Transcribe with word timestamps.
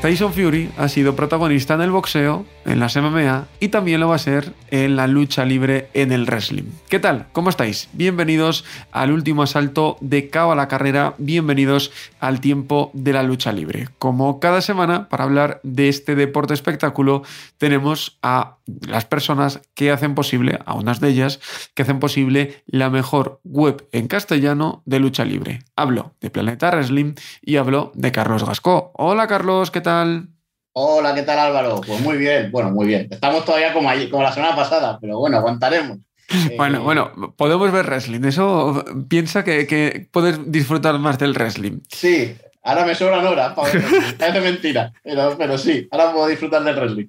Tyson 0.00 0.32
Fury 0.32 0.70
ha 0.76 0.88
sido 0.88 1.16
protagonista 1.16 1.74
en 1.74 1.80
el 1.80 1.90
boxeo, 1.90 2.46
en 2.64 2.78
las 2.78 2.96
MMA 2.96 3.48
y 3.58 3.68
también 3.68 3.98
lo 3.98 4.08
va 4.08 4.14
a 4.14 4.20
ser 4.20 4.54
en 4.70 4.94
la 4.94 5.08
lucha 5.08 5.44
libre 5.44 5.88
en 5.92 6.12
el 6.12 6.24
wrestling. 6.24 6.70
¿Qué 6.88 7.00
tal? 7.00 7.26
¿Cómo 7.32 7.50
estáis? 7.50 7.88
Bienvenidos 7.94 8.64
al 8.92 9.10
último 9.10 9.42
asalto 9.42 9.96
de 10.00 10.30
Cabo 10.30 10.52
a 10.52 10.56
la 10.56 10.68
carrera, 10.68 11.14
bienvenidos 11.18 11.90
al 12.20 12.40
tiempo 12.40 12.92
de 12.94 13.12
la 13.12 13.24
lucha 13.24 13.50
libre. 13.50 13.88
Como 13.98 14.38
cada 14.38 14.60
semana, 14.60 15.08
para 15.08 15.24
hablar 15.24 15.58
de 15.64 15.88
este 15.88 16.14
deporte 16.14 16.54
espectáculo, 16.54 17.24
tenemos 17.58 18.18
a 18.22 18.57
las 18.86 19.04
personas 19.04 19.60
que 19.74 19.90
hacen 19.90 20.14
posible, 20.14 20.58
a 20.64 20.74
unas 20.74 21.00
de 21.00 21.08
ellas, 21.08 21.40
que 21.74 21.82
hacen 21.82 21.98
posible 22.00 22.62
la 22.66 22.90
mejor 22.90 23.40
web 23.44 23.88
en 23.92 24.08
castellano 24.08 24.82
de 24.84 25.00
lucha 25.00 25.24
libre. 25.24 25.60
Hablo 25.76 26.14
de 26.20 26.30
Planeta 26.30 26.70
Wrestling 26.70 27.14
y 27.42 27.56
hablo 27.56 27.92
de 27.94 28.12
Carlos 28.12 28.44
Gascó. 28.44 28.92
Hola 28.94 29.26
Carlos, 29.26 29.70
¿qué 29.70 29.80
tal? 29.80 30.28
Hola, 30.72 31.14
¿qué 31.14 31.22
tal 31.22 31.38
Álvaro? 31.38 31.80
Pues 31.84 32.00
muy 32.00 32.18
bien, 32.18 32.50
bueno, 32.52 32.70
muy 32.70 32.86
bien. 32.86 33.08
Estamos 33.10 33.44
todavía 33.44 33.72
como, 33.72 33.88
allí, 33.88 34.08
como 34.10 34.22
la 34.22 34.32
semana 34.32 34.54
pasada, 34.54 34.98
pero 35.00 35.18
bueno, 35.18 35.38
aguantaremos. 35.38 35.98
Bueno, 36.58 36.78
eh, 36.78 36.82
bueno, 36.82 37.34
podemos 37.36 37.72
ver 37.72 37.86
wrestling. 37.86 38.22
Eso 38.24 38.84
piensa 39.08 39.44
que, 39.44 39.66
que, 39.66 40.08
puedes 40.12 40.52
disfrutar 40.52 40.98
más 40.98 41.18
del 41.18 41.32
wrestling. 41.32 41.80
Sí, 41.88 42.36
ahora 42.68 42.84
me 42.84 42.94
sobran 42.94 43.26
horas 43.26 43.54
Es 44.18 44.34
de 44.34 44.40
mentira, 44.40 44.92
pero, 45.02 45.36
pero, 45.38 45.56
sí, 45.56 45.88
ahora 45.90 46.12
puedo 46.12 46.26
disfrutar 46.26 46.62
del 46.62 46.76
wrestling. 46.76 47.06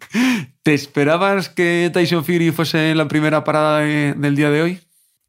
¿Te 0.64 0.74
esperabas 0.74 1.50
que 1.50 1.90
Tyson 1.94 2.24
Fury 2.24 2.52
fuese 2.52 2.96
la 2.96 3.08
primera 3.08 3.44
parada 3.44 3.80
del 3.80 4.36
día 4.36 4.50
de 4.50 4.62
hoy? 4.62 4.80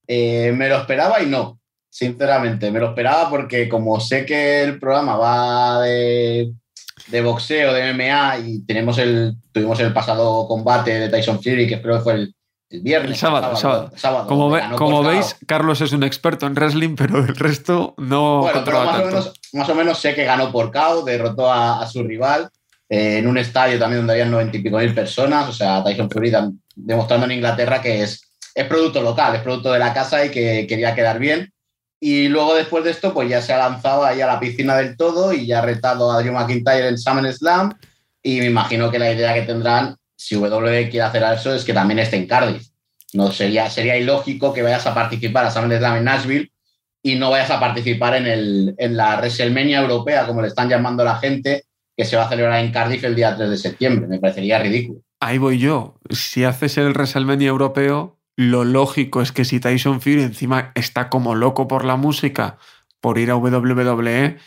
Eh, 0.07 0.53
me 0.57 0.69
lo 0.69 0.77
esperaba 0.77 1.21
y 1.23 1.27
no, 1.27 1.61
sinceramente. 1.89 2.71
Me 2.71 2.79
lo 2.79 2.89
esperaba 2.89 3.29
porque 3.29 3.69
como 3.69 3.99
sé 4.01 4.25
que 4.25 4.63
el 4.63 4.79
programa 4.79 5.17
va 5.17 5.83
de 5.83 6.53
de 7.09 7.23
boxeo, 7.23 7.73
de 7.73 7.93
MMA, 7.93 8.39
y 8.39 8.65
tenemos 8.65 8.99
el, 8.99 9.35
tuvimos 9.53 9.81
el 9.81 9.93
pasado 9.93 10.47
combate 10.47 10.99
de 10.99 11.09
Tyson 11.09 11.43
Fury, 11.43 11.67
que 11.67 11.81
creo 11.81 11.97
que 11.97 12.03
fue 12.03 12.13
el, 12.15 12.35
viernes. 12.71 13.13
El 13.13 13.17
sábado, 13.17 13.57
sábado. 13.57 13.91
sábado. 13.97 14.27
como, 14.27 14.57
como 14.77 15.03
veis, 15.03 15.37
Carlos 15.47 15.81
es 15.81 15.93
un 15.93 16.03
experto 16.03 16.47
en 16.47 16.55
wrestling, 16.55 16.95
pero 16.97 17.19
el 17.19 17.37
resto 17.37 17.95
no 17.99 18.41
bueno, 18.41 18.63
más, 18.65 19.01
O 19.01 19.05
menos, 19.07 19.33
más 19.53 19.69
o 19.69 19.75
menos 19.75 19.99
sé 19.99 20.15
que 20.15 20.25
ganó 20.25 20.53
por 20.53 20.73
KO, 20.73 21.03
derrotó 21.03 21.53
a, 21.53 21.87
su 21.87 22.03
rival 22.03 22.49
eh, 22.89 23.19
en 23.19 23.27
un 23.27 23.39
estadio 23.39 23.79
también 23.79 24.01
donde 24.01 24.15
había 24.15 24.27
noventa 24.27 24.57
y 24.57 24.63
pico 24.63 24.79
mil 24.79 24.95
personas. 24.95 25.49
O 25.49 25.53
sea, 25.53 25.83
Tyson 25.83 26.11
Fury 26.11 26.33
demostrando 26.77 27.27
en 27.27 27.33
Inglaterra 27.33 27.83
que 27.83 28.03
es, 28.03 28.31
es 28.55 28.67
producto 28.67 29.03
local, 29.03 29.35
es 29.35 29.43
producto 29.43 29.73
de 29.73 29.79
la 29.79 29.93
casa 29.93 30.25
y 30.25 30.31
que 30.31 30.67
quería 30.67 30.95
quedar 30.95 31.19
bien. 31.19 31.53
Y 32.01 32.29
luego 32.29 32.55
después 32.55 32.83
de 32.83 32.91
esto, 32.91 33.13
pues 33.13 33.29
ya 33.29 33.43
se 33.43 33.53
ha 33.53 33.59
lanzado 33.59 34.05
ahí 34.05 34.23
a 34.23 34.27
la 34.27 34.41
piscina 34.41 34.75
del 34.75 34.97
todo 34.97 35.35
y 35.35 35.47
ya 35.47 35.59
ha 35.59 35.63
retado 35.63 36.11
a 36.11 36.23
Drew 36.23 36.33
McIntyre 36.33 36.89
en 36.89 36.97
Slam 36.97 37.75
Y 38.23 38.39
me 38.39 38.47
imagino 38.47 38.91
que 38.91 38.99
la 38.99 39.13
idea 39.13 39.35
que 39.35 39.43
tendrán, 39.43 39.97
si 40.17 40.37
WWE 40.37 40.89
quiere 40.89 41.03
hacer 41.03 41.23
eso, 41.23 41.55
es 41.55 41.63
que 41.63 41.75
también 41.75 41.99
esté 41.99 42.17
en 42.17 42.27
Cardiff. 42.27 42.70
No 43.15 43.33
sería, 43.33 43.69
sería 43.71 43.97
ilógico 43.97 44.53
que 44.53 44.63
vayas 44.63 44.87
a 44.87 44.95
participar 44.95 45.47
a 45.47 45.51
Slam 45.51 45.73
en 45.73 46.05
Nashville 46.05 46.53
y 47.03 47.17
no 47.17 47.31
vayas 47.31 47.51
a 47.51 47.61
participar 47.61 48.17
en, 48.17 48.27
el, 48.27 48.75
en 48.79 48.97
la 48.97 49.17
WrestleMania 49.17 49.81
europea, 49.81 50.27
como 50.27 50.43
le 50.43 50.49
están 50.49 50.69
llamando 50.69 51.03
la 51.03 51.17
gente, 51.17 51.65
que 51.97 52.05
se 52.05 52.17
va 52.17 52.25
a 52.25 52.29
celebrar 52.29 52.65
en 52.65 52.73
Cardiff 52.73 53.05
el 53.05 53.15
día 53.15 53.37
3 53.37 53.51
de 53.51 53.57
septiembre. 53.57 54.07
Me 54.07 54.19
parecería 54.19 54.59
ridículo. 54.59 55.01
Ahí 55.21 55.39
voy 55.39 55.59
yo. 55.59 55.99
Si 56.11 56.45
haces 56.45 56.79
el 56.79 56.93
WrestleMania 56.93 57.49
europeo, 57.49 58.19
lo 58.37 58.65
lógico 58.65 59.21
es 59.23 59.33
que 59.33 59.45
si 59.45 59.61
Tyson 59.61 60.01
Fury 60.01 60.23
encima 60.23 60.73
está 60.75 61.11
como 61.11 61.35
loco 61.35 61.69
por 61.69 61.85
la 61.85 61.97
música, 61.97 62.59
por 63.01 63.19
ir 63.19 63.31
a 63.31 63.37
WWE, 63.37 64.39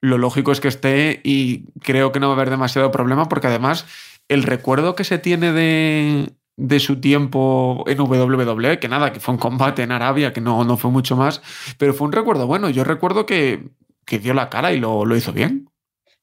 lo 0.00 0.18
lógico 0.18 0.52
es 0.52 0.60
que 0.60 0.68
esté 0.68 1.20
y 1.24 1.64
creo 1.80 2.12
que 2.12 2.20
no 2.20 2.28
va 2.28 2.34
a 2.34 2.36
haber 2.36 2.50
demasiado 2.50 2.90
problema 2.90 3.28
porque 3.28 3.46
además 3.46 3.86
el 4.28 4.42
recuerdo 4.42 4.94
que 4.94 5.04
se 5.04 5.18
tiene 5.18 5.52
de, 5.52 6.32
de 6.56 6.80
su 6.80 7.00
tiempo 7.00 7.84
en 7.86 8.00
WWE, 8.00 8.78
que 8.78 8.88
nada, 8.88 9.12
que 9.12 9.20
fue 9.20 9.34
un 9.34 9.40
combate 9.40 9.82
en 9.82 9.92
Arabia, 9.92 10.32
que 10.32 10.40
no, 10.40 10.64
no 10.64 10.76
fue 10.76 10.90
mucho 10.90 11.16
más, 11.16 11.42
pero 11.78 11.94
fue 11.94 12.06
un 12.06 12.12
recuerdo 12.12 12.46
bueno. 12.46 12.70
Yo 12.70 12.84
recuerdo 12.84 13.26
que, 13.26 13.68
que 14.04 14.18
dio 14.18 14.34
la 14.34 14.50
cara 14.50 14.72
y 14.72 14.78
lo, 14.78 15.04
lo, 15.04 15.16
hizo 15.16 15.32
bien. 15.32 15.68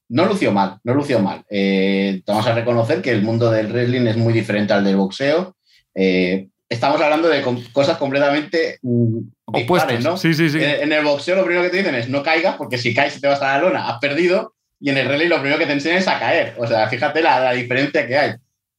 No 0.10 0.26
lució 0.26 0.52
mal, 0.52 0.80
no 0.84 0.94
lució 0.94 1.20
mal. 1.20 1.44
Eh, 1.50 2.22
vamos 2.26 2.48
a 2.48 2.54
reconocer 2.54 3.02
que 3.02 3.12
el 3.12 3.24
mundo 3.24 3.52
del 3.52 3.68
wrestling 3.68 4.08
es 4.08 4.18
muy 4.18 4.34
diferente 4.34 4.74
al 4.74 4.84
del 4.84 4.98
boxeo. 4.98 5.56
Eh, 5.96 6.48
estamos 6.72 7.02
hablando 7.02 7.28
de 7.28 7.44
cosas 7.74 7.98
completamente 7.98 8.80
mm, 8.82 9.18
opuestas, 9.46 10.04
¿no? 10.04 10.18
Sí, 10.18 10.34
sí, 10.34 10.50
sí. 10.50 10.60
En 10.62 10.92
el 10.92 11.04
boxeo 11.04 11.36
lo 11.36 11.44
primero 11.44 11.64
que 11.64 11.70
te 11.70 11.78
dicen 11.78 11.96
es 11.96 12.08
no 12.08 12.24
caigas, 12.24 12.56
porque 12.56 12.78
si 12.78 12.94
caes 12.94 13.20
te 13.20 13.28
vas 13.28 13.42
a 13.42 13.58
la 13.58 13.60
lona, 13.60 13.90
has 13.90 14.00
perdido. 14.00 14.54
Y 14.80 14.90
en 14.90 14.98
el 14.98 15.08
rally 15.08 15.28
lo 15.28 15.40
primero 15.40 15.60
que 15.60 15.68
te 15.68 15.74
enseñan 15.74 16.00
es 16.00 16.08
a 16.08 16.20
caer. 16.20 16.56
O 16.58 16.66
sea, 16.66 16.88
fíjate 16.88 17.22
la, 17.22 17.52
diferencia 17.52 18.08
que 18.08 18.18
hay. 18.18 18.32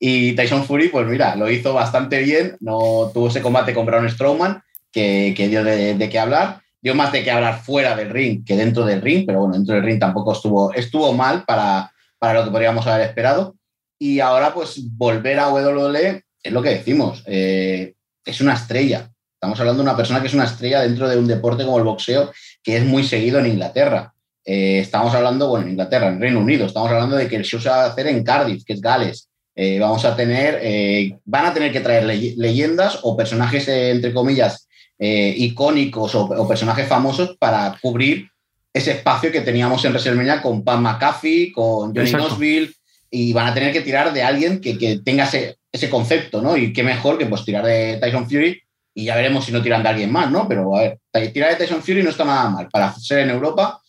Y 0.04 0.32
Tyson 0.32 0.64
Fury, 0.64 0.88
pues 0.88 1.06
mira, 1.06 1.36
lo 1.36 1.48
hizo 1.48 1.74
bastante 1.74 2.18
bien. 2.18 2.56
No 2.58 3.12
tuvo 3.14 3.28
ese 3.28 3.40
combate 3.40 3.72
con 3.72 3.86
Braun 3.86 4.10
Strowman, 4.10 4.60
que, 4.90 5.32
dio 5.36 5.62
de, 5.62 6.08
qué 6.10 6.18
hablar. 6.18 6.60
Dio 6.80 6.96
más 6.96 7.12
de 7.12 7.22
qué 7.22 7.30
hablar 7.30 7.62
fuera 7.62 7.94
del 7.94 8.10
ring 8.10 8.44
que 8.44 8.56
dentro 8.56 8.84
del 8.84 9.00
ring, 9.00 9.24
pero 9.24 9.38
bueno, 9.38 9.54
dentro 9.54 9.76
del 9.76 9.84
ring 9.84 10.00
tampoco 10.00 10.32
estuvo, 10.32 10.74
estuvo 10.74 11.12
mal 11.12 11.44
para, 11.44 11.92
para 12.18 12.40
lo 12.40 12.44
que 12.44 12.50
podríamos 12.50 12.84
haber 12.84 13.06
esperado. 13.06 13.54
Y 13.96 14.18
ahora, 14.18 14.52
pues 14.52 14.80
volver 14.96 15.38
a 15.38 15.50
WWE 15.50 16.24
es 16.42 16.52
lo 16.52 16.62
que 16.62 16.70
decimos, 16.70 17.22
eh, 17.26 17.94
es 18.24 18.40
una 18.40 18.54
estrella. 18.54 19.08
Estamos 19.34 19.60
hablando 19.60 19.84
de 19.84 19.88
una 19.88 19.96
persona 19.96 20.20
que 20.20 20.26
es 20.26 20.34
una 20.34 20.46
estrella 20.46 20.80
dentro 20.80 21.08
de 21.08 21.16
un 21.16 21.28
deporte 21.28 21.64
como 21.64 21.78
el 21.78 21.84
boxeo, 21.84 22.32
que 22.60 22.76
es 22.76 22.84
muy 22.84 23.04
seguido 23.04 23.38
en 23.38 23.46
Inglaterra. 23.46 24.12
Eh, 24.44 24.80
estamos 24.80 25.14
hablando, 25.14 25.46
bueno, 25.46 25.66
en 25.66 25.72
Inglaterra, 25.72 26.08
en 26.08 26.20
Reino 26.20 26.40
Unido, 26.40 26.66
estamos 26.66 26.90
hablando 26.90 27.14
de 27.14 27.28
que 27.28 27.36
el 27.36 27.44
show 27.44 27.60
se 27.60 27.68
va 27.68 27.84
a 27.84 27.86
hacer 27.86 28.08
en 28.08 28.24
Cardiff, 28.24 28.64
que 28.64 28.72
es 28.72 28.80
Gales. 28.80 29.28
Eh, 29.54 29.78
vamos 29.78 30.04
a 30.04 30.16
tener, 30.16 31.18
van 31.24 31.46
a 31.46 31.54
tener 31.54 31.72
que 31.72 31.80
traer 31.80 32.04
leyendas 32.04 33.00
o 33.02 33.16
personajes, 33.16 33.68
entre 33.68 34.14
comillas, 34.14 34.68
icónicos 34.98 36.14
o, 36.14 36.48
personajes 36.48 36.86
famosos 36.86 37.36
para 37.38 37.76
cubrir 37.80 38.28
ese 38.72 38.92
espacio 38.92 39.30
que 39.30 39.42
teníamos 39.42 39.84
en 39.84 39.92
WrestleMania 39.92 40.40
con 40.40 40.64
Pam 40.64 40.82
McAfee, 40.82 41.52
con 41.52 41.94
Johnny 41.94 42.10
Knoxville, 42.10 42.72
y 43.10 43.32
van 43.34 43.48
a 43.48 43.54
tener 43.54 43.72
que 43.72 43.82
tirar 43.82 44.12
de 44.12 44.22
alguien 44.22 44.60
que, 44.60 44.78
que 44.78 45.00
tenga 45.04 45.24
ese, 45.24 45.58
ese 45.70 45.90
concepto, 45.90 46.40
¿no? 46.40 46.56
Y 46.56 46.72
qué 46.72 46.82
mejor 46.82 47.18
que 47.18 47.26
pues 47.26 47.44
tirar 47.44 47.64
de 47.64 47.98
Tyson 48.00 48.28
Fury 48.28 48.60
y 48.94 49.04
ya 49.04 49.16
veremos 49.16 49.44
si 49.44 49.52
no 49.52 49.62
tiran 49.62 49.82
de 49.82 49.88
alguien 49.88 50.12
más, 50.12 50.30
¿no? 50.30 50.46
Pero 50.46 50.76
a 50.76 50.80
ver, 50.80 51.32
tirar 51.32 51.50
de 51.50 51.56
Tyson 51.56 51.82
Fury 51.82 52.02
no 52.02 52.10
está 52.10 52.24
nada 52.24 52.50
mal 52.50 52.68
para 52.68 52.94
ser 52.94 53.20
en 53.20 53.30
Europa 53.30 53.81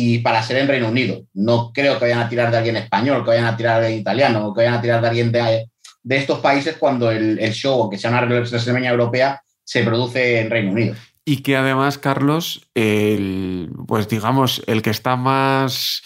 y 0.00 0.18
para 0.18 0.42
ser 0.42 0.58
en 0.58 0.68
Reino 0.68 0.88
Unido. 0.88 1.22
No 1.34 1.72
creo 1.72 1.94
que 1.98 2.04
vayan 2.04 2.20
a 2.20 2.28
tirar 2.28 2.50
de 2.50 2.58
alguien 2.58 2.76
español, 2.76 3.24
que 3.24 3.30
vayan 3.30 3.46
a 3.46 3.56
tirar 3.56 3.82
de 3.82 3.96
italiano, 3.96 4.52
que 4.54 4.60
vayan 4.60 4.74
a 4.74 4.80
tirar 4.80 5.00
de 5.00 5.08
alguien 5.08 5.32
de, 5.32 5.68
de 6.02 6.16
estos 6.16 6.38
países 6.38 6.76
cuando 6.76 7.10
el, 7.10 7.38
el 7.38 7.52
show, 7.52 7.80
aunque 7.82 7.98
sea 7.98 8.10
una 8.10 8.22
WrestleMania 8.22 8.90
europea, 8.90 9.42
se 9.64 9.82
produce 9.82 10.40
en 10.40 10.50
Reino 10.50 10.72
Unido. 10.72 10.94
Y 11.24 11.42
que 11.42 11.56
además, 11.56 11.98
Carlos, 11.98 12.68
el, 12.74 13.70
pues 13.86 14.08
digamos, 14.08 14.62
el 14.66 14.82
que 14.82 14.90
está 14.90 15.16
más. 15.16 16.02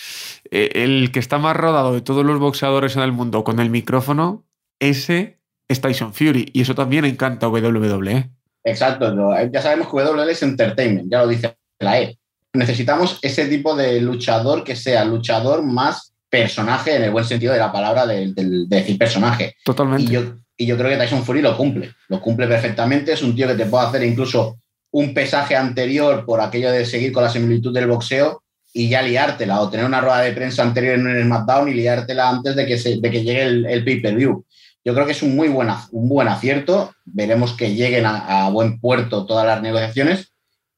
El 0.51 1.13
que 1.13 1.21
está 1.21 1.39
más 1.39 1.57
rodado 1.57 1.95
de 1.95 2.01
todos 2.01 2.27
los 2.27 2.41
boxeadores 2.41 2.97
en 2.97 3.03
el 3.03 3.13
mundo 3.13 3.45
con 3.45 3.61
el 3.61 3.71
micrófono 3.71 4.45
ese 4.83 5.39
es 5.69 5.81
Tyson 5.81 6.13
Fury 6.13 6.51
y 6.53 6.61
eso 6.61 6.75
también 6.75 7.05
encanta 7.05 7.47
a 7.47 7.51
WWE. 7.51 8.31
Exacto, 8.65 9.15
ya 9.53 9.63
sabemos 9.63 9.89
que 9.89 9.97
WWE 9.97 10.33
es 10.33 10.43
entertainment, 10.43 11.11
ya 11.11 11.23
lo 11.23 11.29
dice 11.29 11.57
la 11.79 12.01
E. 12.01 12.19
Necesitamos 12.55 13.19
ese 13.23 13.47
tipo 13.47 13.75
de 13.75 14.01
luchador 14.01 14.63
que 14.65 14.77
sea 14.77 15.05
luchador 15.05 15.63
más 15.63 16.13
personaje 16.29 16.97
en 16.97 17.05
el 17.05 17.11
buen 17.11 17.25
sentido 17.25 17.53
de 17.53 17.59
la 17.59 17.73
palabra 17.73 18.07
de, 18.07 18.33
decir 18.69 18.99
personaje. 18.99 19.57
Totalmente. 19.65 20.05
Y 20.05 20.15
yo, 20.15 20.23
y 20.57 20.67
yo 20.67 20.77
creo 20.77 20.91
que 20.91 20.97
Tyson 20.97 21.25
Fury 21.25 21.43
lo 21.43 21.57
cumple, 21.57 21.93
lo 22.09 22.21
cumple 22.21 22.47
perfectamente. 22.47 23.13
Es 23.13 23.23
un 23.23 23.35
tío 23.35 23.49
que 23.49 23.55
te 23.55 23.67
puede 23.67 23.87
hacer 23.87 24.03
incluso 24.03 24.59
un 24.91 25.15
pesaje 25.15 25.57
anterior 25.57 26.25
por 26.25 26.41
aquello 26.41 26.71
de 26.71 26.85
seguir 26.85 27.13
con 27.13 27.23
la 27.23 27.31
similitud 27.31 27.73
del 27.73 27.87
boxeo 27.87 28.43
y 28.75 28.89
ya 28.89 29.03
liártela, 29.03 29.61
o 29.61 29.69
tener 29.69 29.85
una 29.85 30.01
rueda 30.01 30.21
de 30.21 30.33
prensa 30.33 30.63
anterior 30.63 30.99
en 30.99 31.07
el 31.07 31.25
SmackDown 31.25 31.69
y 31.69 31.75
liártela 31.75 32.31
antes 32.31 32.57
de 32.57 32.67
que, 32.67 32.77
de 32.77 33.11
que 33.11 33.23
llegue 33.23 33.43
el, 33.43 33.67
el 33.67 33.85
pay-per-view. 33.85 34.45
Yo 34.85 34.95
creo 34.95 35.07
que 35.07 35.13
es 35.13 35.23
un 35.23 35.37
muy 35.37 35.49
buen, 35.49 35.69
un 35.93 36.09
buen 36.09 36.29
acierto. 36.29 36.93
Veremos 37.05 37.53
que 37.53 37.75
lleguen 37.75 38.05
a, 38.07 38.49
buen 38.51 38.81
puerto 38.81 39.27
todas 39.27 39.47
las 39.47 39.63
negociaciones. 39.63 40.32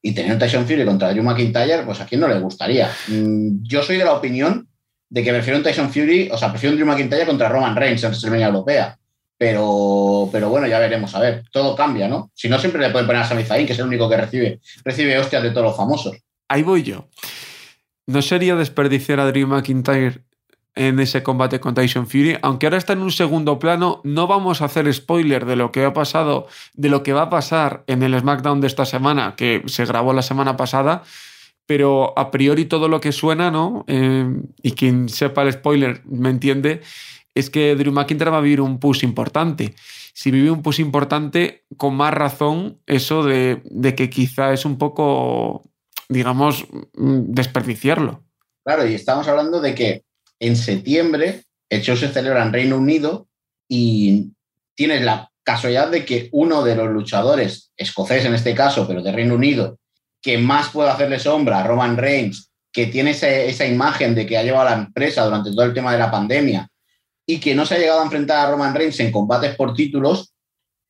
Y 0.05 0.11
tener 0.11 0.33
un 0.33 0.37
Tyson 0.37 0.67
Fury 0.67 0.85
contra 0.85 1.11
Drew 1.11 1.23
McIntyre, 1.23 1.81
pues 1.83 1.99
a 1.99 2.05
quién 2.05 2.21
no 2.21 2.27
le 2.27 2.37
gustaría. 2.37 2.91
Mm, 3.07 3.63
yo 3.63 3.81
soy 3.81 3.97
de 3.97 4.05
la 4.05 4.13
opinión 4.13 4.67
de 5.09 5.23
que 5.23 5.33
prefiero 5.33 5.57
un 5.57 5.63
Tyson 5.63 5.91
Fury, 5.91 6.29
o 6.31 6.37
sea, 6.37 6.51
prefiero 6.51 6.73
un 6.73 6.77
Drew 6.77 6.87
McIntyre 6.87 7.25
contra 7.25 7.49
Roman 7.49 7.75
Reigns 7.75 8.03
en 8.03 8.09
WrestleMania 8.11 8.45
Europea. 8.45 8.99
Pero, 9.35 10.29
pero 10.31 10.49
bueno, 10.49 10.67
ya 10.67 10.77
veremos, 10.77 11.15
a 11.15 11.19
ver, 11.19 11.45
todo 11.51 11.75
cambia, 11.75 12.07
¿no? 12.07 12.29
Si 12.35 12.47
no, 12.47 12.59
siempre 12.59 12.79
le 12.81 12.91
pueden 12.91 13.07
poner 13.07 13.23
a 13.23 13.25
Sami 13.25 13.45
Zayn, 13.45 13.65
que 13.65 13.73
es 13.73 13.79
el 13.79 13.87
único 13.87 14.07
que 14.07 14.17
recibe, 14.17 14.59
recibe 14.83 15.17
hostias 15.17 15.41
de 15.41 15.49
todos 15.49 15.63
los 15.65 15.75
famosos. 15.75 16.15
Ahí 16.49 16.61
voy 16.61 16.83
yo. 16.83 17.07
¿No 18.05 18.21
sería 18.21 18.55
desperdiciar 18.55 19.19
a 19.19 19.25
Drew 19.25 19.47
McIntyre 19.47 20.21
en 20.75 20.99
ese 20.99 21.23
combate 21.23 21.59
con 21.59 21.73
Tyson 21.73 22.07
Fury? 22.07 22.37
Aunque 22.41 22.67
ahora 22.67 22.77
está 22.77 22.93
en 22.93 23.01
un 23.01 23.11
segundo 23.11 23.57
plano, 23.59 24.01
no 24.03 24.27
vamos 24.27 24.61
a 24.61 24.65
hacer 24.65 24.91
spoiler 24.93 25.45
de 25.45 25.55
lo 25.55 25.71
que 25.71 25.83
ha 25.83 25.93
pasado, 25.93 26.47
de 26.73 26.89
lo 26.89 27.03
que 27.03 27.13
va 27.13 27.23
a 27.23 27.29
pasar 27.29 27.83
en 27.87 28.03
el 28.03 28.19
SmackDown 28.19 28.61
de 28.61 28.67
esta 28.67 28.85
semana, 28.85 29.35
que 29.35 29.63
se 29.65 29.85
grabó 29.85 30.13
la 30.13 30.21
semana 30.21 30.57
pasada, 30.57 31.03
pero 31.65 32.17
a 32.17 32.31
priori 32.31 32.65
todo 32.65 32.87
lo 32.87 33.01
que 33.01 33.11
suena, 33.11 33.49
¿no? 33.51 33.85
Eh, 33.87 34.27
y 34.61 34.71
quien 34.73 35.09
sepa 35.09 35.41
el 35.41 35.53
spoiler 35.53 36.01
me 36.05 36.29
entiende, 36.29 36.81
es 37.35 37.49
que 37.49 37.75
Drew 37.75 37.91
McIntyre 37.91 38.31
va 38.31 38.37
a 38.37 38.41
vivir 38.41 38.61
un 38.61 38.79
push 38.79 39.03
importante. 39.03 39.75
Si 40.13 40.31
vive 40.31 40.49
un 40.49 40.61
push 40.61 40.79
importante, 40.79 41.65
con 41.75 41.95
más 41.95 42.13
razón, 42.13 42.79
eso 42.85 43.23
de, 43.23 43.61
que 43.97 44.09
quizá 44.09 44.53
es 44.53 44.63
un 44.63 44.77
poco, 44.77 45.69
digamos, 46.07 46.65
mm, 46.93 47.33
desperdiciarlo. 47.33 48.23
Claro, 48.63 48.87
y 48.87 48.95
estamos 48.95 49.27
hablando 49.27 49.59
de 49.59 49.75
que 49.75 50.03
en 50.47 50.55
septiembre 50.55 51.43
el 51.69 51.81
show 51.81 51.95
se 51.95 52.09
celebra 52.09 52.43
en 52.43 52.53
Reino 52.53 52.77
Unido 52.77 53.27
y 53.67 54.31
tienes 54.75 55.03
la 55.03 55.31
casualidad 55.43 55.89
de 55.89 56.05
que 56.05 56.29
uno 56.31 56.63
de 56.63 56.75
los 56.75 56.89
luchadores, 56.89 57.71
escocés 57.77 58.25
en 58.25 58.33
este 58.33 58.53
caso, 58.55 58.87
pero 58.87 59.01
de 59.01 59.11
Reino 59.11 59.35
Unido, 59.35 59.79
que 60.21 60.37
más 60.37 60.69
puede 60.69 60.89
hacerle 60.89 61.19
sombra, 61.19 61.63
Roman 61.63 61.97
Reigns, 61.97 62.51
que 62.71 62.87
tiene 62.87 63.11
esa 63.11 63.65
imagen 63.65 64.15
de 64.15 64.25
que 64.25 64.37
ha 64.37 64.43
llevado 64.43 64.67
a 64.67 64.71
la 64.71 64.83
empresa 64.83 65.23
durante 65.23 65.51
todo 65.51 65.63
el 65.63 65.73
tema 65.73 65.91
de 65.91 65.99
la 65.99 66.11
pandemia, 66.11 66.67
y 67.27 67.39
que 67.39 67.55
no 67.55 67.65
se 67.65 67.75
ha 67.75 67.79
llegado 67.79 68.01
a 68.01 68.05
enfrentar 68.05 68.45
a 68.45 68.51
Roman 68.51 68.73
Reigns 68.73 68.99
en 68.99 69.11
combates 69.11 69.55
por 69.55 69.73
títulos 69.73 70.33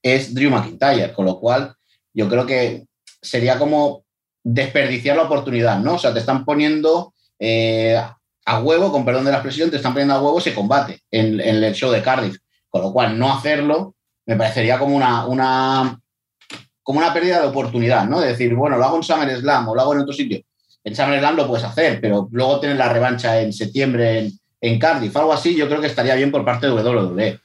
es 0.02 0.34
Drew 0.34 0.52
McIntyre, 0.52 1.14
con 1.14 1.26
lo 1.26 1.40
cual 1.40 1.74
yo 2.14 2.30
creo 2.30 2.46
que 2.46 2.86
sería 3.22 3.58
como 3.58 4.06
desperdiciar 4.44 5.18
la 5.18 5.24
oportunidad, 5.24 5.80
¿no? 5.80 5.96
O 5.96 6.00
sea, 6.00 6.14
te 6.14 6.20
están 6.20 6.46
poniendo 6.46 7.14
eh, 7.40 8.00
a 8.46 8.60
huevo, 8.60 8.92
con 8.92 9.04
perdón 9.04 9.26
de 9.26 9.32
la 9.32 9.38
expresión, 9.38 9.70
te 9.70 9.78
están 9.78 9.94
poniendo 9.94 10.14
a 10.14 10.22
huevo 10.22 10.38
ese 10.38 10.54
combate 10.54 11.02
en, 11.12 11.40
el 11.42 11.74
show 11.74 11.92
de 11.92 12.02
Cardiff, 12.02 12.38
con 12.70 12.84
lo 12.84 12.94
cual 12.94 13.18
no 13.18 13.34
hacerlo 13.34 13.96
me 14.28 14.36
parecería 14.36 14.80
como 14.80 14.96
una, 14.96 15.26
una, 15.26 16.00
como 16.84 17.00
una 17.00 17.14
pérdida 17.14 17.42
de 17.42 17.48
oportunidad, 17.48 18.08
¿no? 18.08 18.20
De 18.20 18.30
decir, 18.30 18.54
bueno, 18.56 18.78
lo 18.78 18.86
hago 18.86 18.98
en 18.98 19.04
SummerSlam 19.04 19.68
o 19.68 19.76
lo 19.76 19.82
hago 19.82 19.94
en 19.94 20.02
otro 20.02 20.14
sitio. 20.14 20.42
En 20.84 20.96
SummerSlam 20.96 21.36
lo 21.36 21.48
puedes 21.48 21.66
hacer, 21.66 22.00
pero 22.00 22.28
luego 22.32 22.60
tienes 22.60 22.78
la 22.78 22.92
revancha 22.92 23.42
en 23.42 23.52
septiembre 23.52 24.20
en, 24.20 24.32
en 24.62 24.80
Cardiff, 24.80 25.16
algo 25.18 25.34
así, 25.34 25.56
yo 25.56 25.68
creo 25.68 25.82
que 25.82 25.88
estaría 25.88 26.16
bien 26.16 26.32
por 26.32 26.46
parte 26.46 26.68
de 26.68 26.74
WWE. 26.74 27.40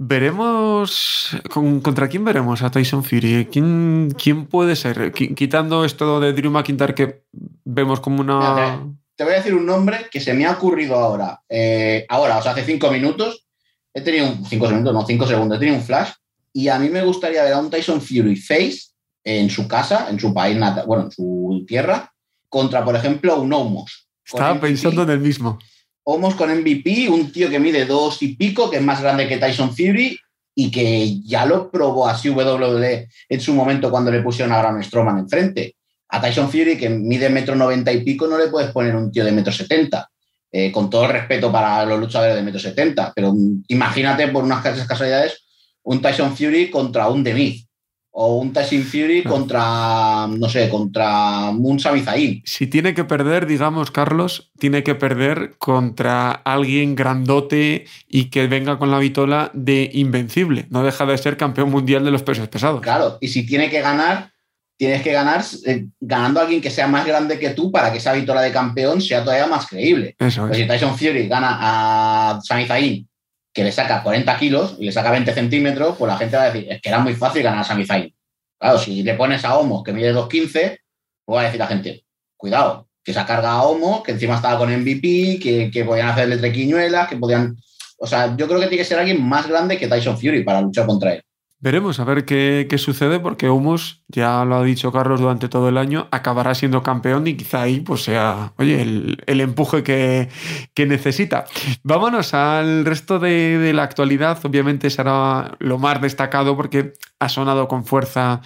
Veremos. 0.00 1.36
¿Contra 1.50 2.08
quién 2.08 2.24
veremos 2.24 2.62
a 2.62 2.70
Tyson 2.70 3.02
Fury? 3.02 3.48
¿Quién, 3.50 4.14
quién 4.16 4.46
puede 4.46 4.76
ser? 4.76 5.12
Quitando 5.12 5.84
esto 5.84 6.20
de 6.20 6.32
Drew 6.32 6.52
McIntyre 6.52 6.94
que 6.94 7.24
vemos 7.64 7.98
como 7.98 8.20
una. 8.20 8.78
Te, 9.18 9.24
voy 9.24 9.32
a 9.32 9.36
decir 9.36 9.54
un 9.54 9.66
nombre 9.66 10.06
que 10.10 10.20
se 10.20 10.32
me 10.32 10.46
ha 10.46 10.52
ocurrido 10.52 10.94
ahora. 10.94 11.40
Eh, 11.48 12.06
ahora, 12.08 12.38
o 12.38 12.42
sea, 12.42 12.52
hace 12.52 12.64
cinco 12.64 12.90
minutos. 12.90 13.46
He 13.92 14.00
tenido 14.00 14.28
un. 14.28 14.46
Cinco 14.46 14.68
minutos, 14.68 14.94
no, 14.94 15.04
cinco 15.04 15.26
segundos. 15.26 15.56
He 15.56 15.60
tenido 15.60 15.78
un 15.78 15.84
flash. 15.84 16.12
Y 16.52 16.68
a 16.68 16.78
mí 16.78 16.88
me 16.88 17.02
gustaría 17.02 17.42
ver 17.42 17.52
a 17.52 17.58
un 17.58 17.68
Tyson 17.68 18.00
Fury 18.00 18.36
face 18.36 18.78
en 19.24 19.50
su 19.50 19.68
casa, 19.68 20.08
en 20.08 20.18
su 20.18 20.32
país, 20.32 20.56
bueno, 20.86 21.04
en 21.04 21.10
su 21.10 21.64
tierra, 21.66 22.10
contra, 22.48 22.84
por 22.84 22.96
ejemplo, 22.96 23.40
un 23.40 23.52
Omos. 23.52 24.08
Estaba 24.24 24.58
pensando 24.60 25.02
en 25.02 25.10
el 25.10 25.20
mismo. 25.20 25.58
Homos 26.04 26.34
con 26.34 26.50
MVP, 26.50 27.08
un 27.10 27.30
tío 27.30 27.50
que 27.50 27.58
mide 27.58 27.84
dos 27.84 28.22
y 28.22 28.36
pico, 28.36 28.70
que 28.70 28.78
es 28.78 28.82
más 28.82 29.02
grande 29.02 29.28
que 29.28 29.36
Tyson 29.36 29.74
Fury 29.74 30.18
y 30.54 30.70
que 30.70 31.20
ya 31.20 31.46
lo 31.46 31.70
probó 31.70 32.08
así 32.08 32.30
WWE 32.30 33.08
en 33.28 33.40
su 33.40 33.54
momento 33.54 33.90
cuando 33.90 34.10
le 34.10 34.22
pusieron 34.22 34.52
a 34.52 34.58
Braun 34.58 34.82
Strowman 34.82 35.18
enfrente. 35.18 35.76
A 36.08 36.20
Tyson 36.20 36.50
Fury, 36.50 36.76
que 36.78 36.88
mide 36.88 37.28
metro 37.28 37.54
noventa 37.54 37.92
y 37.92 38.02
pico, 38.02 38.26
no 38.26 38.38
le 38.38 38.48
puedes 38.48 38.70
poner 38.70 38.96
un 38.96 39.12
tío 39.12 39.24
de 39.24 39.32
metro 39.32 39.52
setenta. 39.52 40.08
Eh, 40.50 40.72
con 40.72 40.88
todo 40.88 41.04
el 41.04 41.12
respeto 41.12 41.52
para 41.52 41.84
los 41.84 42.00
luchadores 42.00 42.34
de 42.34 42.40
metro 42.42 42.58
setenta, 42.58 43.12
pero 43.14 43.34
imagínate 43.68 44.28
por 44.28 44.44
unas 44.44 44.62
casualidades 44.62 45.44
un 45.82 46.00
Tyson 46.00 46.34
Fury 46.34 46.70
contra 46.70 47.08
un 47.08 47.22
Demis 47.22 47.68
o 48.10 48.38
un 48.38 48.54
Tyson 48.54 48.82
Fury 48.82 49.24
contra, 49.24 50.26
no 50.26 50.48
sé, 50.48 50.70
contra 50.70 51.50
un 51.50 51.78
Sami 51.78 52.02
Si 52.46 52.66
tiene 52.66 52.94
que 52.94 53.04
perder, 53.04 53.46
digamos, 53.46 53.90
Carlos, 53.90 54.50
tiene 54.58 54.82
que 54.82 54.94
perder 54.94 55.56
contra 55.58 56.30
alguien 56.30 56.94
grandote 56.94 57.84
y 58.08 58.30
que 58.30 58.46
venga 58.46 58.78
con 58.78 58.90
la 58.90 59.00
vitola 59.00 59.50
de 59.52 59.90
invencible. 59.92 60.66
No 60.70 60.82
deja 60.82 61.04
de 61.04 61.18
ser 61.18 61.36
campeón 61.36 61.70
mundial 61.70 62.06
de 62.06 62.10
los 62.10 62.22
pesos 62.22 62.48
pesados. 62.48 62.80
Claro, 62.80 63.18
y 63.20 63.28
si 63.28 63.44
tiene 63.44 63.68
que 63.68 63.82
ganar, 63.82 64.32
tienes 64.78 65.02
que 65.02 65.12
ganar 65.12 65.44
eh, 65.66 65.86
ganando 66.00 66.38
a 66.38 66.44
alguien 66.44 66.62
que 66.62 66.70
sea 66.70 66.86
más 66.86 67.04
grande 67.04 67.38
que 67.38 67.50
tú 67.50 67.70
para 67.70 67.90
que 67.90 67.98
esa 67.98 68.12
vitola 68.12 68.40
de 68.40 68.52
campeón 68.52 69.02
sea 69.02 69.24
todavía 69.24 69.48
más 69.48 69.66
creíble. 69.66 70.14
Eso 70.18 70.46
pues 70.46 70.56
si 70.56 70.66
Tyson 70.66 70.96
Fury 70.96 71.28
gana 71.28 71.58
a 71.60 72.40
Sami 72.40 72.64
Zayn 72.64 73.08
que 73.52 73.64
le 73.64 73.72
saca 73.72 74.04
40 74.04 74.38
kilos 74.38 74.76
y 74.78 74.84
le 74.84 74.92
saca 74.92 75.10
20 75.10 75.34
centímetros, 75.34 75.96
pues 75.98 76.08
la 76.08 76.16
gente 76.16 76.36
va 76.36 76.44
a 76.44 76.50
decir, 76.50 76.70
es 76.70 76.80
que 76.80 76.88
era 76.88 77.00
muy 77.00 77.14
fácil 77.14 77.42
ganar 77.42 77.60
a 77.60 77.64
Sami 77.64 77.84
Zayn. 77.84 78.14
Claro, 78.56 78.78
si 78.78 79.02
le 79.02 79.14
pones 79.14 79.44
a 79.44 79.58
Homo 79.58 79.82
que 79.82 79.92
mide 79.92 80.14
2.15, 80.14 80.78
pues 81.24 81.36
va 81.36 81.40
a 81.40 81.44
decir 81.44 81.58
la 81.58 81.66
gente, 81.66 82.04
cuidado, 82.36 82.88
que 83.02 83.12
se 83.12 83.18
ha 83.18 83.26
cargado 83.26 83.58
a 83.58 83.62
Homo, 83.64 84.02
que 84.04 84.12
encima 84.12 84.36
estaba 84.36 84.58
con 84.58 84.70
MVP, 84.70 85.40
que, 85.42 85.70
que 85.72 85.84
podían 85.84 86.08
hacerle 86.08 86.36
trequiñuelas, 86.36 87.08
que 87.08 87.16
podían... 87.16 87.56
O 87.98 88.06
sea, 88.06 88.36
yo 88.36 88.46
creo 88.46 88.60
que 88.60 88.66
tiene 88.66 88.82
que 88.82 88.88
ser 88.88 89.00
alguien 89.00 89.20
más 89.20 89.48
grande 89.48 89.76
que 89.76 89.88
Tyson 89.88 90.16
Fury 90.16 90.44
para 90.44 90.60
luchar 90.60 90.86
contra 90.86 91.14
él. 91.14 91.22
Veremos 91.60 91.98
a 91.98 92.04
ver 92.04 92.24
qué, 92.24 92.68
sucede, 92.78 93.18
porque 93.18 93.50
Humus, 93.50 94.04
ya 94.06 94.44
lo 94.44 94.54
ha 94.56 94.62
dicho 94.62 94.92
Carlos 94.92 95.20
durante 95.20 95.48
todo 95.48 95.68
el 95.68 95.76
año, 95.76 96.06
acabará 96.12 96.54
siendo 96.54 96.84
campeón 96.84 97.26
y 97.26 97.34
quizá 97.34 97.62
ahí 97.62 97.80
pues 97.80 98.04
sea, 98.04 98.52
oye, 98.58 98.80
el, 98.80 99.40
empuje 99.40 99.82
que, 99.82 100.86
necesita. 100.86 101.46
Vámonos 101.82 102.32
al 102.32 102.84
resto 102.84 103.18
de, 103.18 103.72
la 103.74 103.82
actualidad. 103.82 104.38
Obviamente 104.44 104.88
será 104.88 105.56
lo 105.58 105.78
más 105.78 106.00
destacado 106.00 106.56
porque 106.56 106.92
ha 107.18 107.28
sonado 107.28 107.66
con 107.66 107.84
fuerza 107.84 108.40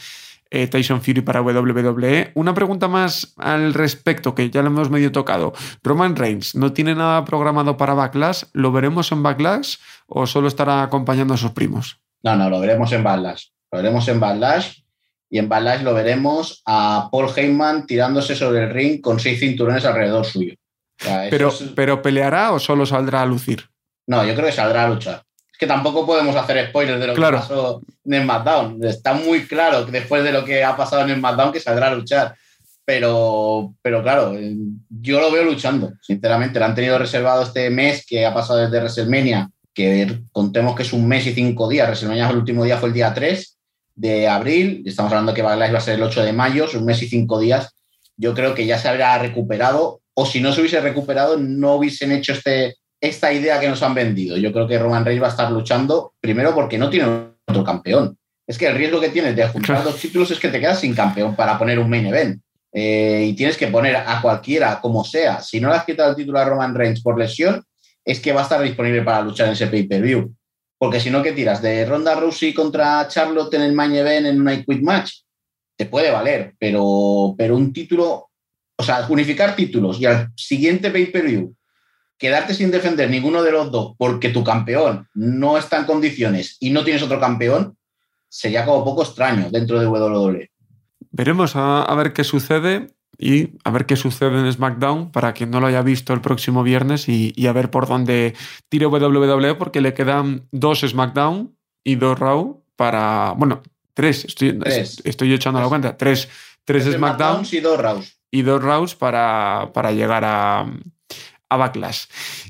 eh, 0.51 0.67
Tyson 0.69 1.03
Fury 1.03 1.21
para 1.21 1.43
WWE. 1.43 2.33
Una 2.35 2.55
pregunta 2.55 2.89
más 2.89 3.35
al 3.37 3.75
respecto, 3.75 4.35
que 4.35 4.49
ya 4.49 4.63
lo 4.63 4.69
hemos 4.69 4.89
medio 4.89 5.13
tocado. 5.13 5.53
Roman 5.83 6.17
Reigns, 6.17 6.55
¿no 6.55 6.73
tiene 6.73 6.95
nada 6.95 7.27
programado 7.27 7.77
para 7.77 7.93
Backlash? 7.93 8.45
¿Lo 8.55 8.73
veremos 8.73 9.13
en 9.13 9.23
Backlash 9.23 9.77
o 10.07 10.27
solo 10.27 10.49
estará 10.49 10.83
acompañando 10.83 11.35
a 11.35 11.37
sus 11.37 11.51
primos? 11.51 12.02
No, 12.23 12.37
no, 12.37 12.49
lo 12.49 12.61
veremos 12.61 12.93
en 12.93 13.03
Backlash. 13.03 13.47
Lo 13.71 13.79
veremos 13.79 14.07
en 14.09 14.21
Backlash 14.21 14.83
y 15.31 15.39
en 15.39 15.49
Backlash 15.49 15.83
lo 15.83 15.95
veremos 15.95 16.63
a 16.67 17.09
Paul 17.11 17.31
Heyman 17.35 17.87
tirándose 17.87 18.37
sobre 18.37 18.65
el 18.65 18.71
ring 18.71 19.01
con 19.01 19.19
seis 19.19 19.41
cinturones 19.41 19.85
alrededor 19.85 20.25
suyo. 20.27 20.55
pero, 21.31 21.53
¿Pero 21.75 22.03
peleará 22.03 22.53
o 22.53 22.59
solo 22.59 22.87
saldrá 22.87 23.23
a 23.23 23.27
lucir? 23.27 23.65
No, 24.07 24.25
yo 24.25 24.35
creo 24.35 24.47
que 24.47 24.53
saldrá 24.53 24.85
a 24.85 24.89
luchar. 24.89 25.23
Es 25.51 25.59
que 25.59 25.67
tampoco 25.67 26.07
podemos 26.07 26.37
hacer 26.37 26.69
spoilers 26.69 27.01
de 27.01 27.07
lo 27.07 27.15
que 27.15 27.21
pasó 27.21 27.83
en 28.05 28.15
el 28.15 28.23
SmackDown. 28.23 28.85
Está 28.85 29.15
muy 29.15 29.47
claro 29.47 29.87
que 29.87 29.93
después 29.93 30.23
de 30.23 30.33
lo 30.33 30.45
que 30.45 30.63
ha 30.63 30.77
pasado 30.77 31.03
en 31.03 31.11
el 31.11 31.19
SmackDown 31.19 31.53
que 31.53 31.61
saldrá 31.61 31.89
a 31.89 31.95
luchar. 31.95 32.35
Pero, 32.85 33.75
pero 33.81 34.03
claro, 34.03 34.35
yo 34.89 35.21
lo 35.21 35.31
veo 35.31 35.45
luchando, 35.45 35.93
sinceramente. 36.03 36.59
Lo 36.59 36.65
han 36.67 36.75
tenido 36.75 36.99
reservado 36.99 37.45
este 37.45 37.71
mes 37.71 38.05
que 38.05 38.27
ha 38.27 38.35
pasado 38.35 38.59
desde 38.59 38.79
WrestleMania 38.79 39.49
que 39.75 40.21
contemos 40.33 40.77
que 40.77 40.83
es 40.83 40.93
un 40.93 41.07
mes 41.07 41.27
y 41.27 41.33
cinco 41.33 41.69
días. 41.69 41.87
WrestleMania 41.87 42.31
el 42.31 42.37
último 42.37 42.65
día 42.65 42.79
fue 42.79 42.89
el 42.89 42.95
día 42.95 43.15
3 43.15 43.59
de 43.95 44.29
abril, 44.29 44.83
estamos 44.87 45.13
hablando 45.13 45.35
que 45.35 45.43
Backlash 45.43 45.75
va 45.75 45.79
a 45.79 45.83
ser 45.83 45.95
el 45.97 46.03
8 46.03 46.25
de 46.25 46.33
mayo, 46.33 46.65
es 46.65 46.75
un 46.75 46.85
mes 46.85 47.03
y 47.03 47.09
cinco 47.09 47.39
días. 47.39 47.75
Yo 48.17 48.35
creo 48.35 48.55
que 48.55 48.67
ya 48.67 48.79
se 48.79 48.89
habrá 48.89 49.19
recuperado, 49.19 50.01
o 50.15 50.27
si 50.27 50.41
no 50.41 50.53
se 50.53 50.61
hubiese 50.61 50.81
recuperado, 50.81 51.37
no 51.39 51.75
hubiesen 51.75 52.13
hecho 52.13 52.33
este, 52.33 52.77
esta 53.01 53.33
idea 53.33 53.61
que 53.61 53.69
nos 53.69 53.83
han 53.83 53.95
vendido. 53.95 54.37
Yo 54.37 54.53
creo 54.53 54.67
que 54.67 54.79
Roman 54.79 55.05
Reigns 55.05 55.23
va 55.23 55.27
a 55.27 55.31
estar 55.31 55.51
luchando, 55.51 56.15
primero 56.21 56.55
porque 56.55 56.79
no 56.79 56.89
tiene 56.89 57.07
otro 57.47 57.65
campeón. 57.65 58.17
Es 58.47 58.59
que 58.59 58.67
el 58.67 58.77
riesgo 58.77 59.01
que 59.01 59.09
tienes 59.09 59.37
de 59.37 59.49
juntar 59.49 59.83
dos 59.85 60.01
títulos 60.01 60.31
es 60.31 60.39
que 60.39 60.49
te 60.49 60.61
quedas 60.61 60.81
sin 60.81 60.95
campeón 60.95 61.35
para 61.37 61.59
poner 61.59 61.79
un 61.79 61.89
main 61.89 62.07
event. 62.07 62.41
Eh, 62.73 63.27
y 63.29 63.35
tienes 63.35 63.57
que 63.57 63.67
poner 63.67 63.97
a 63.97 64.21
cualquiera, 64.23 64.81
como 64.81 65.05
sea. 65.05 65.43
Si 65.43 65.61
no 65.61 65.69
le 65.69 65.77
has 65.77 65.85
quitado 65.85 66.11
el 66.11 66.17
título 66.17 66.39
a 66.39 66.45
Roman 66.45 66.75
Reigns 66.75 67.03
por 67.03 67.19
lesión, 67.19 67.63
es 68.05 68.21
que 68.21 68.33
va 68.33 68.41
a 68.41 68.45
estar 68.45 68.63
disponible 68.63 69.03
para 69.03 69.23
luchar 69.23 69.49
en 69.49 69.53
ese 69.53 69.67
pay-per-view. 69.67 70.35
Porque 70.79 71.01
si 71.01 71.11
no, 71.11 71.23
¿qué 71.23 71.33
tiras? 71.33 71.63
¿De 71.63 71.85
Ronda 71.87 72.15
Rousey 72.15 72.53
contra 72.53 73.07
Charlotte 73.09 73.55
en 73.55 73.63
el 73.63 73.73
main 73.73 73.95
event 73.95 74.27
en 74.27 74.41
una 74.41 74.63
quit 74.63 74.83
match? 74.83 75.13
Te 75.77 75.87
puede 75.87 76.11
valer, 76.11 76.55
pero, 76.59 77.35
pero 77.39 77.57
un 77.57 77.73
título, 77.73 78.31
o 78.77 78.83
sea, 78.83 79.07
unificar 79.09 79.55
títulos 79.55 80.01
y 80.01 80.07
al 80.07 80.33
siguiente 80.37 80.91
pay-per-view 80.91 81.55
quedarte 82.23 82.55
sin 82.55 82.71
defender 82.71 83.11
ninguno 83.11 83.43
de 83.43 83.51
los 83.51 83.73
dos 83.73 83.97
porque 83.99 84.29
tu 84.29 84.45
campeón 84.45 85.09
no 85.13 85.59
está 85.59 85.79
en 85.79 85.87
condiciones 85.87 86.57
y 86.61 86.71
no 86.71 86.85
tienes 86.85 87.03
otro 87.03 87.19
campeón, 87.19 87.77
sería 88.29 88.65
como 88.65 88.85
poco 88.85 89.03
extraño 89.03 89.51
dentro 89.51 89.81
de 89.81 89.89
WWE. 89.89 90.49
Veremos 91.11 91.57
a, 91.57 91.93
ver 91.97 92.13
qué 92.13 92.23
sucede. 92.23 92.95
Y 93.19 93.51
a 93.65 93.71
ver 93.71 93.87
qué 93.87 93.97
sucede 93.97 94.39
en 94.39 94.53
SmackDown 94.53 95.13
para 95.13 95.33
quien 95.33 95.51
no 95.51 95.61
lo 95.61 95.67
haya 95.67 95.83
visto 95.83 96.13
el 96.13 96.21
próximo 96.21 96.63
viernes 96.63 97.09
y, 97.09 97.47
a 97.47 97.53
ver 97.53 97.71
por 97.71 97.87
dónde 97.87 98.35
tire 98.69 98.87
WWE 98.87 99.55
porque 99.55 99.81
le 99.81 99.95
quedan 99.95 100.49
dos 100.51 100.81
SmackDown 100.81 101.57
y 101.85 101.97
dos 101.97 102.19
Raw 102.19 102.65
para, 102.77 103.35
bueno, 103.37 103.63
tres, 103.95 104.25
estoy, 104.25 104.59
estoy 105.05 105.33
echando 105.33 105.61
la 105.61 105.69
cuenta, 105.69 105.97
tres, 105.97 106.29
tres, 106.65 106.85
SmackDown 106.85 107.47
y 107.51 107.61
dos 107.61 107.79
Raws. 107.79 108.19
Y 108.31 108.43
dos 108.43 108.63
Raws 108.63 108.95
para, 108.95 109.71
para 109.75 109.93
llegar 109.93 110.25
a, 110.25 110.67
a 111.53 111.57
Backlash. 111.57 112.07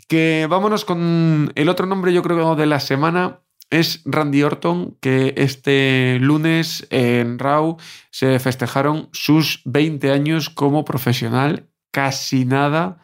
Que 0.06 0.46
vámonos 0.48 0.84
con 0.84 1.52
el 1.54 1.68
otro 1.68 1.86
nombre, 1.86 2.12
yo 2.12 2.22
creo, 2.22 2.54
de 2.54 2.66
la 2.66 2.78
semana, 2.78 3.40
es 3.72 4.02
Randy 4.04 4.42
Orton, 4.42 4.98
que 5.00 5.32
este 5.38 6.18
lunes 6.20 6.86
en 6.90 7.38
Raw 7.38 7.78
se 8.10 8.38
festejaron 8.38 9.08
sus 9.12 9.62
20 9.64 10.12
años 10.12 10.50
como 10.50 10.84
profesional. 10.84 11.70
Casi 11.90 12.44
nada. 12.44 12.98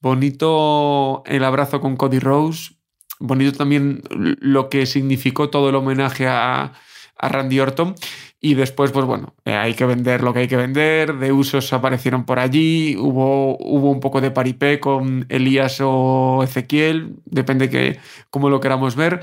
Bonito 0.00 1.24
el 1.26 1.42
abrazo 1.42 1.80
con 1.80 1.96
Cody 1.96 2.20
Rose. 2.20 2.74
Bonito 3.18 3.58
también 3.58 4.02
lo 4.10 4.68
que 4.68 4.86
significó 4.86 5.50
todo 5.50 5.68
el 5.68 5.74
homenaje 5.74 6.28
a, 6.28 6.72
a 7.16 7.28
Randy 7.28 7.58
Orton. 7.58 7.96
Y 8.40 8.54
después, 8.54 8.92
pues 8.92 9.04
bueno, 9.04 9.34
eh, 9.44 9.54
hay 9.54 9.74
que 9.74 9.86
vender 9.86 10.22
lo 10.22 10.32
que 10.32 10.40
hay 10.40 10.48
que 10.48 10.56
vender. 10.56 11.16
De 11.16 11.32
usos 11.32 11.72
aparecieron 11.72 12.24
por 12.24 12.38
allí. 12.38 12.96
Hubo, 12.96 13.56
hubo 13.58 13.90
un 13.90 13.98
poco 13.98 14.20
de 14.20 14.30
paripé 14.30 14.78
con 14.78 15.26
Elías 15.28 15.78
o 15.80 16.42
Ezequiel. 16.44 17.16
Depende 17.24 17.68
que 17.70 17.98
cómo 18.30 18.50
lo 18.50 18.60
queramos 18.60 18.94
ver 18.94 19.20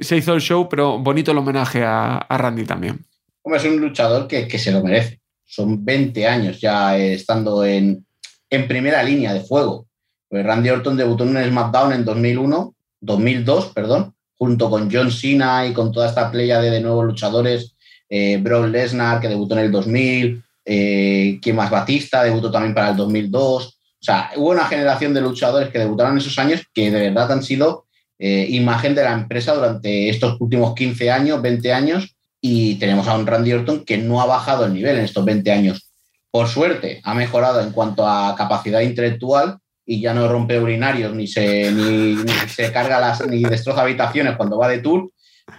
se 0.00 0.16
hizo 0.16 0.34
el 0.34 0.40
show, 0.40 0.68
pero 0.68 0.98
bonito 0.98 1.32
el 1.32 1.38
homenaje 1.38 1.82
a, 1.84 2.26
Randy 2.28 2.64
también. 2.64 3.04
Hombre, 3.42 3.60
es 3.60 3.66
un 3.66 3.80
luchador 3.80 4.26
que, 4.26 4.58
se 4.58 4.72
lo 4.72 4.82
merece. 4.82 5.20
Son 5.44 5.84
20 5.84 6.26
años 6.26 6.60
ya 6.60 6.96
estando 6.98 7.64
en, 7.64 8.04
primera 8.48 9.02
línea 9.02 9.32
de 9.32 9.40
fuego. 9.40 9.86
Pues 10.28 10.44
Randy 10.44 10.68
Orton 10.68 10.96
debutó 10.96 11.24
en 11.24 11.36
un 11.36 11.44
SmackDown 11.44 11.92
en 11.92 12.04
2001, 12.04 12.74
2002, 13.00 13.66
perdón, 13.68 14.14
junto 14.36 14.68
con 14.68 14.90
John 14.92 15.10
Cena 15.10 15.66
y 15.66 15.72
con 15.72 15.90
toda 15.90 16.08
esta 16.08 16.30
playa 16.30 16.60
de, 16.60 16.80
nuevos 16.80 17.04
luchadores. 17.06 17.74
Eh, 18.10 18.42
Lesnar, 18.42 19.20
que 19.20 19.28
debutó 19.28 19.54
en 19.54 19.64
el 19.64 19.70
2000, 19.70 20.42
eh, 20.64 21.38
quien 21.42 21.56
más 21.56 21.70
Batista, 21.70 22.24
debutó 22.24 22.50
también 22.50 22.74
para 22.74 22.90
el 22.90 22.96
2002. 22.96 23.66
O 23.66 24.04
sea, 24.04 24.30
hubo 24.36 24.50
una 24.50 24.66
generación 24.66 25.12
de 25.12 25.20
luchadores 25.20 25.70
que 25.70 25.78
debutaron 25.78 26.12
en 26.12 26.18
esos 26.18 26.38
años 26.38 26.62
que 26.72 26.90
de 26.90 27.10
verdad 27.10 27.32
han 27.32 27.42
sido 27.42 27.86
eh, 28.18 28.46
imagen 28.50 28.94
de 28.94 29.04
la 29.04 29.12
empresa 29.12 29.54
durante 29.54 30.08
estos 30.08 30.40
últimos 30.40 30.74
15 30.74 31.10
años, 31.10 31.40
20 31.40 31.72
años, 31.72 32.16
y 32.40 32.76
tenemos 32.76 33.06
a 33.08 33.16
un 33.16 33.26
Randy 33.26 33.52
Orton 33.52 33.84
que 33.84 33.98
no 33.98 34.20
ha 34.20 34.26
bajado 34.26 34.64
el 34.64 34.74
nivel 34.74 34.96
en 34.96 35.04
estos 35.04 35.24
20 35.24 35.50
años. 35.52 35.90
Por 36.30 36.48
suerte, 36.48 37.00
ha 37.04 37.14
mejorado 37.14 37.60
en 37.60 37.70
cuanto 37.70 38.06
a 38.06 38.34
capacidad 38.36 38.80
intelectual 38.80 39.58
y 39.86 40.00
ya 40.00 40.12
no 40.12 40.28
rompe 40.28 40.58
urinarios, 40.58 41.14
ni 41.14 41.26
se, 41.26 41.72
ni, 41.72 42.16
se 42.48 42.70
carga 42.72 43.00
las, 43.00 43.26
ni 43.26 43.42
destroza 43.42 43.82
habitaciones 43.82 44.36
cuando 44.36 44.58
va 44.58 44.68
de 44.68 44.80
tour, 44.80 45.10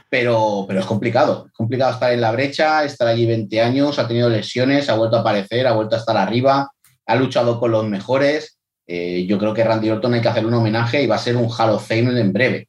pero, 0.10 0.66
pero 0.68 0.82
es 0.82 0.86
complicado. 0.86 1.46
Es 1.48 1.54
complicado 1.54 1.94
estar 1.94 2.14
en 2.14 2.22
la 2.22 2.32
brecha, 2.32 2.84
estar 2.84 3.08
allí 3.08 3.26
20 3.26 3.62
años, 3.62 3.98
ha 3.98 4.08
tenido 4.08 4.30
lesiones, 4.30 4.90
ha 4.90 4.96
vuelto 4.96 5.18
a 5.18 5.22
aparecer, 5.22 5.66
ha 5.66 5.74
vuelto 5.74 5.96
a 5.96 6.00
estar 6.00 6.16
arriba, 6.16 6.70
ha 7.08 7.16
luchado 7.16 7.60
con 7.60 7.72
los 7.72 7.88
mejores 7.88 8.59
eh, 8.92 9.24
yo 9.28 9.38
creo 9.38 9.54
que 9.54 9.64
Randy 9.64 9.92
Orton 9.92 10.16
hay 10.16 10.22
que 10.22 10.30
hacerle 10.30 10.48
un 10.48 10.56
homenaje 10.56 11.04
y 11.04 11.06
va 11.06 11.14
a 11.14 11.20
ser 11.20 11.38
un 11.38 11.48
Hall 11.48 11.70
of 11.70 11.88
Fame 11.88 12.20
en 12.20 12.34
breve. 12.34 12.68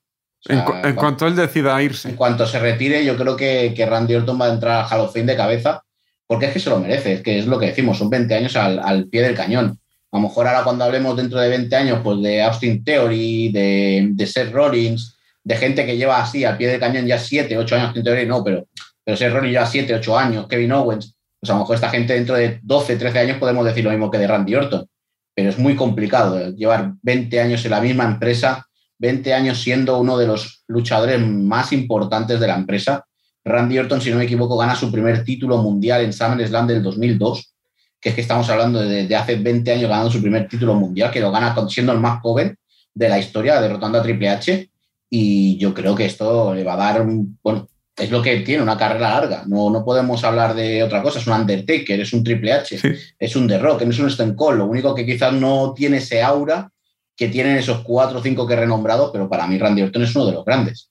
en, 0.51 0.95
cuanto 0.95 1.27
él 1.27 1.35
decida 1.35 1.83
irse. 1.83 2.11
En 2.11 2.17
cuanto 2.17 2.47
se 2.47 2.59
retire, 2.59 3.03
yo 3.07 3.17
creo 3.17 3.35
que, 3.35 3.73
que, 3.75 3.87
Randy 3.87 4.17
Orton 4.17 4.39
va 4.39 4.45
a 4.45 4.53
entrar 4.53 4.85
al 4.85 4.87
Hall 4.93 5.07
of 5.07 5.15
Fame 5.15 5.25
de 5.25 5.37
cabeza, 5.37 5.83
porque 6.27 6.45
es 6.45 6.53
que 6.53 6.61
se 6.61 6.69
lo 6.69 6.79
merece, 6.79 7.15
es 7.15 7.23
que 7.23 7.39
es 7.39 7.47
lo 7.47 7.59
que 7.59 7.69
decimos, 7.69 7.97
son 7.97 8.11
20 8.11 8.35
años 8.35 8.55
al, 8.55 9.09
pie 9.09 9.23
del 9.23 9.35
cañón. 9.35 9.79
A 10.13 10.19
lo 10.19 10.25
mejor 10.25 10.47
ahora 10.47 10.63
cuando 10.63 10.85
hablemos 10.85 11.17
dentro 11.17 11.41
de 11.41 11.49
20 11.49 11.75
años, 11.75 12.01
pues 12.05 12.21
de 12.21 12.43
Austin 12.43 12.85
Theory, 12.85 13.51
de, 13.51 14.09
de 14.13 14.27
Seth 14.27 14.53
Rollins, 14.53 15.17
de 15.43 15.57
gente 15.57 15.87
que 15.87 15.97
lleva 15.97 16.21
así 16.21 16.45
al 16.45 16.59
pie 16.59 16.69
del 16.69 16.81
cañón 16.81 17.07
ya 17.07 17.19
7, 17.19 17.57
8 17.57 17.75
años, 17.77 17.87
Austin 17.87 18.05
Theory 18.05 18.27
no, 18.27 18.45
pero, 18.45 18.67
pero 19.03 19.17
Seth 19.17 19.33
Rollins 19.33 19.53
lleva 19.55 19.65
7, 19.65 19.95
8 19.95 20.19
años, 20.19 20.47
Kevin 20.49 20.73
Owens, 20.73 21.15
pues 21.41 21.49
a 21.49 21.55
lo 21.55 21.61
mejor 21.61 21.77
esta 21.77 21.89
gente 21.89 22.13
dentro 22.13 22.35
de 22.35 22.61
12, 22.63 22.97
13 22.97 23.19
años 23.21 23.39
podemos 23.39 23.65
decir 23.65 23.85
lo 23.85 23.91
mismo 23.91 24.11
que 24.11 24.19
de 24.19 24.27
Randy 24.27 24.55
Orton 24.55 24.87
pero 25.35 25.51
es 25.51 25.59
muy 25.59 25.77
complicado 25.77 26.51
llevar 26.51 26.95
20 27.03 27.41
años 27.41 27.65
en 27.65 27.71
la 27.71 27.81
misma 27.81 28.05
empresa, 28.05 28.67
20 28.99 29.33
años 29.33 29.61
siendo 29.63 29.99
uno 29.99 30.19
de 30.19 30.27
los 30.27 30.65
luchadores 30.69 31.21
más 31.21 31.73
importantes 31.73 32.39
de 32.39 32.47
la 32.47 32.57
empresa. 32.57 33.05
Randy 33.45 33.79
Orton, 33.79 34.01
si 34.01 34.11
no 34.11 34.19
me 34.19 34.25
equivoco, 34.25 34.59
gana 34.59 34.75
su 34.75 34.93
primer 34.93 35.25
título 35.25 35.57
mundial 35.59 36.03
en 36.03 36.13
SummerSlam 36.13 36.67
del 36.67 36.83
2002, 36.83 37.55
que 37.99 38.11
es 38.11 38.15
que 38.15 38.21
estamos 38.21 38.49
hablando 38.51 38.81
de, 38.81 39.17
hace 39.17 39.37
20 39.37 39.73
años 39.73 39.89
ganando 39.89 40.11
su 40.11 40.21
primer 40.21 40.47
título 40.47 40.75
mundial, 40.75 41.11
que 41.11 41.21
lo 41.21 41.33
gana 41.33 41.55
siendo 41.69 41.93
el 41.93 42.01
más 42.01 42.21
joven 42.21 42.57
de 42.95 43.09
la 43.09 43.19
historia, 43.19 43.61
derrotando 43.61 43.99
a 43.99 44.03
Triple 44.03 44.29
H. 44.29 44.71
Y 45.09 45.57
yo 45.57 45.73
creo 45.73 45.95
que 45.95 46.05
esto 46.05 46.55
le 46.55 46.63
va 46.63 46.75
a 46.75 46.77
dar, 46.77 47.07
bueno, 47.43 47.69
es 48.01 48.11
lo 48.11 48.23
que 48.23 48.41
tiene, 48.41 48.63
una 48.63 48.77
carrera 48.77 49.11
larga. 49.11 49.45
No, 49.47 49.71
no 49.71 49.85
podemos 49.85 50.23
hablar 50.25 50.55
de 50.55 50.83
otra 50.83 51.03
cosa. 51.03 51.19
Es 51.19 51.27
un 51.27 51.35
Undertaker, 51.35 52.01
es 52.01 52.13
un 52.13 52.25
Triple 52.25 52.53
H, 52.53 52.81
es 53.19 53.37
un 53.37 53.47
The 53.47 53.59
Rock, 53.59 53.83
no 53.83 53.91
es 53.91 53.99
un 53.99 54.09
Stone 54.09 54.35
Cold. 54.35 54.59
Lo 54.59 54.67
único 54.67 54.95
que 54.95 55.07
quizás 55.07 55.33
no 55.33 55.75
tiene 55.75 55.99
ese 55.99 56.23
aura 56.23 56.71
que 57.17 57.29
tienen 57.29 57.57
esos 57.59 57.81
cuatro 57.83 58.19
o 58.19 58.23
cinco 58.23 58.47
que 58.47 58.55
he 58.55 58.57
renombrado, 58.57 59.13
pero 59.13 59.29
para 59.29 59.47
mí 59.47 59.59
Randy 59.59 59.83
Orton 59.83 60.03
es 60.03 60.17
uno 60.17 60.27
de 60.27 60.33
los 60.33 60.45
grandes. 60.45 60.91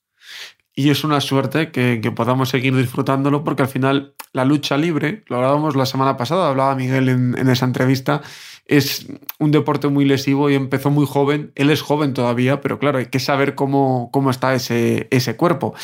Y 0.74 0.90
es 0.90 1.02
una 1.02 1.20
suerte 1.20 1.72
que, 1.72 1.98
podamos 2.14 2.48
seguir 2.48 2.74
disfrutándolo 2.76 3.42
porque 3.42 3.62
al 3.62 3.68
final 3.68 4.14
la 4.32 4.44
lucha 4.44 4.76
libre, 4.76 5.24
lo 5.26 5.36
hablábamos 5.36 5.74
la 5.74 5.86
semana 5.86 6.16
pasada, 6.16 6.48
hablaba 6.48 6.76
Miguel 6.76 7.08
en, 7.08 7.36
en 7.36 7.48
esa 7.48 7.64
entrevista, 7.64 8.22
es 8.66 9.06
un 9.38 9.50
deporte 9.50 9.88
muy 9.88 10.04
lesivo 10.04 10.48
y 10.50 10.54
empezó 10.54 10.90
muy 10.90 11.06
joven. 11.06 11.52
Él 11.54 11.70
es 11.70 11.82
joven 11.82 12.14
todavía, 12.14 12.60
pero 12.60 12.78
claro, 12.78 12.98
hay 12.98 13.06
que 13.06 13.18
saber 13.18 13.54
cómo, 13.54 14.10
cómo 14.12 14.30
está 14.30 14.54
ese, 14.54 15.08
ese 15.10 15.36
cuerpo. 15.36 15.74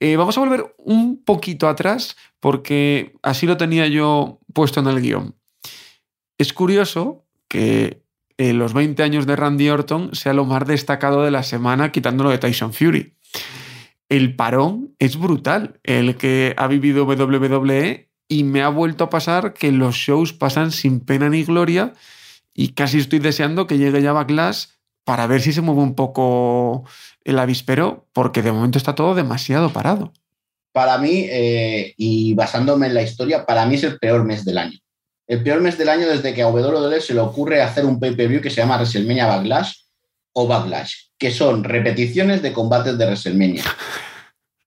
Eh, 0.00 0.16
vamos 0.16 0.36
a 0.36 0.40
volver 0.40 0.74
un 0.78 1.22
poquito 1.22 1.68
atrás 1.68 2.16
porque 2.40 3.14
así 3.22 3.46
lo 3.46 3.56
tenía 3.56 3.86
yo 3.86 4.40
puesto 4.54 4.80
en 4.80 4.86
el 4.86 5.00
guion. 5.00 5.36
Es 6.38 6.52
curioso 6.52 7.26
que 7.48 8.02
eh, 8.38 8.54
los 8.54 8.72
20 8.72 9.02
años 9.02 9.26
de 9.26 9.36
Randy 9.36 9.68
Orton 9.68 10.14
sea 10.14 10.32
lo 10.32 10.46
más 10.46 10.66
destacado 10.66 11.22
de 11.22 11.30
la 11.30 11.42
semana, 11.42 11.92
quitándolo 11.92 12.30
de 12.30 12.38
Tyson 12.38 12.72
Fury. 12.72 13.16
El 14.08 14.34
parón 14.34 14.94
es 14.98 15.18
brutal, 15.18 15.78
el 15.82 16.16
que 16.16 16.54
ha 16.56 16.66
vivido 16.66 17.04
WWE 17.04 18.10
y 18.28 18.44
me 18.44 18.62
ha 18.62 18.68
vuelto 18.68 19.04
a 19.04 19.10
pasar 19.10 19.52
que 19.52 19.72
los 19.72 19.94
shows 19.94 20.32
pasan 20.32 20.72
sin 20.72 21.00
pena 21.00 21.28
ni 21.28 21.44
gloria 21.44 21.92
y 22.60 22.74
casi 22.74 22.98
estoy 22.98 23.20
deseando 23.20 23.66
que 23.66 23.78
llegue 23.78 24.02
ya 24.02 24.12
Backlash 24.12 24.66
para 25.06 25.26
ver 25.26 25.40
si 25.40 25.50
se 25.50 25.62
mueve 25.62 25.80
un 25.80 25.94
poco 25.94 26.84
el 27.24 27.38
avispero, 27.38 28.06
porque 28.12 28.42
de 28.42 28.52
momento 28.52 28.76
está 28.76 28.94
todo 28.94 29.14
demasiado 29.14 29.72
parado. 29.72 30.12
Para 30.70 30.98
mí, 30.98 31.24
eh, 31.30 31.94
y 31.96 32.34
basándome 32.34 32.88
en 32.88 32.92
la 32.92 33.00
historia, 33.00 33.46
para 33.46 33.64
mí 33.64 33.76
es 33.76 33.84
el 33.84 33.98
peor 33.98 34.26
mes 34.26 34.44
del 34.44 34.58
año. 34.58 34.78
El 35.26 35.42
peor 35.42 35.62
mes 35.62 35.78
del 35.78 35.88
año 35.88 36.06
desde 36.06 36.34
que 36.34 36.42
a 36.42 36.48
WWE 36.48 37.00
se 37.00 37.14
le 37.14 37.20
ocurre 37.20 37.62
hacer 37.62 37.86
un 37.86 37.98
pay-per-view 37.98 38.42
que 38.42 38.50
se 38.50 38.60
llama 38.60 38.76
WrestleMania 38.76 39.26
Backlash 39.26 39.72
o 40.34 40.46
Backlash, 40.46 40.92
que 41.16 41.30
son 41.30 41.64
repeticiones 41.64 42.42
de 42.42 42.52
combates 42.52 42.98
de 42.98 43.06
WrestleMania. 43.06 43.64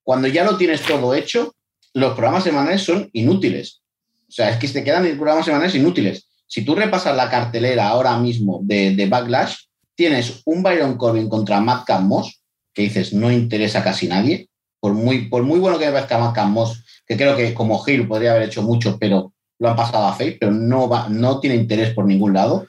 Cuando 0.02 0.26
ya 0.26 0.42
lo 0.42 0.56
tienes 0.56 0.82
todo 0.82 1.14
hecho, 1.14 1.54
los 1.92 2.14
programas 2.14 2.42
semanales 2.42 2.82
son 2.82 3.08
inútiles. 3.12 3.82
O 4.28 4.32
sea, 4.32 4.50
es 4.50 4.56
que 4.56 4.66
se 4.66 4.82
quedan 4.82 5.04
los 5.04 5.12
programas 5.12 5.44
semanales 5.44 5.76
inútiles. 5.76 6.26
Si 6.54 6.64
tú 6.64 6.76
repasas 6.76 7.16
la 7.16 7.28
cartelera 7.28 7.88
ahora 7.88 8.16
mismo 8.16 8.60
de, 8.62 9.08
Backlash, 9.10 9.56
tienes 9.96 10.40
un 10.44 10.62
Byron 10.62 10.96
Corbin 10.96 11.28
contra 11.28 11.60
Matt 11.60 11.90
Moss, 12.02 12.44
que 12.72 12.82
dices, 12.82 13.12
no 13.12 13.32
interesa 13.32 13.80
a 13.80 13.82
casi 13.82 14.06
nadie, 14.06 14.48
por 14.78 14.92
muy, 14.94 15.28
por 15.28 15.42
muy 15.42 15.58
bueno 15.58 15.80
que 15.80 15.86
me 15.86 15.90
parezca 15.90 16.16
Matt 16.16 16.38
Moss, 16.46 16.84
que 17.08 17.16
creo 17.16 17.36
que 17.36 17.52
como 17.54 17.82
Hill 17.84 18.06
podría 18.06 18.30
haber 18.30 18.44
hecho 18.44 18.62
mucho, 18.62 18.96
pero 19.00 19.32
lo 19.58 19.68
han 19.68 19.74
pasado 19.74 20.06
a 20.06 20.12
Face, 20.12 20.36
pero 20.38 20.52
no, 20.52 20.88
va, 20.88 21.08
no 21.08 21.40
tiene 21.40 21.56
interés 21.56 21.92
por 21.92 22.06
ningún 22.06 22.34
lado. 22.34 22.68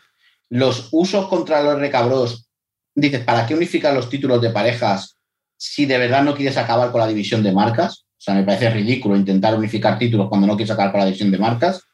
Los 0.50 0.90
usos 0.92 1.28
contra 1.28 1.62
los 1.62 1.78
recabros, 1.78 2.50
dices, 2.96 3.24
¿para 3.24 3.46
qué 3.46 3.54
unificar 3.54 3.94
los 3.94 4.10
títulos 4.10 4.42
de 4.42 4.50
parejas 4.50 5.16
si 5.58 5.86
de 5.86 6.00
verdad 6.00 6.24
no 6.24 6.34
quieres 6.34 6.58
acabar 6.58 6.92
con 6.92 7.02
la 7.02 7.08
división 7.08 7.44
de 7.44 7.52
marcas? 7.52 8.06
O 8.18 8.22
sea, 8.26 8.34
me 8.34 8.44
parece 8.44 8.72
ridículo 8.72 9.16
intentar 9.16 9.56
unificar 9.56 10.00
títulos 10.00 10.28
cuando 10.28 10.48
no 10.48 10.56
quieres 10.56 10.72
acabar 10.72 10.92
con 10.92 11.02
la 11.02 11.06
división 11.06 11.30
de 11.30 11.38
marcas. 11.38 11.85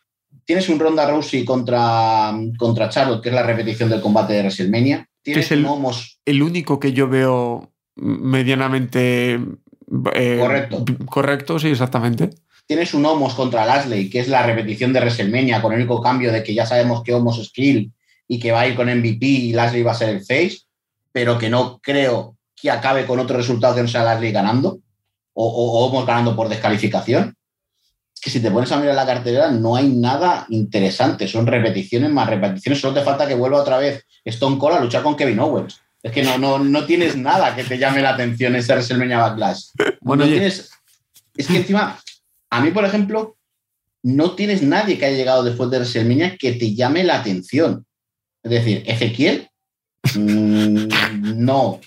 Tienes 0.46 0.70
un 0.70 0.80
Ronda 0.80 1.10
Rousey 1.10 1.46
contra, 1.46 2.34
contra 2.58 2.90
Charlotte, 2.90 3.22
que 3.22 3.30
es 3.30 3.36
la 3.36 3.44
repetición 3.44 3.90
del 3.90 4.02
combate 4.02 4.34
de 4.34 4.40
WrestleMania. 4.40 5.08
Tienes 5.22 5.46
es 5.46 5.52
el, 5.52 5.68
el 6.26 6.44
único 6.44 6.80
que 6.80 6.94
yo 6.94 7.08
veo 7.08 7.72
medianamente 7.96 9.40
eh, 10.14 10.38
correcto. 10.40 10.86
Correcto, 11.06 11.60
sí, 11.60 11.70
exactamente. 11.70 12.30
Tienes 12.66 12.94
un 12.94 13.06
Homos 13.06 13.34
contra 13.34 13.66
Lashley, 13.66 14.10
que 14.10 14.20
es 14.20 14.28
la 14.28 14.44
repetición 14.44 14.94
de 14.94 15.00
WrestleMania, 15.00 15.62
con 15.62 15.74
el 15.74 15.80
único 15.80 16.02
cambio 16.02 16.32
de 16.32 16.44
que 16.44 16.54
ya 16.54 16.66
sabemos 16.66 17.04
que 17.04 17.14
Homos 17.14 17.38
es 17.40 17.52
Kill 17.52 17.92
y 18.28 18.40
que 18.40 18.52
va 18.52 18.62
a 18.62 18.68
ir 18.68 18.76
con 18.76 18.88
MVP 18.88 19.26
y 19.26 19.54
Lashley 19.54 19.84
va 19.84 19.92
a 19.92 19.96
ser 19.96 20.10
el 20.10 20.22
face, 20.22 20.60
pero 21.12 21.38
que 21.38 21.50
no 21.50 21.80
creo 21.84 22.38
que 22.56 22.72
acabe 22.72 23.06
con 23.06 23.20
otro 23.20 23.38
resultado 23.38 23.76
que 23.76 23.82
no 23.82 23.88
sea 23.88 24.04
Lashley 24.04 24.32
ganando 24.32 24.80
o, 25.34 25.46
o 25.46 25.86
Homos 25.86 26.06
ganando 26.06 26.36
por 26.36 26.48
descalificación. 26.48 27.36
Que 28.22 28.30
si 28.30 28.40
te 28.40 28.52
pones 28.52 28.72
a 28.72 28.80
mirar 28.80 28.94
la 28.94 29.06
cartelera 29.06 29.50
no 29.50 29.76
hay 29.76 29.90
nada 29.90 30.46
interesante, 30.50 31.28
son 31.28 31.48
repeticiones 31.48 32.12
más 32.12 32.30
repeticiones, 32.30 32.80
solo 32.80 32.94
te 32.94 33.02
falta 33.02 33.28
que 33.28 33.34
vuelva 33.34 33.62
otra 33.62 33.80
vez 33.80 34.06
Stone 34.24 34.60
Cold 34.60 34.78
a 34.78 34.80
luchar 34.80 35.02
con 35.02 35.16
Kevin 35.16 35.40
Owens. 35.40 35.82
Es 36.04 36.12
que 36.12 36.22
no, 36.22 36.38
no, 36.38 36.60
no 36.60 36.86
tienes 36.86 37.16
nada 37.16 37.56
que 37.56 37.64
te 37.64 37.80
llame 37.80 38.02
la 38.02 38.12
atención 38.12 38.56
ese 38.56 38.74
WrestleMania 38.74 39.18
Backlash. 39.18 39.70
Bueno, 40.02 40.26
no 40.26 40.32
tienes, 40.32 40.72
es 41.36 41.48
que 41.48 41.58
encima, 41.58 42.00
a 42.50 42.62
mí, 42.62 42.72
por 42.72 42.86
ejemplo, 42.86 43.38
no 44.04 44.32
tienes 44.36 44.62
nadie 44.62 44.98
que 44.98 45.06
haya 45.06 45.18
llegado 45.18 45.44
después 45.44 45.70
de 45.72 45.78
WrestleMania 45.78 46.38
que 46.38 46.54
te 46.54 46.74
llame 46.76 47.04
la 47.04 47.20
atención. 47.20 47.86
Es 48.44 48.52
decir, 48.52 48.84
Ezequiel, 48.86 49.50
mm, 50.16 51.44
no. 51.44 51.80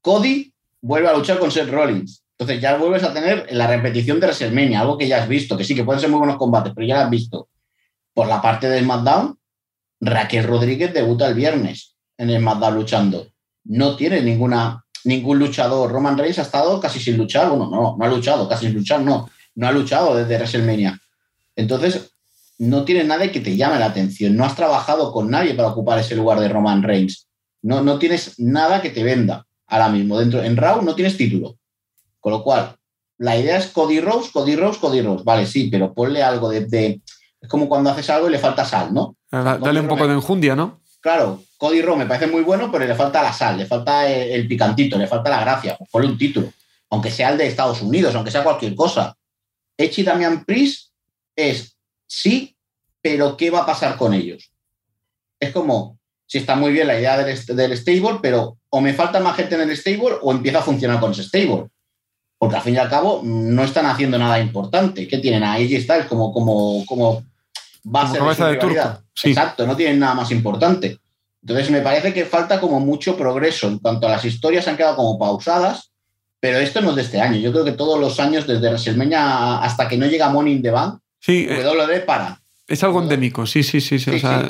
Cody 0.00 0.52
vuelve 0.80 1.08
a 1.08 1.16
luchar 1.16 1.38
con 1.38 1.50
Seth 1.50 1.70
Rollins. 1.70 2.23
Entonces 2.44 2.62
ya 2.62 2.76
vuelves 2.76 3.02
a 3.02 3.14
tener 3.14 3.46
la 3.52 3.66
repetición 3.66 4.20
de 4.20 4.26
WrestleMania, 4.26 4.80
algo 4.80 4.98
que 4.98 5.08
ya 5.08 5.22
has 5.22 5.28
visto, 5.28 5.56
que 5.56 5.64
sí, 5.64 5.74
que 5.74 5.82
pueden 5.82 5.98
ser 5.98 6.10
muy 6.10 6.18
buenos 6.18 6.36
combates, 6.36 6.74
pero 6.74 6.86
ya 6.86 6.96
lo 6.96 7.00
has 7.04 7.10
visto. 7.10 7.48
Por 8.12 8.28
la 8.28 8.42
parte 8.42 8.68
de 8.68 8.80
SmackDown, 8.80 9.38
Raquel 10.00 10.44
Rodríguez 10.44 10.92
debuta 10.92 11.26
el 11.26 11.34
viernes 11.34 11.94
en 12.18 12.28
el 12.28 12.42
SmackDown 12.42 12.74
luchando. 12.74 13.26
No 13.64 13.96
tiene 13.96 14.20
ninguna, 14.20 14.84
ningún 15.04 15.38
luchador. 15.38 15.90
Roman 15.90 16.18
Reigns 16.18 16.38
ha 16.38 16.42
estado 16.42 16.78
casi 16.80 17.00
sin 17.00 17.16
luchar. 17.16 17.48
Bueno, 17.48 17.70
no, 17.70 17.96
no 17.98 18.04
ha 18.04 18.08
luchado, 18.08 18.46
casi 18.46 18.66
sin 18.66 18.74
luchar, 18.74 19.00
no. 19.00 19.30
No 19.54 19.66
ha 19.66 19.72
luchado 19.72 20.14
desde 20.14 20.36
WrestleMania. 20.36 21.00
Entonces, 21.56 22.10
no 22.58 22.84
tiene 22.84 23.04
nadie 23.04 23.32
que 23.32 23.40
te 23.40 23.56
llame 23.56 23.78
la 23.78 23.86
atención. 23.86 24.36
No 24.36 24.44
has 24.44 24.54
trabajado 24.54 25.12
con 25.12 25.30
nadie 25.30 25.54
para 25.54 25.68
ocupar 25.68 25.98
ese 25.98 26.14
lugar 26.14 26.40
de 26.40 26.50
Roman 26.50 26.82
Reigns. 26.82 27.26
No, 27.62 27.82
no 27.82 27.98
tienes 27.98 28.38
nada 28.38 28.82
que 28.82 28.90
te 28.90 29.02
venda 29.02 29.46
ahora 29.66 29.88
mismo. 29.88 30.18
Dentro, 30.18 30.42
en 30.42 30.58
Raw 30.58 30.82
no 30.82 30.94
tienes 30.94 31.16
título. 31.16 31.56
Con 32.24 32.32
lo 32.32 32.42
cual, 32.42 32.74
la 33.18 33.36
idea 33.36 33.58
es 33.58 33.66
Cody 33.66 34.00
Rose, 34.00 34.30
Cody 34.32 34.56
Rose, 34.56 34.80
Cody 34.80 35.02
Rose. 35.02 35.22
Vale, 35.24 35.44
sí, 35.46 35.68
pero 35.70 35.92
ponle 35.92 36.22
algo 36.22 36.48
de, 36.48 36.64
de- 36.64 37.02
Es 37.38 37.50
como 37.50 37.68
cuando 37.68 37.90
haces 37.90 38.08
algo 38.08 38.28
y 38.28 38.32
le 38.32 38.38
falta 38.38 38.64
sal, 38.64 38.94
¿no? 38.94 39.14
Da- 39.30 39.58
Dale 39.58 39.80
un 39.80 39.88
poco 39.88 40.08
de 40.08 40.14
enjundia, 40.14 40.56
¿no? 40.56 40.80
Claro, 41.02 41.42
Cody 41.58 41.82
Rose 41.82 41.98
me 41.98 42.06
parece 42.06 42.26
muy 42.26 42.40
bueno, 42.40 42.72
pero 42.72 42.86
le 42.86 42.94
falta 42.94 43.22
la 43.22 43.30
sal, 43.34 43.58
le 43.58 43.66
falta 43.66 44.08
el, 44.10 44.30
el 44.30 44.48
picantito, 44.48 44.96
le 44.96 45.06
falta 45.06 45.28
la 45.28 45.40
gracia. 45.42 45.76
Pues 45.76 45.90
ponle 45.90 46.08
un 46.08 46.16
título. 46.16 46.50
Aunque 46.88 47.10
sea 47.10 47.28
el 47.28 47.36
de 47.36 47.46
Estados 47.46 47.82
Unidos, 47.82 48.14
aunque 48.14 48.30
sea 48.30 48.42
cualquier 48.42 48.74
cosa. 48.74 49.14
Echi 49.76 50.02
Damian 50.02 50.46
Priest 50.46 50.92
es 51.36 51.76
sí, 52.06 52.56
pero 53.02 53.36
¿qué 53.36 53.50
va 53.50 53.60
a 53.60 53.66
pasar 53.66 53.98
con 53.98 54.14
ellos? 54.14 54.50
Es 55.38 55.52
como, 55.52 55.98
si 56.24 56.38
está 56.38 56.56
muy 56.56 56.72
bien 56.72 56.86
la 56.86 56.98
idea 56.98 57.18
del, 57.22 57.44
del 57.44 57.76
stable, 57.76 58.18
pero 58.22 58.56
o 58.70 58.80
me 58.80 58.94
falta 58.94 59.20
más 59.20 59.36
gente 59.36 59.56
en 59.56 59.68
el 59.68 59.76
stable 59.76 60.16
o 60.22 60.32
empieza 60.32 60.60
a 60.60 60.62
funcionar 60.62 61.00
con 61.00 61.10
ese 61.10 61.24
stable. 61.24 61.66
Porque 62.44 62.56
al 62.56 62.62
fin 62.62 62.74
y 62.74 62.78
al 62.78 62.88
cabo 62.90 63.20
no 63.24 63.64
están 63.64 63.86
haciendo 63.86 64.18
nada 64.18 64.38
importante. 64.38 65.08
¿Qué 65.08 65.18
tienen? 65.18 65.42
A 65.42 65.54
AJ 65.54 65.80
Styles 65.82 66.06
como, 66.06 66.32
como, 66.32 66.84
como 66.86 67.22
base 67.82 68.18
Como 68.18 68.30
de, 68.30 68.36
su 68.36 68.44
de 68.44 68.56
turco, 68.56 68.98
sí. 69.14 69.30
Exacto, 69.30 69.66
no 69.66 69.74
tienen 69.76 69.98
nada 69.98 70.14
más 70.14 70.30
importante. 70.30 70.98
Entonces 71.42 71.70
me 71.70 71.80
parece 71.80 72.12
que 72.12 72.24
falta 72.24 72.60
como 72.60 72.80
mucho 72.80 73.16
progreso. 73.16 73.66
En 73.68 73.78
cuanto 73.78 74.06
a 74.06 74.10
las 74.10 74.24
historias 74.24 74.66
han 74.68 74.76
quedado 74.76 74.96
como 74.96 75.18
pausadas, 75.18 75.90
pero 76.40 76.58
esto 76.58 76.80
no 76.80 76.90
es 76.90 76.96
de 76.96 77.02
este 77.02 77.20
año. 77.20 77.38
Yo 77.38 77.52
creo 77.52 77.64
que 77.64 77.72
todos 77.72 77.98
los 77.98 78.20
años, 78.20 78.46
desde 78.46 78.68
WrestleMania 78.68 79.58
hasta 79.58 79.88
que 79.88 79.96
no 79.96 80.06
llega 80.06 80.28
Money 80.28 80.54
in 80.54 80.62
the 80.62 80.70
Bank, 80.70 81.00
Sí, 81.20 81.46
eh, 81.48 81.64
WWE 81.66 82.00
para. 82.00 82.38
es 82.66 82.82
algo 82.84 83.00
endémico, 83.00 83.46
sí, 83.46 83.62
sí, 83.62 83.80
sí. 83.80 83.98
sí, 83.98 84.10
Sí, 84.10 84.16
o 84.16 84.18
sea, 84.20 84.40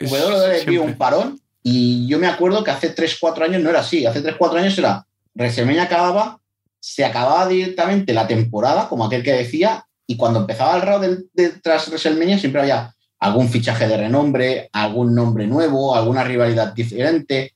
es 0.00 0.10
WWE 0.10 0.20
vio 0.20 0.56
siempre. 0.56 0.78
un 0.80 0.94
parón 0.94 1.40
y 1.62 2.06
yo 2.06 2.18
me 2.18 2.26
acuerdo 2.26 2.62
que 2.64 2.70
hace 2.70 2.94
3-4 2.94 3.42
años 3.44 3.62
no 3.62 3.70
era 3.70 3.80
así. 3.80 4.04
Hace 4.06 4.22
3-4 4.22 4.56
años 4.58 4.76
era 4.78 5.06
WrestleMania 5.34 5.84
acababa, 5.84 6.38
se 6.86 7.02
acababa 7.02 7.48
directamente 7.48 8.12
la 8.12 8.26
temporada, 8.26 8.90
como 8.90 9.06
aquel 9.06 9.22
que 9.22 9.32
decía, 9.32 9.86
y 10.06 10.18
cuando 10.18 10.40
empezaba 10.40 10.76
el 10.76 10.82
round 10.82 11.02
del- 11.02 11.26
de, 11.32 11.48
tras 11.62 11.88
WrestleMania 11.88 12.38
siempre 12.38 12.60
había 12.60 12.94
algún 13.20 13.48
fichaje 13.48 13.88
de 13.88 13.96
renombre, 13.96 14.68
algún 14.70 15.14
nombre 15.14 15.46
nuevo, 15.46 15.94
alguna 15.94 16.24
rivalidad 16.24 16.74
diferente. 16.74 17.54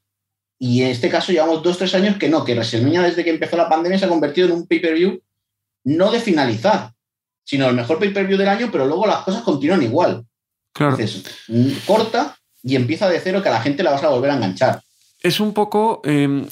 Y 0.59 0.81
en 0.83 0.89
este 0.89 1.11
caso 1.11 1.31
llevamos 1.31 1.63
2-3 1.63 1.93
años 1.95 2.17
que 2.17 2.31
no, 2.31 2.43
que 2.43 2.55
WrestleMania 2.55 3.03
desde 3.03 3.23
que 3.23 3.29
empezó 3.31 3.59
la 3.59 3.69
pandemia 3.69 3.99
se 3.99 4.07
ha 4.07 4.09
convertido 4.09 4.47
en 4.49 4.55
un 4.55 4.67
pay-per-view 4.67 5.21
no 5.85 6.11
de 6.11 6.21
finalizar, 6.21 6.93
sino 7.45 7.69
el 7.69 7.75
mejor 7.77 7.99
pay-per-view 7.99 8.39
del 8.39 8.49
año, 8.49 8.71
pero 8.73 8.87
luego 8.87 9.07
las 9.07 9.25
cosas 9.25 9.43
continúan 9.43 9.83
igual. 9.83 10.25
Claro. 10.73 10.97
Dices, 10.97 11.25
mm, 11.49 11.69
corta 11.87 12.35
y 12.63 12.77
empieza 12.77 13.11
de 13.11 13.21
cero 13.21 13.43
que 13.43 13.51
a 13.51 13.53
la 13.53 13.61
gente 13.61 13.83
la 13.83 13.91
vas 13.91 14.03
a 14.05 14.09
volver 14.09 14.31
a 14.31 14.37
enganchar. 14.37 14.81
Es 15.21 15.39
un 15.39 15.53
poco, 15.53 16.01
eh, 16.05 16.47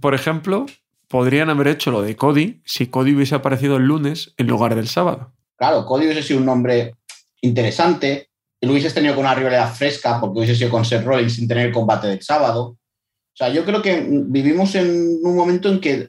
por 0.00 0.14
ejemplo, 0.14 0.66
podrían 1.12 1.50
haber 1.50 1.68
hecho 1.68 1.90
lo 1.90 2.00
de 2.00 2.16
Cody 2.16 2.62
si 2.64 2.86
Cody 2.86 3.14
hubiese 3.14 3.34
aparecido 3.34 3.76
el 3.76 3.82
lunes 3.82 4.32
en 4.38 4.46
lugar 4.46 4.74
del 4.74 4.88
sábado. 4.88 5.34
Claro, 5.56 5.84
Cody 5.84 6.06
hubiese 6.06 6.22
sido 6.22 6.40
un 6.40 6.46
nombre 6.46 6.94
interesante, 7.42 8.30
lo 8.62 8.72
hubieses 8.72 8.94
tenido 8.94 9.14
con 9.14 9.26
una 9.26 9.34
rivalidad 9.34 9.74
fresca 9.74 10.18
porque 10.18 10.38
hubiese 10.38 10.54
sido 10.54 10.70
con 10.70 10.86
Seth 10.86 11.04
Rollins 11.04 11.34
sin 11.34 11.46
tener 11.46 11.66
el 11.66 11.72
combate 11.74 12.06
del 12.06 12.22
sábado. 12.22 12.62
O 12.62 13.36
sea, 13.36 13.50
yo 13.50 13.62
creo 13.66 13.82
que 13.82 14.06
vivimos 14.08 14.74
en 14.74 15.18
un 15.22 15.36
momento 15.36 15.68
en 15.68 15.80
que 15.80 16.08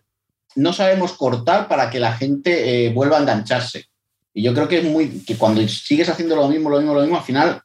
no 0.56 0.72
sabemos 0.72 1.12
cortar 1.12 1.68
para 1.68 1.89
que 1.89 2.00
la 2.00 2.13
gente 2.13 2.86
eh, 2.86 2.94
vuelva 2.94 3.18
a 3.18 3.22
engancharse. 3.24 3.88
Y 4.34 4.42
yo 4.42 4.54
creo 4.54 4.70
que 4.70 4.78
es 4.78 4.86
muy 4.86 5.26
que 5.26 5.36
cuando 5.36 5.68
sigues 5.68 6.08
haciendo 6.08 6.38
lo 6.38 6.48
mismo, 6.48 6.70
lo 6.70 6.78
mismo, 6.78 6.94
lo 6.94 7.02
mismo, 7.02 7.18
al 7.18 7.24
final 7.24 7.62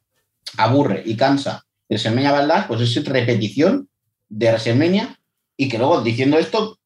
aburre 0.56 1.04
y 1.06 1.16
cansa. 1.16 1.64
El 1.88 1.98
WrestleMania 1.98 2.32
Backlash, 2.32 2.66
pues 2.66 2.80
es 2.80 3.04
repetición 3.04 3.88
de 4.28 4.46
WrestleMania 4.48 5.20
y 5.56 5.68
que 5.68 5.78
luego 5.78 6.00
diciendo 6.02 6.36
esto 6.36 6.77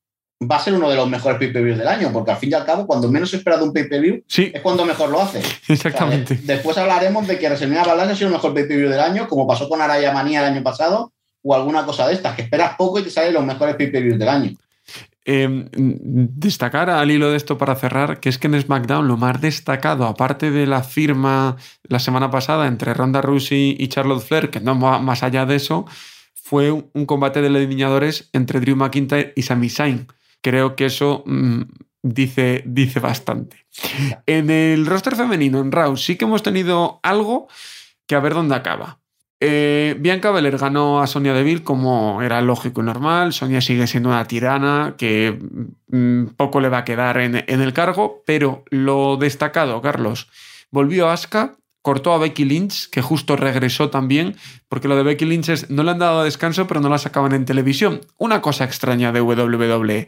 va 0.50 0.56
a 0.56 0.60
ser 0.60 0.74
uno 0.74 0.88
de 0.88 0.96
los 0.96 1.08
mejores 1.08 1.38
pay-per-views 1.38 1.78
del 1.78 1.88
año, 1.88 2.10
porque 2.12 2.30
al 2.32 2.36
fin 2.36 2.50
y 2.50 2.54
al 2.54 2.64
cabo, 2.64 2.86
cuando 2.86 3.10
menos 3.10 3.32
esperas 3.34 3.60
de 3.60 3.66
un 3.66 3.72
pay-per-view, 3.72 4.22
Sí, 4.26 4.50
es 4.52 4.60
cuando 4.60 4.84
mejor 4.84 5.10
lo 5.10 5.20
hace. 5.22 5.40
exactamente. 5.68 6.34
O 6.34 6.36
sea, 6.36 6.46
de- 6.46 6.54
después 6.54 6.78
hablaremos 6.78 7.26
de 7.26 7.38
que 7.38 7.46
WrestleMania 7.46 7.84
Backlash 7.84 8.10
ha 8.10 8.16
sido 8.16 8.28
el 8.28 8.34
mejor 8.34 8.54
pay-per-view 8.54 8.88
del 8.88 9.00
año, 9.00 9.28
como 9.28 9.46
pasó 9.46 9.68
con 9.68 9.80
Araya 9.80 10.12
Manía 10.12 10.40
el 10.40 10.52
año 10.52 10.62
pasado, 10.62 11.12
o 11.42 11.54
alguna 11.54 11.84
cosa 11.84 12.06
de 12.06 12.14
estas, 12.14 12.34
que 12.34 12.42
esperas 12.42 12.76
poco 12.76 12.98
y 12.98 13.02
te 13.02 13.10
salen 13.10 13.34
los 13.34 13.44
mejores 13.44 13.76
pay-per-views 13.76 14.18
del 14.18 14.28
año. 14.28 14.52
Eh, 15.24 15.68
destacar 15.72 16.90
al 16.90 17.10
hilo 17.10 17.30
de 17.30 17.36
esto 17.36 17.56
para 17.56 17.76
cerrar, 17.76 18.18
que 18.18 18.28
es 18.28 18.38
que 18.38 18.48
en 18.48 18.60
SmackDown 18.60 19.06
lo 19.06 19.16
más 19.16 19.40
destacado, 19.40 20.06
aparte 20.06 20.50
de 20.50 20.66
la 20.66 20.82
firma 20.82 21.56
la 21.84 22.00
semana 22.00 22.30
pasada 22.30 22.66
entre 22.66 22.92
Ronda 22.92 23.20
Rousey 23.20 23.76
y 23.78 23.88
Charlotte 23.88 24.22
Flair, 24.22 24.50
que 24.50 24.58
no 24.58 24.78
va 24.80 24.98
más 24.98 25.22
allá 25.22 25.46
de 25.46 25.54
eso, 25.56 25.86
fue 26.34 26.72
un, 26.72 27.06
combate 27.06 27.40
de 27.40 27.50
leñadores 27.50 28.28
entre 28.32 28.60
Drew 28.60 28.76
McIntyre 28.76 29.32
y 29.36 29.42
Sami 29.42 29.70
Zayn. 29.70 30.08
Creo 30.42 30.76
que 30.76 30.86
eso 30.86 31.22
mm, 31.26 31.62
dice, 32.02 32.62
dice 32.66 33.00
bastante. 33.00 33.64
En 34.26 34.50
el 34.50 34.86
roster 34.86 35.16
femenino, 35.16 35.60
en 35.60 35.72
Raw, 35.72 35.96
sí 35.96 36.16
que 36.16 36.24
hemos 36.24 36.42
tenido 36.42 37.00
algo 37.02 37.48
que 38.06 38.14
a 38.14 38.20
ver 38.20 38.34
dónde 38.34 38.54
acaba. 38.54 38.98
Eh, 39.44 39.96
Bianca 39.98 40.30
Belair 40.30 40.56
ganó 40.56 41.02
a 41.02 41.08
Sonia 41.08 41.32
Deville 41.32 41.64
como 41.64 42.22
era 42.22 42.40
lógico 42.42 42.80
y 42.80 42.84
normal. 42.84 43.32
Sonia 43.32 43.60
sigue 43.60 43.88
siendo 43.88 44.10
una 44.10 44.24
tirana 44.26 44.94
que 44.96 45.36
mm, 45.88 46.34
poco 46.36 46.60
le 46.60 46.68
va 46.68 46.78
a 46.78 46.84
quedar 46.84 47.18
en, 47.18 47.42
en 47.46 47.60
el 47.60 47.72
cargo, 47.72 48.22
pero 48.24 48.64
lo 48.70 49.16
destacado, 49.16 49.80
Carlos, 49.80 50.28
volvió 50.70 51.08
a 51.08 51.14
Asuka, 51.14 51.56
cortó 51.82 52.12
a 52.12 52.18
Becky 52.18 52.44
Lynch, 52.44 52.88
que 52.88 53.02
justo 53.02 53.36
regresó 53.36 53.90
también, 53.90 54.36
porque 54.68 54.88
lo 54.88 54.96
de 54.96 55.02
Becky 55.02 55.24
Lynch 55.24 55.48
es 55.50 55.70
no 55.70 55.82
le 55.82 55.90
han 55.90 55.98
dado 55.98 56.22
descanso, 56.22 56.66
pero 56.66 56.80
no 56.80 56.88
la 56.88 56.98
sacaban 56.98 57.32
en 57.32 57.44
televisión. 57.44 58.00
Una 58.16 58.40
cosa 58.40 58.64
extraña 58.64 59.12
de 59.12 59.20
WWE. 59.20 60.06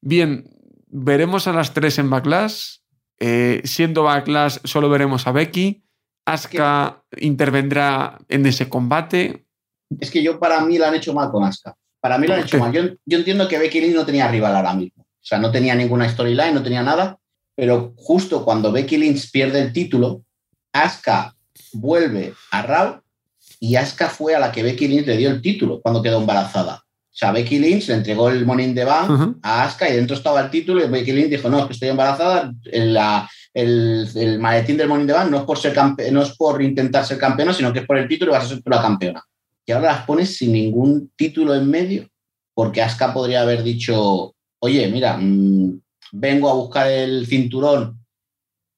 Bien, 0.00 0.50
veremos 0.88 1.46
a 1.46 1.52
las 1.52 1.74
tres 1.74 1.98
en 1.98 2.10
Backlash. 2.10 2.78
Eh, 3.20 3.60
siendo 3.64 4.02
Backlash, 4.02 4.58
solo 4.64 4.88
veremos 4.88 5.26
a 5.26 5.32
Becky. 5.32 5.84
Asuka 6.26 7.04
intervendrá 7.18 8.18
en 8.28 8.46
ese 8.46 8.68
combate. 8.68 9.46
Es 10.00 10.10
que 10.10 10.22
yo, 10.22 10.40
para 10.40 10.64
mí, 10.64 10.78
lo 10.78 10.86
han 10.86 10.94
hecho 10.94 11.12
mal 11.12 11.30
con 11.30 11.44
Asuka. 11.44 11.76
Para 12.00 12.18
mí 12.18 12.26
lo 12.26 12.34
han 12.34 12.40
¿Por 12.40 12.46
hecho 12.48 12.58
mal. 12.58 12.72
Yo, 12.72 12.82
yo 13.04 13.18
entiendo 13.18 13.46
que 13.46 13.58
Becky 13.58 13.80
Lynch 13.80 13.94
no 13.94 14.06
tenía 14.06 14.28
rival 14.28 14.56
ahora 14.56 14.74
mismo. 14.74 15.02
O 15.02 15.26
sea, 15.26 15.38
no 15.38 15.50
tenía 15.50 15.74
ninguna 15.74 16.08
storyline, 16.08 16.54
no 16.54 16.62
tenía 16.62 16.82
nada. 16.82 17.18
Pero 17.56 17.94
justo 17.96 18.44
cuando 18.44 18.72
Becky 18.72 18.96
Lynch 18.96 19.30
pierde 19.30 19.60
el 19.60 19.72
título, 19.72 20.23
Asuka 20.74 21.34
vuelve 21.72 22.34
a 22.50 22.62
Raw 22.62 23.00
y 23.60 23.76
Asuka 23.76 24.08
fue 24.08 24.34
a 24.34 24.38
la 24.40 24.52
que 24.52 24.62
Becky 24.62 24.88
Lynch 24.88 25.06
le 25.06 25.16
dio 25.16 25.30
el 25.30 25.40
título 25.40 25.80
cuando 25.80 26.02
quedó 26.02 26.18
embarazada. 26.20 26.76
O 26.76 27.16
sea, 27.16 27.30
Becky 27.30 27.58
Lynch 27.60 27.86
le 27.88 27.94
entregó 27.94 28.28
el 28.28 28.44
Money 28.44 28.66
in 28.66 28.74
the 28.74 28.84
Bank 28.84 29.08
a 29.42 29.62
Asuka 29.64 29.88
y 29.88 29.94
dentro 29.96 30.16
estaba 30.16 30.40
el 30.40 30.50
título 30.50 30.84
y 30.84 30.88
Becky 30.88 31.12
Lynch 31.12 31.30
dijo, 31.30 31.48
no, 31.48 31.60
es 31.60 31.66
que 31.66 31.72
estoy 31.74 31.88
embarazada, 31.88 32.52
el, 32.64 32.92
la- 32.92 33.30
el- 33.54 34.08
el 34.16 34.40
maletín 34.40 34.76
del 34.76 34.88
Money 34.88 35.02
in 35.02 35.06
the 35.06 35.12
Bank 35.12 35.30
no 35.30 35.38
es, 35.38 35.42
por 35.44 35.56
ser 35.58 35.72
campe- 35.72 36.10
no 36.10 36.22
es 36.22 36.36
por 36.36 36.60
intentar 36.60 37.06
ser 37.06 37.18
campeona, 37.18 37.52
sino 37.54 37.72
que 37.72 37.78
es 37.80 37.86
por 37.86 37.96
el 37.96 38.08
título 38.08 38.32
y 38.32 38.34
vas 38.34 38.44
a 38.44 38.48
ser 38.48 38.62
tú 38.62 38.68
la 38.70 38.82
campeona. 38.82 39.22
Y 39.64 39.70
ahora 39.72 39.92
las 39.92 40.04
pones 40.04 40.36
sin 40.36 40.52
ningún 40.52 41.12
título 41.16 41.54
en 41.54 41.70
medio, 41.70 42.08
porque 42.52 42.82
Asuka 42.82 43.14
podría 43.14 43.42
haber 43.42 43.62
dicho, 43.62 44.34
oye, 44.58 44.88
mira, 44.88 45.16
mm, 45.16 45.80
vengo 46.12 46.50
a 46.50 46.54
buscar 46.54 46.90
el 46.90 47.26
cinturón 47.28 48.03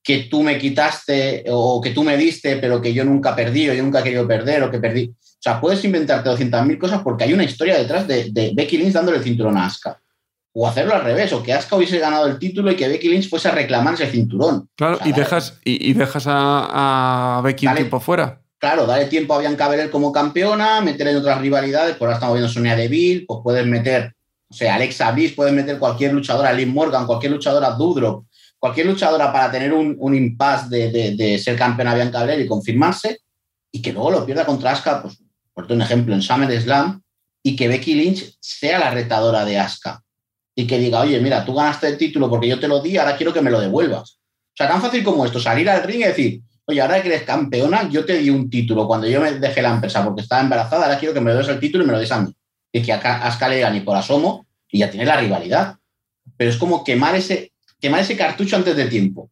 que 0.06 0.28
tú 0.30 0.42
me 0.44 0.56
quitaste 0.56 1.44
o 1.50 1.80
que 1.80 1.90
tú 1.90 2.04
me 2.04 2.16
diste, 2.16 2.58
pero 2.58 2.80
que 2.80 2.92
yo 2.94 3.04
nunca 3.04 3.34
perdí 3.34 3.68
o 3.68 3.74
yo 3.74 3.82
nunca 3.82 4.00
he 4.00 4.04
querido 4.04 4.26
perder 4.28 4.62
o 4.62 4.70
que 4.70 4.78
perdí. 4.78 5.06
O 5.10 5.38
sea, 5.40 5.60
puedes 5.60 5.84
inventarte 5.84 6.30
200.000 6.30 6.78
cosas 6.78 7.02
porque 7.02 7.24
hay 7.24 7.32
una 7.32 7.42
historia 7.44 7.76
detrás 7.76 8.06
de, 8.06 8.30
de 8.30 8.52
Becky 8.54 8.78
Lynch 8.78 8.92
dándole 8.92 9.18
el 9.18 9.24
cinturón 9.24 9.56
a 9.56 9.66
Asuka. 9.66 10.00
O 10.58 10.66
hacerlo 10.66 10.94
al 10.94 11.02
revés, 11.02 11.32
o 11.32 11.42
que 11.42 11.52
Asuka 11.52 11.76
hubiese 11.76 11.98
ganado 11.98 12.26
el 12.28 12.38
título 12.38 12.70
y 12.70 12.76
que 12.76 12.88
Becky 12.88 13.08
Lynch 13.08 13.28
fuese 13.28 13.48
a 13.48 13.50
reclamar 13.50 13.94
ese 13.94 14.06
cinturón. 14.10 14.68
Claro, 14.76 14.94
O 14.94 14.98
sea, 14.98 15.08
y, 15.08 15.10
dale- 15.10 15.22
dejas, 15.24 15.58
y, 15.64 15.90
y 15.90 15.92
dejas 15.92 16.26
a, 16.28 17.38
a 17.38 17.40
Becky 17.42 17.66
un 17.66 17.70
Dale. 17.72 17.80
tiempo 17.80 17.98
fuera. 18.00 18.40
Claro, 18.58 18.86
dale 18.86 19.04
tiempo 19.06 19.34
a 19.34 19.38
Bianca 19.40 19.68
Belair 19.68 19.90
como 19.90 20.12
campeona, 20.12 20.80
meter 20.80 21.08
en 21.08 21.16
otras 21.16 21.40
rivalidades, 21.40 21.96
por 21.96 22.06
ahora 22.06 22.16
estamos 22.16 22.34
viendo 22.36 22.48
Sonia 22.48 22.74
Deville, 22.74 23.24
pues 23.26 23.40
puedes 23.44 23.66
meter, 23.66 24.14
o 24.48 24.54
sea, 24.54 24.76
Alexa 24.76 25.10
Bliss, 25.12 25.32
puedes 25.32 25.52
meter 25.52 25.78
cualquier 25.78 26.14
luchadora, 26.14 26.52
Liv 26.54 26.68
Morgan, 26.68 27.06
cualquier 27.06 27.32
luchadora 27.32 27.70
Doudrop, 27.72 28.24
cualquier 28.58 28.86
luchadora 28.86 29.32
para 29.32 29.50
tener 29.50 29.72
un, 29.72 30.14
impasse 30.14 30.90
de, 30.90 31.38
ser 31.38 31.56
campeona 31.56 31.94
Bianca 31.94 32.20
Belair 32.20 32.40
y 32.40 32.48
confirmarse, 32.48 33.20
y 33.70 33.82
que 33.82 33.92
luego 33.92 34.10
lo 34.10 34.26
pierda 34.26 34.46
contra 34.46 34.72
Asuka, 34.72 35.02
pues, 35.02 35.18
por 35.52 35.70
un 35.70 35.82
ejemplo, 35.82 36.14
en 36.14 36.22
SummerSlam, 36.22 37.02
y 37.42 37.54
que 37.54 37.68
Becky 37.68 37.94
Lynch 37.94 38.36
sea 38.40 38.78
la 38.78 38.90
retadora 38.90 39.44
de 39.44 39.58
Asuka. 39.58 40.02
Y 40.54 40.66
que 40.66 40.78
diga, 40.78 41.00
oye, 41.00 41.20
mira, 41.20 41.44
tú 41.44 41.54
ganaste 41.54 41.86
el 41.86 41.98
título 41.98 42.30
porque 42.30 42.48
yo 42.48 42.58
te 42.58 42.66
lo 42.66 42.80
di, 42.80 42.96
ahora 42.96 43.16
quiero 43.16 43.32
que 43.32 43.42
me 43.42 43.50
lo 43.50 43.60
devuelvas. 43.60 44.12
O 44.12 44.56
sea, 44.56 44.68
tan 44.68 44.80
fácil 44.80 45.04
como 45.04 45.24
esto, 45.24 45.38
salir 45.38 45.68
al 45.68 45.82
ring 45.82 46.00
y 46.00 46.04
decir, 46.04 46.40
oye, 46.64 46.80
ahora 46.80 47.02
que 47.02 47.08
eres 47.08 47.22
campeona, 47.22 47.88
yo 47.90 48.04
te 48.04 48.18
di 48.18 48.30
un 48.30 48.48
título 48.48 48.86
cuando 48.86 49.06
yo 49.06 49.20
me 49.20 49.32
dejé 49.32 49.60
la 49.60 49.74
empresa 49.74 50.02
porque 50.02 50.22
estaba 50.22 50.40
embarazada, 50.40 50.86
ahora 50.86 50.98
quiero 50.98 51.12
que 51.12 51.20
me 51.20 51.34
des 51.34 51.48
el 51.48 51.60
título 51.60 51.84
y 51.84 51.86
me 51.86 51.92
lo 51.92 51.98
des 51.98 52.10
a 52.10 52.20
mí. 52.20 52.34
Y 52.72 52.82
que 52.82 52.92
Asuka 52.92 53.48
le 53.48 53.70
ni 53.70 53.80
por 53.80 53.96
asomo 53.96 54.46
y 54.70 54.78
ya 54.78 54.90
tiene 54.90 55.04
la 55.04 55.16
rivalidad. 55.16 55.76
Pero 56.36 56.50
es 56.50 56.56
como 56.56 56.82
quemar 56.82 57.14
ese, 57.14 57.52
quemar 57.86 58.00
ese 58.00 58.16
cartucho 58.16 58.56
antes 58.56 58.74
de 58.76 58.86
tiempo. 58.86 59.30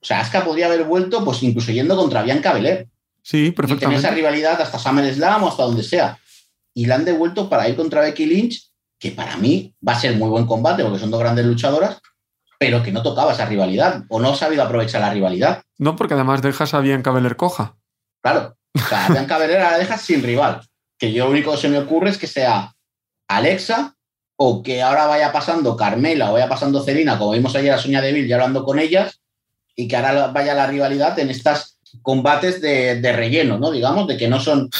O 0.00 0.04
sea, 0.06 0.20
Asuka 0.20 0.44
podría 0.44 0.66
haber 0.66 0.84
vuelto, 0.84 1.24
pues 1.24 1.42
incluso 1.42 1.72
yendo 1.72 1.96
contra 1.96 2.22
Bianca 2.22 2.52
Belair. 2.52 2.86
Sí, 3.22 3.38
Y 3.38 3.40
tener 3.50 3.54
perfectamente. 3.54 3.98
esa 4.06 4.14
rivalidad 4.14 4.60
hasta 4.62 4.78
SummerSlam 4.78 5.42
o 5.42 5.48
hasta 5.48 5.64
donde 5.64 5.82
sea. 5.82 6.16
Y 6.72 6.86
la 6.86 6.94
han 6.94 7.04
devuelto 7.04 7.48
para 7.48 7.68
ir 7.68 7.74
contra 7.74 8.00
Becky 8.02 8.26
Lynch, 8.26 8.70
que 9.00 9.10
para 9.10 9.36
mí 9.36 9.74
va 9.86 9.94
a 9.94 9.98
ser 10.00 10.14
muy 10.14 10.28
buen 10.28 10.46
combate 10.46 10.84
porque 10.84 11.00
son 11.00 11.10
dos 11.10 11.18
grandes 11.18 11.44
luchadoras, 11.44 12.00
pero 12.56 12.84
que 12.84 12.92
no 12.92 13.02
tocaba 13.02 13.32
esa 13.32 13.46
rivalidad 13.46 14.04
o 14.08 14.20
no 14.20 14.30
ha 14.30 14.36
sabido 14.36 14.62
aprovechar 14.62 15.00
la 15.00 15.12
rivalidad. 15.12 15.62
No, 15.76 15.96
porque 15.96 16.14
además 16.14 16.40
dejas 16.40 16.74
a 16.74 16.80
Bianca 16.80 17.10
Belair 17.10 17.34
coja. 17.34 17.76
Claro. 18.22 18.56
O 18.76 18.78
sea, 18.88 19.06
a 19.06 19.08
Bianca 19.10 19.38
Belair 19.38 19.58
la 19.58 19.78
dejas 19.78 20.00
sin 20.02 20.22
rival. 20.22 20.60
Que 20.96 21.12
yo 21.12 21.24
lo 21.24 21.32
único 21.32 21.50
que 21.50 21.58
se 21.58 21.68
me 21.68 21.78
ocurre 21.78 22.10
es 22.10 22.18
que 22.18 22.28
sea 22.28 22.76
Alexa 23.26 23.96
o 24.40 24.62
que 24.62 24.82
ahora 24.82 25.06
vaya 25.06 25.32
pasando 25.32 25.76
Carmela 25.76 26.30
o 26.30 26.34
vaya 26.34 26.48
pasando 26.48 26.82
Celina, 26.82 27.18
como 27.18 27.32
vimos 27.32 27.56
ayer 27.56 27.72
a 27.72 27.78
Sonia 27.78 28.00
Deville 28.00 28.28
ya 28.28 28.36
hablando 28.36 28.64
con 28.64 28.78
ellas, 28.78 29.20
y 29.74 29.88
que 29.88 29.96
ahora 29.96 30.28
vaya 30.28 30.54
la 30.54 30.68
rivalidad 30.68 31.18
en 31.18 31.30
estos 31.30 31.78
combates 32.02 32.60
de, 32.60 33.00
de 33.00 33.12
relleno, 33.12 33.58
¿no? 33.58 33.72
Digamos, 33.72 34.06
de 34.06 34.16
que 34.16 34.28
no 34.28 34.38
son 34.38 34.70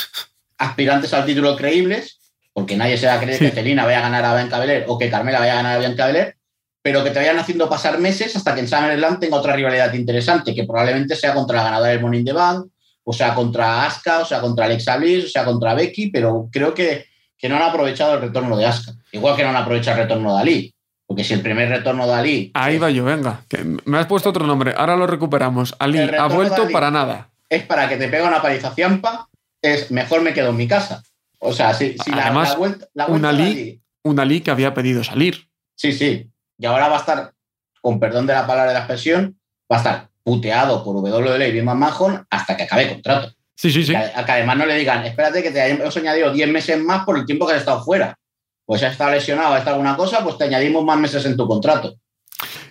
aspirantes 0.58 1.12
al 1.12 1.26
título 1.26 1.56
creíbles, 1.56 2.18
porque 2.52 2.76
nadie 2.76 2.96
se 2.96 3.06
va 3.06 3.14
a 3.14 3.20
creer 3.20 3.38
Sí. 3.38 3.46
que 3.46 3.50
Celina 3.50 3.84
vaya 3.84 3.98
a 3.98 4.02
ganar 4.02 4.24
a 4.24 4.34
Bianca 4.34 4.58
Belair 4.60 4.84
o 4.86 4.96
que 4.96 5.10
Carmela 5.10 5.40
vaya 5.40 5.54
a 5.54 5.56
ganar 5.56 5.76
a 5.76 5.78
Bianca 5.80 6.06
Belair, 6.06 6.36
pero 6.80 7.02
que 7.02 7.10
te 7.10 7.18
vayan 7.18 7.38
haciendo 7.38 7.68
pasar 7.68 7.98
meses 7.98 8.36
hasta 8.36 8.54
que 8.54 8.60
en 8.60 8.68
SummerSlam 8.68 9.18
tenga 9.18 9.36
otra 9.36 9.54
rivalidad 9.54 9.92
interesante, 9.92 10.54
que 10.54 10.64
probablemente 10.64 11.16
sea 11.16 11.34
contra 11.34 11.56
la 11.58 11.64
ganadora 11.64 11.90
del 11.90 12.14
in 12.14 12.24
the 12.24 12.32
Bank, 12.32 12.66
o 13.02 13.12
sea 13.12 13.34
contra 13.34 13.86
Asuka, 13.86 14.20
o 14.20 14.24
sea 14.24 14.40
contra 14.40 14.66
Alexa 14.66 14.96
Bliss, 14.98 15.24
o 15.24 15.28
sea 15.28 15.44
contra 15.44 15.74
Becky, 15.74 16.10
pero 16.10 16.48
creo 16.52 16.74
que, 16.74 17.06
que 17.38 17.48
no 17.48 17.56
han 17.56 17.62
aprovechado 17.62 18.14
el 18.14 18.20
retorno 18.20 18.56
de 18.56 18.66
Asuka. 18.66 18.98
Igual 19.12 19.36
que 19.36 19.42
no 19.44 19.50
han 19.50 19.56
aprovechado 19.56 19.96
el 19.98 20.02
retorno 20.04 20.34
de 20.34 20.40
Ali, 20.42 20.74
porque 21.06 21.24
si 21.24 21.34
el 21.34 21.40
primer 21.40 21.68
retorno 21.68 22.06
de 22.06 22.14
Ali 22.14 22.50
Ahí 22.54 22.78
va 22.78 22.90
yo, 22.90 23.04
venga. 23.04 23.42
que 23.48 23.64
me 23.84 23.98
has 23.98 24.06
puesto 24.06 24.30
otro 24.30 24.46
nombre. 24.46 24.74
Ahora 24.76 24.96
lo 24.96 25.06
recuperamos. 25.06 25.74
Ali 25.78 25.98
El 25.98 26.14
ha 26.14 26.26
vuelto 26.26 26.62
Ali. 26.64 26.72
para 26.72 26.90
nada. 26.90 27.30
es 27.48 27.62
para 27.62 27.88
que 27.88 27.96
te 27.96 28.08
pega 28.08 28.26
una 28.28 28.42
paliza 28.42 28.74
ciampa, 28.74 29.28
es 29.62 29.90
mejor 29.90 30.20
me 30.22 30.34
quedo 30.34 30.50
en 30.50 30.56
mi 30.56 30.68
casa. 30.68 31.02
O 31.38 31.52
sea, 31.52 31.72
si, 31.72 31.96
si 32.04 32.10
la- 32.10 32.24
Además, 32.26 32.50
la, 32.50 32.56
vuelta, 32.56 32.86
la 32.94 33.06
vuelta 33.06 33.28
Ali- 33.30 33.42
Ali- 33.42 33.80
Un 34.02 34.18
Ali 34.20 34.40
que 34.40 34.50
había 34.50 34.74
pedido 34.74 35.02
salir. 35.04 35.48
Sí, 35.76 35.92
sí. 35.92 36.28
Y 36.58 36.66
ahora 36.66 36.88
va 36.88 36.96
a 36.96 37.00
estar, 37.00 37.32
con 37.80 38.00
perdón 38.00 38.26
de 38.26 38.34
la 38.34 38.46
palabra 38.46 38.68
de 38.68 38.74
la 38.74 38.80
expresión, 38.80 39.38
va 39.70 39.76
a 39.76 39.78
estar 39.78 40.08
puteado 40.24 40.82
por 40.84 40.96
WWE 40.96 41.48
y 41.48 41.52
Vince 41.52 41.64
McMahon 41.64 42.26
hasta 42.28 42.56
que 42.56 42.64
acabe 42.64 42.88
contrato. 42.88 43.32
Sí, 43.60 43.72
sí, 43.72 43.82
sí. 43.82 43.90
Que, 43.90 43.96
a- 43.96 44.24
que 44.24 44.32
además 44.32 44.56
no 44.56 44.66
le 44.66 44.76
digan, 44.76 45.04
espérate 45.04 45.42
que 45.42 45.50
te 45.50 45.66
hemos 45.68 45.96
añadido 45.96 46.32
10 46.32 46.48
meses 46.48 46.80
más 46.80 47.04
por 47.04 47.18
el 47.18 47.26
tiempo 47.26 47.44
que 47.44 47.54
has 47.54 47.58
estado 47.58 47.82
fuera. 47.82 48.16
Pues 48.64 48.84
has 48.84 48.92
estado 48.92 49.10
lesionado, 49.10 49.54
has 49.54 49.58
estado 49.60 49.76
alguna 49.76 49.96
cosa, 49.96 50.22
pues 50.22 50.38
te 50.38 50.44
añadimos 50.44 50.84
más 50.84 50.96
meses 50.98 51.24
en 51.26 51.36
tu 51.36 51.48
contrato. 51.48 51.96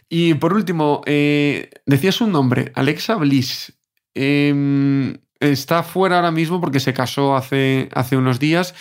Y 0.08 0.36
por 0.36 0.54
último, 0.54 1.02
eh, 1.06 1.70
decías 1.86 2.22
un 2.22 2.32
nombre, 2.32 2.72
Alexa 2.74 3.16
Bliss. 3.16 3.74
Em, 4.14 5.18
está 5.42 5.84
fuera 5.84 6.16
ahora 6.18 6.32
mismo 6.32 6.62
porque 6.62 6.80
se 6.80 6.94
casó 6.94 7.36
hace, 7.36 7.90
hace 7.94 8.16
unos 8.16 8.40
días, 8.40 8.74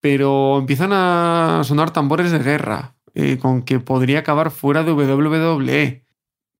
pero 0.00 0.58
empiezan 0.58 0.92
a 0.92 1.62
sonar 1.64 1.92
tambores 1.92 2.30
de 2.30 2.38
guerra 2.38 2.94
eh, 3.14 3.38
con 3.38 3.62
que 3.62 3.80
podría 3.80 4.20
acabar 4.20 4.52
fuera 4.52 4.84
de 4.84 4.92
WWE. 4.92 6.04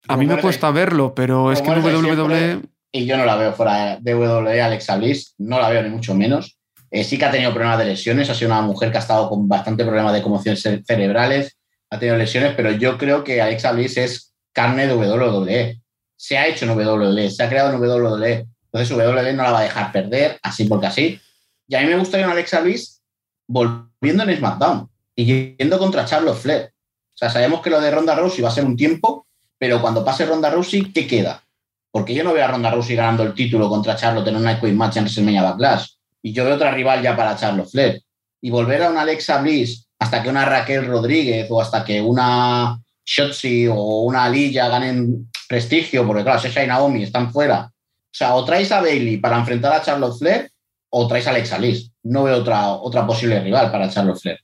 A 0.08 0.16
mí 0.16 0.26
me 0.26 0.38
cuesta 0.40 0.70
verlo, 0.72 1.14
pero 1.14 1.52
es 1.52 1.62
que 1.62 1.70
WWE... 1.70 2.00
siempre. 2.48 2.68
Y 2.92 3.06
yo 3.06 3.16
no 3.16 3.24
la 3.24 3.36
veo 3.36 3.52
fuera 3.52 3.98
de 4.00 4.14
WWE, 4.14 4.60
Alexa 4.60 4.96
Bliss, 4.96 5.34
no 5.38 5.60
la 5.60 5.68
veo 5.70 5.82
ni 5.82 5.90
mucho 5.90 6.14
menos. 6.14 6.58
Eh, 6.90 7.04
sí 7.04 7.18
que 7.18 7.24
ha 7.24 7.30
tenido 7.30 7.52
problemas 7.52 7.78
de 7.78 7.84
lesiones, 7.84 8.28
ha 8.30 8.34
sido 8.34 8.50
una 8.50 8.62
mujer 8.62 8.90
que 8.90 8.96
ha 8.98 9.00
estado 9.00 9.28
con 9.28 9.48
bastante 9.48 9.84
problemas 9.84 10.12
de 10.12 10.22
conmociones 10.22 10.64
cere- 10.64 10.82
cerebrales, 10.84 11.56
ha 11.88 11.98
tenido 11.98 12.16
lesiones, 12.16 12.54
pero 12.56 12.72
yo 12.72 12.98
creo 12.98 13.22
que 13.22 13.40
Alexa 13.40 13.70
Bliss 13.72 13.96
es 13.96 14.34
carne 14.52 14.88
de 14.88 14.94
WWE. 14.94 15.80
Se 16.16 16.36
ha 16.36 16.48
hecho 16.48 16.64
en 16.64 16.72
WWE, 16.76 17.30
se 17.30 17.42
ha 17.44 17.48
creado 17.48 17.72
en 17.72 17.80
WWE. 17.80 18.46
Entonces 18.72 18.90
WWE 18.96 19.32
no 19.34 19.42
la 19.44 19.52
va 19.52 19.60
a 19.60 19.64
dejar 19.64 19.92
perder, 19.92 20.38
así 20.42 20.64
porque 20.64 20.86
así. 20.88 21.20
Y 21.68 21.74
a 21.76 21.80
mí 21.80 21.86
me 21.86 21.96
gustaría 21.96 22.26
una 22.26 22.34
Alexa 22.34 22.60
Bliss 22.60 23.00
volviendo 23.46 24.24
en 24.24 24.36
SmackDown 24.36 24.88
y 25.14 25.54
yendo 25.56 25.78
contra 25.78 26.04
Charlotte 26.04 26.36
Flair. 26.38 26.72
O 27.14 27.16
sea, 27.20 27.30
sabemos 27.30 27.60
que 27.62 27.70
lo 27.70 27.80
de 27.80 27.90
Ronda 27.90 28.14
Rousey 28.16 28.42
va 28.42 28.48
a 28.48 28.52
ser 28.52 28.64
un 28.64 28.76
tiempo, 28.76 29.26
pero 29.58 29.80
cuando 29.80 30.04
pase 30.04 30.24
Ronda 30.26 30.50
Rousey, 30.50 30.92
¿qué 30.92 31.06
queda? 31.06 31.42
Porque 31.90 32.14
yo 32.14 32.22
no 32.22 32.32
veo 32.32 32.44
a 32.44 32.48
Ronda 32.48 32.70
Rousey 32.70 32.96
ganando 32.96 33.22
el 33.22 33.34
título 33.34 33.68
contra 33.68 33.96
Charlotte 33.96 34.28
en 34.28 34.36
una 34.36 34.60
Quick 34.60 34.74
Match 34.74 34.96
en 34.96 35.04
WrestleMania 35.04 35.42
Backlash. 35.42 35.88
Y 36.22 36.32
yo 36.32 36.44
veo 36.44 36.54
otra 36.54 36.70
rival 36.70 37.02
ya 37.02 37.16
para 37.16 37.36
Charlotte 37.36 37.70
Flair. 37.70 38.02
Y 38.40 38.50
volver 38.50 38.82
a 38.82 38.90
una 38.90 39.02
Alexa 39.02 39.40
Bliss 39.40 39.86
hasta 39.98 40.22
que 40.22 40.28
una 40.28 40.44
Raquel 40.44 40.86
Rodríguez 40.86 41.46
o 41.50 41.60
hasta 41.60 41.84
que 41.84 42.00
una 42.00 42.78
Shotzi 43.04 43.66
o 43.66 44.02
una 44.02 44.24
Aliyah 44.24 44.68
ganen 44.68 45.28
prestigio, 45.48 46.06
porque 46.06 46.22
claro, 46.22 46.38
Sasha 46.38 46.64
y 46.64 46.68
Naomi 46.68 47.02
están 47.02 47.32
fuera. 47.32 47.70
O 47.72 48.12
sea, 48.12 48.34
o 48.34 48.44
traes 48.44 48.70
a 48.72 48.80
Bailey 48.80 49.18
para 49.18 49.38
enfrentar 49.38 49.72
a 49.72 49.82
Charlotte 49.82 50.18
Flair 50.18 50.50
o 50.90 51.06
traes 51.06 51.26
a 51.26 51.30
Alexa 51.30 51.58
Bliss. 51.58 51.90
No 52.02 52.24
veo 52.24 52.38
otra, 52.38 52.68
otra 52.68 53.06
posible 53.06 53.40
rival 53.40 53.70
para 53.70 53.90
Charlotte 53.90 54.20
Flair. 54.20 54.40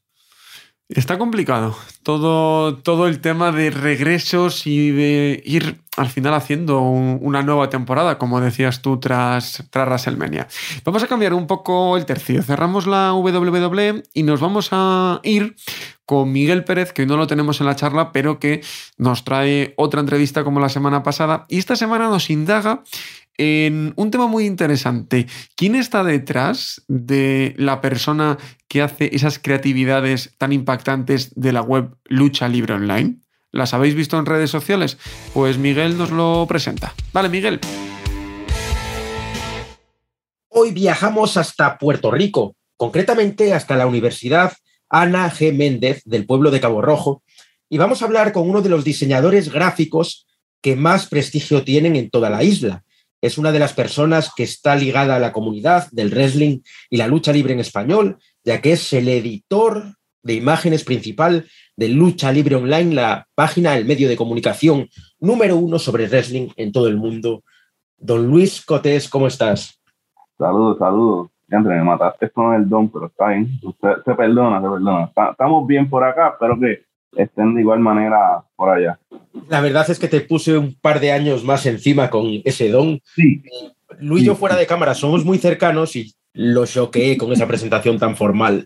Está 0.88 1.18
complicado 1.18 1.76
todo, 2.04 2.76
todo 2.76 3.08
el 3.08 3.20
tema 3.20 3.50
de 3.50 3.70
regresos 3.70 4.68
y 4.68 4.92
de 4.92 5.42
ir 5.44 5.80
al 5.96 6.08
final 6.08 6.32
haciendo 6.34 6.80
un- 6.80 7.18
una 7.22 7.42
nueva 7.42 7.68
temporada, 7.70 8.18
como 8.18 8.40
decías 8.40 8.82
tú, 8.82 9.00
tras, 9.00 9.64
tras 9.70 9.88
WrestleMania. 9.88 10.46
Vamos 10.84 11.02
a 11.02 11.08
cambiar 11.08 11.34
un 11.34 11.48
poco 11.48 11.96
el 11.96 12.06
tercio. 12.06 12.40
Cerramos 12.40 12.86
la 12.86 13.12
WWE 13.14 14.04
y 14.14 14.22
nos 14.22 14.38
vamos 14.40 14.68
a 14.70 15.18
ir 15.24 15.56
con 16.04 16.30
Miguel 16.30 16.62
Pérez, 16.62 16.92
que 16.92 17.02
hoy 17.02 17.08
no 17.08 17.16
lo 17.16 17.26
tenemos 17.26 17.60
en 17.60 17.66
la 17.66 17.74
charla, 17.74 18.12
pero 18.12 18.38
que 18.38 18.62
nos 18.96 19.24
trae 19.24 19.74
otra 19.76 19.98
entrevista 20.00 20.44
como 20.44 20.60
la 20.60 20.68
semana 20.68 21.02
pasada. 21.02 21.46
Y 21.48 21.58
esta 21.58 21.74
semana 21.74 22.08
nos 22.08 22.30
indaga 22.30 22.84
en 23.38 23.92
un 23.96 24.10
tema 24.10 24.26
muy 24.26 24.46
interesante. 24.46 25.26
¿Quién 25.54 25.74
está 25.74 26.04
detrás 26.04 26.82
de 26.88 27.54
la 27.58 27.80
persona 27.80 28.38
que 28.68 28.82
hace 28.82 29.14
esas 29.14 29.38
creatividades 29.38 30.34
tan 30.38 30.52
impactantes 30.52 31.34
de 31.34 31.52
la 31.52 31.62
web 31.62 31.96
Lucha 32.04 32.48
Libre 32.48 32.74
Online? 32.74 33.16
¿Las 33.52 33.74
habéis 33.74 33.94
visto 33.94 34.18
en 34.18 34.26
redes 34.26 34.50
sociales? 34.50 34.98
Pues 35.32 35.58
Miguel 35.58 35.96
nos 35.96 36.10
lo 36.10 36.46
presenta. 36.48 36.94
Vale, 37.12 37.28
Miguel. 37.28 37.60
Hoy 40.48 40.70
viajamos 40.72 41.36
hasta 41.36 41.78
Puerto 41.78 42.10
Rico, 42.10 42.56
concretamente 42.76 43.52
hasta 43.52 43.76
la 43.76 43.86
Universidad 43.86 44.52
Ana 44.88 45.30
G. 45.30 45.54
Méndez 45.54 46.02
del 46.04 46.26
pueblo 46.26 46.50
de 46.50 46.60
Cabo 46.60 46.80
Rojo, 46.80 47.22
y 47.68 47.78
vamos 47.78 48.00
a 48.00 48.04
hablar 48.04 48.32
con 48.32 48.48
uno 48.48 48.62
de 48.62 48.68
los 48.68 48.84
diseñadores 48.84 49.52
gráficos 49.52 50.26
que 50.62 50.76
más 50.76 51.06
prestigio 51.06 51.62
tienen 51.64 51.96
en 51.96 52.10
toda 52.10 52.30
la 52.30 52.42
isla. 52.42 52.84
Es 53.20 53.38
una 53.38 53.52
de 53.52 53.58
las 53.58 53.72
personas 53.72 54.32
que 54.34 54.42
está 54.42 54.76
ligada 54.76 55.16
a 55.16 55.20
la 55.20 55.32
comunidad 55.32 55.88
del 55.90 56.10
wrestling 56.10 56.60
y 56.90 56.96
la 56.96 57.08
lucha 57.08 57.32
libre 57.32 57.54
en 57.54 57.60
español, 57.60 58.18
ya 58.44 58.60
que 58.60 58.72
es 58.72 58.92
el 58.92 59.08
editor 59.08 59.84
de 60.22 60.34
imágenes 60.34 60.84
principal 60.84 61.46
de 61.76 61.88
Lucha 61.88 62.32
Libre 62.32 62.56
Online, 62.56 62.94
la 62.94 63.26
página, 63.34 63.76
el 63.76 63.84
medio 63.84 64.08
de 64.08 64.16
comunicación 64.16 64.88
número 65.20 65.56
uno 65.56 65.78
sobre 65.78 66.08
wrestling 66.08 66.48
en 66.56 66.72
todo 66.72 66.88
el 66.88 66.96
mundo. 66.96 67.42
Don 67.96 68.26
Luis 68.26 68.64
Cotés, 68.64 69.08
¿cómo 69.08 69.28
estás? 69.28 69.80
Saludos, 70.36 70.78
saludos. 70.78 71.30
Entre 71.48 71.76
me 71.76 71.84
mataste 71.84 72.28
con 72.30 72.54
el 72.54 72.68
don, 72.68 72.88
pero 72.90 73.06
está 73.06 73.28
bien. 73.28 73.48
Usted 73.62 74.02
se 74.04 74.14
perdona, 74.14 74.60
se 74.60 74.68
perdona. 74.68 75.12
Estamos 75.30 75.66
bien 75.66 75.88
por 75.88 76.02
acá, 76.02 76.30
espero 76.30 76.58
que 76.58 76.85
estén 77.16 77.54
de 77.54 77.60
igual 77.60 77.80
manera 77.80 78.44
por 78.56 78.70
allá. 78.70 78.98
La 79.48 79.60
verdad 79.60 79.88
es 79.90 79.98
que 79.98 80.08
te 80.08 80.20
puse 80.20 80.56
un 80.56 80.74
par 80.74 81.00
de 81.00 81.12
años 81.12 81.44
más 81.44 81.66
encima 81.66 82.10
con 82.10 82.40
ese 82.44 82.70
don. 82.70 83.00
Sí, 83.14 83.42
Luis 84.00 84.22
y 84.22 84.26
yo 84.26 84.34
fuera 84.34 84.56
de 84.56 84.66
cámara 84.66 84.94
somos 84.94 85.24
muy 85.24 85.38
cercanos 85.38 85.96
y 85.96 86.14
lo 86.32 86.66
choqueé 86.66 87.16
con 87.16 87.32
esa 87.32 87.46
presentación 87.46 87.98
tan 87.98 88.16
formal. 88.16 88.64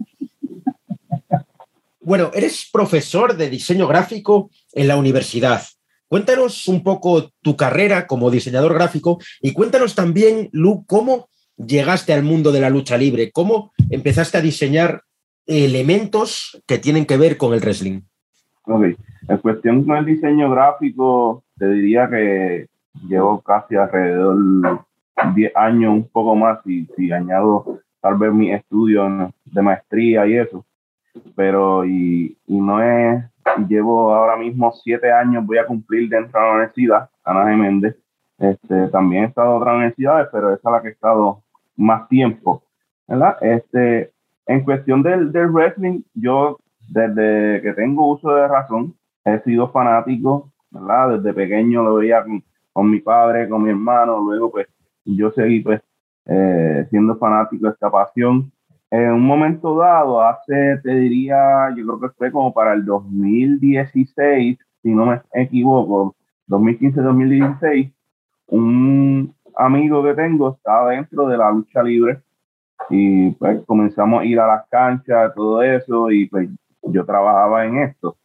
Bueno, 2.00 2.30
eres 2.34 2.68
profesor 2.72 3.36
de 3.36 3.50
diseño 3.50 3.86
gráfico 3.86 4.50
en 4.72 4.88
la 4.88 4.96
universidad. 4.96 5.62
Cuéntanos 6.08 6.66
un 6.66 6.82
poco 6.82 7.30
tu 7.40 7.56
carrera 7.56 8.08
como 8.08 8.32
diseñador 8.32 8.74
gráfico 8.74 9.20
y 9.40 9.52
cuéntanos 9.52 9.94
también, 9.94 10.48
Lu, 10.50 10.84
cómo 10.86 11.28
llegaste 11.56 12.12
al 12.12 12.24
mundo 12.24 12.50
de 12.50 12.60
la 12.60 12.70
lucha 12.70 12.96
libre, 12.96 13.30
cómo 13.30 13.72
empezaste 13.90 14.38
a 14.38 14.40
diseñar 14.40 15.04
elementos 15.46 16.60
que 16.66 16.78
tienen 16.78 17.06
que 17.06 17.16
ver 17.16 17.36
con 17.36 17.54
el 17.54 17.60
wrestling. 17.60 18.00
Ok, 18.66 18.84
en 19.28 19.38
cuestión 19.38 19.84
con 19.84 19.96
el 19.96 20.04
diseño 20.04 20.50
gráfico, 20.50 21.42
te 21.58 21.68
diría 21.68 22.08
que 22.08 22.66
llevo 23.08 23.40
casi 23.40 23.76
alrededor 23.76 24.36
de 24.36 25.32
10 25.34 25.56
años, 25.56 25.92
un 25.92 26.08
poco 26.08 26.34
más, 26.36 26.60
y 26.66 27.12
añado 27.12 27.80
tal 28.00 28.16
vez 28.16 28.32
mi 28.32 28.52
estudio 28.52 29.32
de 29.44 29.62
maestría 29.62 30.26
y 30.26 30.36
eso. 30.36 30.64
Pero, 31.34 31.84
y, 31.84 32.36
no 32.46 32.82
es, 32.82 33.24
llevo 33.68 34.14
ahora 34.14 34.36
mismo 34.36 34.72
7 34.72 35.10
años, 35.12 35.44
voy 35.44 35.58
a 35.58 35.66
cumplir 35.66 36.08
dentro 36.08 36.40
de 36.40 36.46
la 36.46 36.52
universidad, 36.52 37.10
Ana 37.24 37.56
Méndez. 37.56 37.96
Este, 38.38 38.88
también 38.88 39.24
he 39.24 39.26
estado 39.26 39.50
en 39.50 39.60
otras 39.60 39.74
universidades, 39.74 40.28
pero 40.32 40.54
esa 40.54 40.68
es 40.68 40.72
la 40.72 40.82
que 40.82 40.88
he 40.88 40.92
estado 40.92 41.42
más 41.76 42.08
tiempo, 42.08 42.62
¿verdad? 43.06 43.36
Este, 43.42 44.12
en 44.46 44.64
cuestión 44.64 45.02
del, 45.02 45.30
del 45.30 45.48
wrestling, 45.48 46.02
yo 46.14 46.58
desde 46.90 47.62
que 47.62 47.72
tengo 47.74 48.08
uso 48.08 48.34
de 48.34 48.48
razón, 48.48 48.94
he 49.24 49.38
sido 49.40 49.70
fanático, 49.70 50.52
¿verdad? 50.70 51.18
Desde 51.18 51.32
pequeño 51.32 51.84
lo 51.84 51.94
veía 51.96 52.24
con, 52.72 52.90
mi 52.90 53.00
padre, 53.00 53.48
con 53.48 53.62
mi 53.62 53.70
hermano, 53.70 54.20
luego 54.20 54.50
pues 54.50 54.66
yo 55.04 55.30
seguí 55.30 55.60
pues 55.60 55.80
eh, 56.26 56.86
siendo 56.90 57.16
fanático 57.16 57.66
de 57.66 57.72
esta 57.72 57.90
pasión. 57.90 58.50
En 58.90 59.12
un 59.12 59.22
momento 59.22 59.76
dado, 59.76 60.20
hace, 60.20 60.78
te 60.82 60.90
diría, 60.96 61.72
yo 61.76 61.86
creo 61.86 62.00
que 62.00 62.16
fue 62.16 62.32
como 62.32 62.52
para 62.52 62.72
el 62.72 62.84
2016, 62.84 64.58
si 64.82 64.88
no 64.90 65.06
me 65.06 65.20
equivoco, 65.32 66.16
2015-2016, 66.48 67.92
un 68.48 69.32
amigo 69.54 70.02
que 70.02 70.14
tengo 70.14 70.56
estaba 70.56 70.90
dentro 70.90 71.28
de 71.28 71.38
la 71.38 71.52
lucha 71.52 71.84
libre 71.84 72.20
y 72.88 73.30
pues 73.32 73.64
comenzamos 73.66 74.22
a 74.22 74.24
ir 74.24 74.40
a 74.40 74.46
las 74.46 74.68
canchas, 74.68 75.32
todo 75.36 75.62
eso, 75.62 76.10
y 76.10 76.26
pues 76.28 76.48
yo 76.82 77.04
trabajaba 77.04 77.64
en 77.66 77.78
esto. 77.78 78.16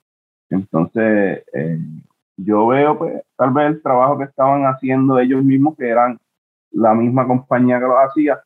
Entonces, 0.49 1.43
eh, 1.53 1.79
yo 2.37 2.67
veo 2.67 2.97
pues 2.97 3.23
tal 3.37 3.51
vez 3.51 3.67
el 3.67 3.81
trabajo 3.81 4.17
que 4.17 4.25
estaban 4.25 4.63
haciendo 4.63 5.19
ellos 5.19 5.43
mismos, 5.43 5.75
que 5.77 5.89
eran 5.89 6.19
la 6.71 6.93
misma 6.93 7.27
compañía 7.27 7.79
que 7.79 7.85
lo 7.85 7.99
hacía, 7.99 8.41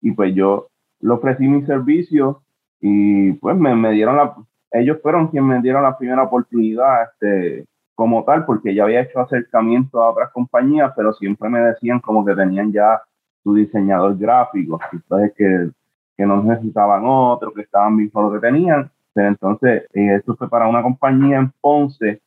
y 0.00 0.12
pues 0.12 0.34
yo 0.34 0.68
le 1.00 1.12
ofrecí 1.12 1.46
mi 1.46 1.64
servicio 1.66 2.42
y 2.80 3.32
pues 3.34 3.56
me, 3.56 3.92
dieron 3.92 4.16
la, 4.16 4.34
ellos 4.72 4.98
fueron 5.02 5.28
quienes 5.28 5.48
me 5.48 5.62
dieron 5.62 5.82
la 5.82 5.96
primera 5.96 6.22
oportunidad 6.22 7.04
este, 7.04 7.66
como 7.94 8.24
tal, 8.24 8.44
porque 8.44 8.74
ya 8.74 8.84
había 8.84 9.02
hecho 9.02 9.20
acercamiento 9.20 10.02
a 10.02 10.10
otras 10.10 10.30
compañías, 10.32 10.92
pero 10.96 11.12
siempre 11.12 11.48
me 11.48 11.60
decían 11.60 12.00
como 12.00 12.24
que 12.24 12.34
tenían 12.34 12.72
ya 12.72 13.00
su 13.42 13.54
diseñador 13.54 14.16
gráfico, 14.18 14.80
entonces 14.92 15.32
que, 15.36 15.70
que 16.16 16.26
no 16.26 16.42
necesitaban 16.42 17.02
otro, 17.04 17.52
que 17.52 17.62
estaban 17.62 17.96
bien 17.96 18.10
con 18.10 18.24
lo 18.24 18.32
que 18.32 18.46
tenían. 18.46 18.90
Entonces, 19.14 19.84
eh, 19.92 20.16
esto 20.16 20.36
fue 20.36 20.48
para 20.48 20.68
una 20.68 20.82
compañía 20.82 21.38
en 21.38 21.52
Ponce 21.60 22.20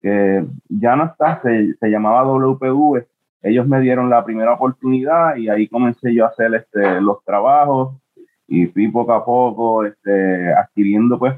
que 0.00 0.44
ya 0.68 0.96
no 0.96 1.06
está, 1.06 1.40
se, 1.42 1.74
se, 1.74 1.88
llamaba 1.88 2.24
WPV. 2.24 3.06
Ellos 3.42 3.66
me 3.66 3.80
dieron 3.80 4.10
la 4.10 4.24
primera 4.24 4.52
oportunidad 4.52 5.36
y 5.36 5.48
ahí 5.48 5.68
comencé 5.68 6.14
yo 6.14 6.26
a 6.26 6.28
hacer 6.28 6.54
este, 6.54 7.00
los 7.00 7.24
trabajos 7.24 7.96
y 8.46 8.66
fui 8.66 8.88
poco 8.88 9.12
a 9.12 9.24
poco 9.24 9.84
este, 9.84 10.52
adquiriendo 10.52 11.18
pues 11.18 11.34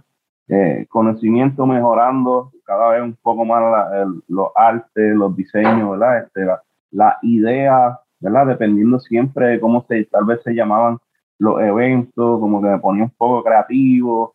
eh, 0.48 0.86
conocimiento, 0.88 1.66
mejorando 1.66 2.52
cada 2.64 2.90
vez 2.90 3.02
un 3.02 3.16
poco 3.22 3.44
más 3.44 3.62
los 4.28 4.48
artes, 4.54 5.14
los 5.14 5.36
diseños, 5.36 5.90
¿verdad? 5.90 6.18
Este, 6.24 6.46
la 6.90 7.18
idea, 7.22 7.98
¿verdad? 8.20 8.46
Dependiendo 8.46 8.98
siempre 9.00 9.46
de 9.48 9.60
cómo 9.60 9.84
se, 9.88 10.04
tal 10.06 10.24
vez 10.24 10.42
se 10.42 10.54
llamaban 10.54 10.98
los 11.38 11.60
eventos, 11.60 12.40
como 12.40 12.60
que 12.60 12.68
me 12.68 12.78
ponía 12.78 13.04
un 13.04 13.10
poco 13.10 13.44
creativo, 13.44 14.34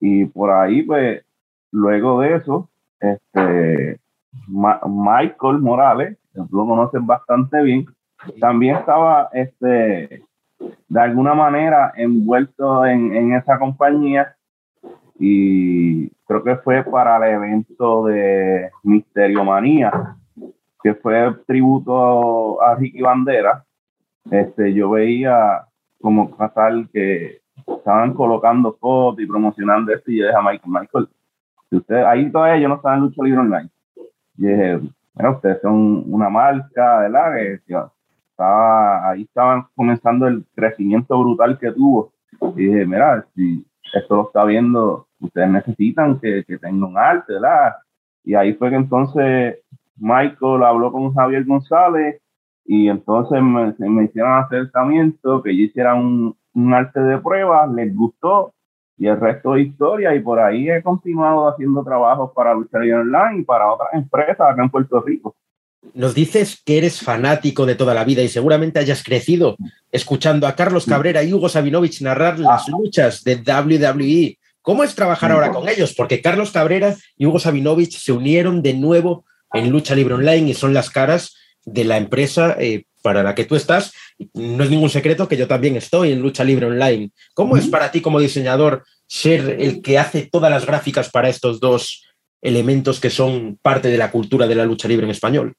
y 0.00 0.24
por 0.26 0.50
ahí, 0.50 0.82
pues, 0.82 1.24
luego 1.70 2.20
de 2.20 2.36
eso, 2.36 2.68
este, 3.00 4.00
Michael 4.48 5.58
Morales, 5.58 6.16
lo 6.34 6.66
conocen 6.66 7.06
bastante 7.06 7.62
bien, 7.62 7.86
también 8.40 8.76
estaba, 8.76 9.28
este, 9.32 10.22
de 10.88 11.00
alguna 11.00 11.34
manera 11.34 11.92
envuelto 11.96 12.84
en, 12.84 13.14
en 13.14 13.32
esa 13.34 13.58
compañía 13.58 14.34
y 15.18 16.08
creo 16.26 16.44
que 16.44 16.56
fue 16.56 16.84
para 16.84 17.16
el 17.16 17.34
evento 17.34 18.06
de 18.06 18.70
Misterio 18.84 19.44
Manía, 19.44 20.16
que 20.82 20.94
fue 20.94 21.34
tributo 21.46 22.62
a 22.62 22.76
Ricky 22.76 23.00
Bandera. 23.00 23.64
Este, 24.30 24.72
yo 24.74 24.90
veía 24.90 25.64
como 26.00 26.30
tal 26.54 26.88
que 26.92 27.40
estaban 27.66 28.14
colocando 28.14 28.72
fotos 28.74 29.20
y 29.20 29.26
promocionando 29.26 29.92
esto 29.92 30.10
y 30.10 30.18
yo 30.18 30.26
dije 30.26 30.36
a 30.36 30.42
Michael, 30.42 30.62
Michael, 30.66 31.08
si 31.70 31.76
usted, 31.76 32.04
ahí 32.04 32.30
todavía 32.30 32.62
yo 32.62 32.68
no 32.68 32.76
estaba 32.76 32.94
en 32.96 33.00
Lucha 33.02 33.22
Libre 33.22 33.40
Online. 33.40 33.70
Y 34.38 34.46
dije, 34.46 34.80
bueno, 35.14 35.32
ustedes 35.32 35.60
son 35.60 36.04
una 36.06 36.28
marca, 36.28 37.00
¿verdad? 37.00 37.34
Que, 37.34 37.60
estaba, 38.30 39.10
ahí 39.10 39.22
estaban 39.22 39.66
comenzando 39.74 40.28
el 40.28 40.44
crecimiento 40.54 41.18
brutal 41.18 41.58
que 41.58 41.72
tuvo. 41.72 42.12
Y 42.56 42.66
dije, 42.66 42.86
mira, 42.86 43.26
si 43.34 43.66
esto 43.92 44.16
lo 44.16 44.26
está 44.28 44.44
viendo, 44.44 45.06
ustedes 45.20 45.50
necesitan 45.50 46.20
que, 46.20 46.44
que 46.44 46.58
tenga 46.58 46.86
un 46.86 46.96
arte, 46.96 47.34
¿verdad? 47.34 47.74
Y 48.22 48.34
ahí 48.34 48.54
fue 48.54 48.70
que 48.70 48.76
entonces 48.76 49.58
Michael 49.96 50.62
habló 50.62 50.92
con 50.92 51.12
Javier 51.14 51.44
González 51.44 52.20
y 52.64 52.88
entonces 52.88 53.42
me, 53.42 53.74
me 53.78 54.04
hicieron 54.04 54.34
acercamiento, 54.34 55.42
que 55.42 55.56
yo 55.56 55.64
hiciera 55.64 55.94
un, 55.94 56.36
un 56.58 56.74
arte 56.74 57.00
de 57.00 57.18
pruebas, 57.18 57.70
les 57.72 57.94
gustó 57.94 58.52
y 58.98 59.06
el 59.06 59.20
resto 59.20 59.52
de 59.52 59.62
historia 59.62 60.14
y 60.14 60.20
por 60.20 60.40
ahí 60.40 60.68
he 60.68 60.82
continuado 60.82 61.48
haciendo 61.48 61.84
trabajos 61.84 62.32
para 62.34 62.52
Lucha 62.52 62.78
Online 62.78 63.40
y 63.40 63.44
para 63.44 63.72
otras 63.72 63.90
empresas 63.94 64.40
acá 64.40 64.62
en 64.62 64.70
Puerto 64.70 65.00
Rico. 65.00 65.36
Nos 65.94 66.14
dices 66.14 66.60
que 66.64 66.78
eres 66.78 67.00
fanático 67.00 67.64
de 67.64 67.76
toda 67.76 67.94
la 67.94 68.04
vida 68.04 68.22
y 68.22 68.28
seguramente 68.28 68.80
hayas 68.80 69.04
crecido 69.04 69.56
escuchando 69.92 70.48
a 70.48 70.56
Carlos 70.56 70.86
Cabrera 70.86 71.22
y 71.22 71.32
Hugo 71.32 71.48
Sabinovich 71.48 72.02
narrar 72.02 72.40
las 72.40 72.68
luchas 72.68 73.22
de 73.22 73.36
WWE. 73.36 74.38
¿Cómo 74.60 74.82
es 74.82 74.96
trabajar 74.96 75.30
ahora 75.30 75.52
con 75.52 75.68
ellos? 75.68 75.94
Porque 75.96 76.20
Carlos 76.20 76.50
Cabrera 76.50 76.96
y 77.16 77.26
Hugo 77.26 77.38
Sabinovich 77.38 77.96
se 77.96 78.10
unieron 78.10 78.60
de 78.62 78.74
nuevo 78.74 79.24
en 79.52 79.70
Lucha 79.70 79.94
Libre 79.94 80.14
Online 80.14 80.50
y 80.50 80.54
son 80.54 80.74
las 80.74 80.90
caras 80.90 81.36
de 81.64 81.84
la 81.84 81.96
empresa 81.96 82.56
eh, 82.58 82.84
para 83.02 83.22
la 83.22 83.34
que 83.34 83.44
tú 83.44 83.54
estás. 83.54 83.94
No 84.34 84.64
es 84.64 84.70
ningún 84.70 84.90
secreto 84.90 85.28
que 85.28 85.36
yo 85.36 85.46
también 85.46 85.76
estoy 85.76 86.12
en 86.12 86.22
Lucha 86.22 86.44
Libre 86.44 86.66
Online. 86.66 87.10
¿Cómo 87.34 87.56
es 87.56 87.68
para 87.68 87.90
ti 87.90 88.00
como 88.00 88.20
diseñador 88.20 88.84
ser 89.06 89.56
el 89.60 89.82
que 89.82 89.98
hace 89.98 90.28
todas 90.30 90.50
las 90.50 90.66
gráficas 90.66 91.10
para 91.10 91.28
estos 91.28 91.60
dos 91.60 92.04
elementos 92.40 93.00
que 93.00 93.10
son 93.10 93.58
parte 93.62 93.88
de 93.88 93.98
la 93.98 94.10
cultura 94.10 94.46
de 94.46 94.54
la 94.54 94.64
lucha 94.64 94.88
libre 94.88 95.06
en 95.06 95.10
español? 95.10 95.54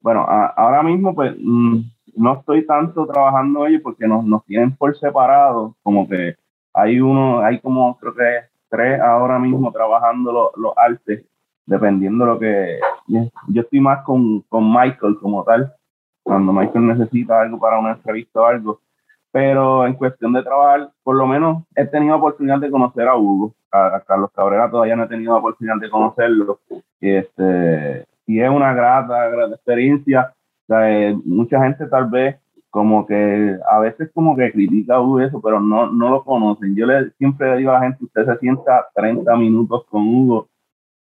Bueno, 0.00 0.26
ahora 0.28 0.82
mismo 0.82 1.14
pues 1.14 1.34
mm, 1.38 1.80
no 2.16 2.34
estoy 2.34 2.66
tanto 2.66 3.06
trabajando 3.06 3.66
ellos 3.66 3.82
porque 3.82 4.06
nos, 4.06 4.24
nos 4.24 4.44
tienen 4.44 4.74
por 4.76 4.98
separado, 4.98 5.76
como 5.82 6.08
que 6.08 6.36
hay 6.74 7.00
uno, 7.00 7.40
hay 7.40 7.60
como 7.60 7.96
creo 7.98 8.14
que 8.14 8.52
tres 8.68 9.00
ahora 9.00 9.38
mismo 9.38 9.70
trabajando 9.70 10.52
los 10.56 10.72
artes, 10.76 11.24
dependiendo 11.66 12.24
lo 12.24 12.38
que 12.38 12.78
yo 13.06 13.62
estoy 13.62 13.80
más 13.80 14.02
con, 14.04 14.40
con 14.48 14.72
Michael 14.72 15.18
como 15.20 15.44
tal, 15.44 15.72
cuando 16.22 16.52
Michael 16.52 16.86
necesita 16.86 17.40
algo 17.40 17.58
para 17.58 17.78
una 17.78 17.92
entrevista 17.92 18.40
o 18.40 18.46
algo. 18.46 18.80
Pero 19.30 19.86
en 19.86 19.94
cuestión 19.94 20.32
de 20.32 20.42
trabajar, 20.42 20.90
por 21.02 21.16
lo 21.16 21.26
menos 21.26 21.64
he 21.74 21.86
tenido 21.86 22.16
oportunidad 22.16 22.58
de 22.58 22.70
conocer 22.70 23.08
a 23.08 23.16
Hugo. 23.16 23.54
A, 23.70 24.02
Carlos 24.06 24.30
Cabrera 24.34 24.70
todavía 24.70 24.94
no 24.94 25.04
he 25.04 25.08
tenido 25.08 25.34
oportunidad 25.36 25.76
de 25.80 25.90
conocerlo. 25.90 26.60
Y, 27.00 27.10
este, 27.10 28.06
y 28.26 28.40
es 28.40 28.50
una 28.50 28.74
grata, 28.74 29.28
grata 29.28 29.54
experiencia. 29.54 30.34
Eh, 30.68 31.16
mucha 31.24 31.62
gente 31.62 31.86
tal 31.86 32.08
vez 32.10 32.36
como 32.72 33.06
que 33.06 33.58
a 33.70 33.78
veces 33.80 34.10
como 34.14 34.34
que 34.34 34.50
critica 34.50 34.94
a 34.94 35.00
Hugo 35.02 35.20
eso, 35.20 35.40
pero 35.42 35.60
no, 35.60 35.92
no 35.92 36.10
lo 36.10 36.24
conocen. 36.24 36.74
Yo 36.74 36.86
le, 36.86 37.10
siempre 37.12 37.50
le 37.50 37.58
digo 37.58 37.70
a 37.70 37.74
la 37.74 37.80
gente, 37.82 38.04
usted 38.04 38.24
se 38.24 38.38
sienta 38.38 38.86
30 38.94 39.36
minutos 39.36 39.84
con 39.90 40.08
Hugo 40.08 40.48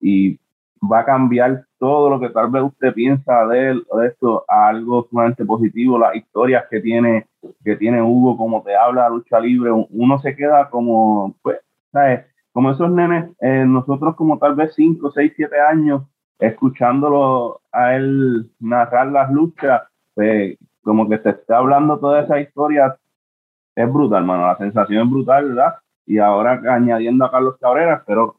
y 0.00 0.38
va 0.80 1.00
a 1.00 1.04
cambiar 1.04 1.64
todo 1.84 2.08
lo 2.08 2.18
que 2.18 2.30
tal 2.30 2.50
vez 2.50 2.62
usted 2.62 2.94
piensa 2.94 3.46
de 3.46 3.72
él 3.72 3.86
de 3.94 4.06
esto 4.06 4.46
a 4.48 4.68
algo 4.68 5.06
sumamente 5.10 5.44
positivo, 5.44 5.98
las 5.98 6.16
historias 6.16 6.64
que 6.70 6.80
tiene, 6.80 7.26
que 7.62 7.76
tiene 7.76 8.00
Hugo, 8.00 8.38
como 8.38 8.62
te 8.62 8.74
habla 8.74 9.10
lucha 9.10 9.38
libre, 9.38 9.70
uno 9.70 10.18
se 10.20 10.34
queda 10.34 10.70
como, 10.70 11.36
pues, 11.42 11.58
¿sabes? 11.92 12.24
Como 12.52 12.70
esos 12.70 12.90
nenes, 12.90 13.30
eh, 13.38 13.66
nosotros 13.66 14.16
como 14.16 14.38
tal 14.38 14.54
vez 14.54 14.72
5, 14.74 15.10
6, 15.10 15.34
7 15.36 15.60
años, 15.60 16.04
escuchándolo 16.38 17.60
a 17.70 17.94
él 17.96 18.50
narrar 18.60 19.08
las 19.08 19.30
luchas, 19.30 19.82
pues 20.14 20.56
como 20.82 21.06
que 21.06 21.18
te 21.18 21.30
está 21.30 21.58
hablando 21.58 21.98
toda 21.98 22.22
esa 22.22 22.40
historia, 22.40 22.96
es 23.76 23.92
brutal, 23.92 24.24
mano, 24.24 24.46
la 24.46 24.56
sensación 24.56 25.04
es 25.04 25.10
brutal, 25.10 25.48
¿verdad? 25.48 25.74
Y 26.06 26.16
ahora 26.16 26.62
añadiendo 26.66 27.26
a 27.26 27.30
Carlos 27.30 27.58
Cabrera, 27.60 27.96
espero 27.96 28.36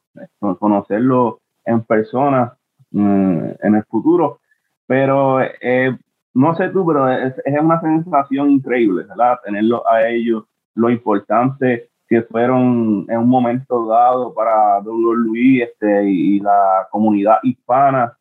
conocerlo 0.58 1.42
en 1.64 1.84
persona 1.84 2.58
en 2.96 3.76
el 3.76 3.84
futuro. 3.86 4.40
Pero 4.88 5.42
eh, 5.42 5.98
no 6.34 6.56
sé 6.56 6.70
tú, 6.70 6.86
pero 6.86 7.10
es, 7.10 7.34
es, 7.44 7.60
una 7.60 7.80
sensación 7.82 8.52
increíble, 8.52 9.06
¿verdad? 9.08 9.40
Tenerlo 9.44 9.88
a 9.90 10.08
ellos, 10.08 10.44
lo 10.76 10.90
importante 10.90 11.90
que 12.08 12.22
fueron 12.24 13.06
en 13.10 13.18
un 13.18 13.30
momento 13.30 13.88
dado 13.88 14.34
para 14.34 14.80
WWE 14.80 15.64
este, 15.64 16.10
y, 16.10 16.40
la 16.40 16.88
comunidad 16.92 17.38
hispana, 17.42 18.16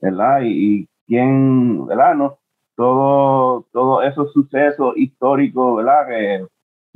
¿verdad? 0.00 0.40
Y, 0.42 0.80
y 0.80 0.88
quién, 1.06 1.86
¿verdad? 1.86 2.14
No, 2.16 2.38
todo, 2.74 3.66
todos 3.72 4.04
esos 4.06 4.32
sucesos 4.32 4.96
históricos, 4.96 5.76
¿verdad? 5.76 6.06
Que, 6.08 6.46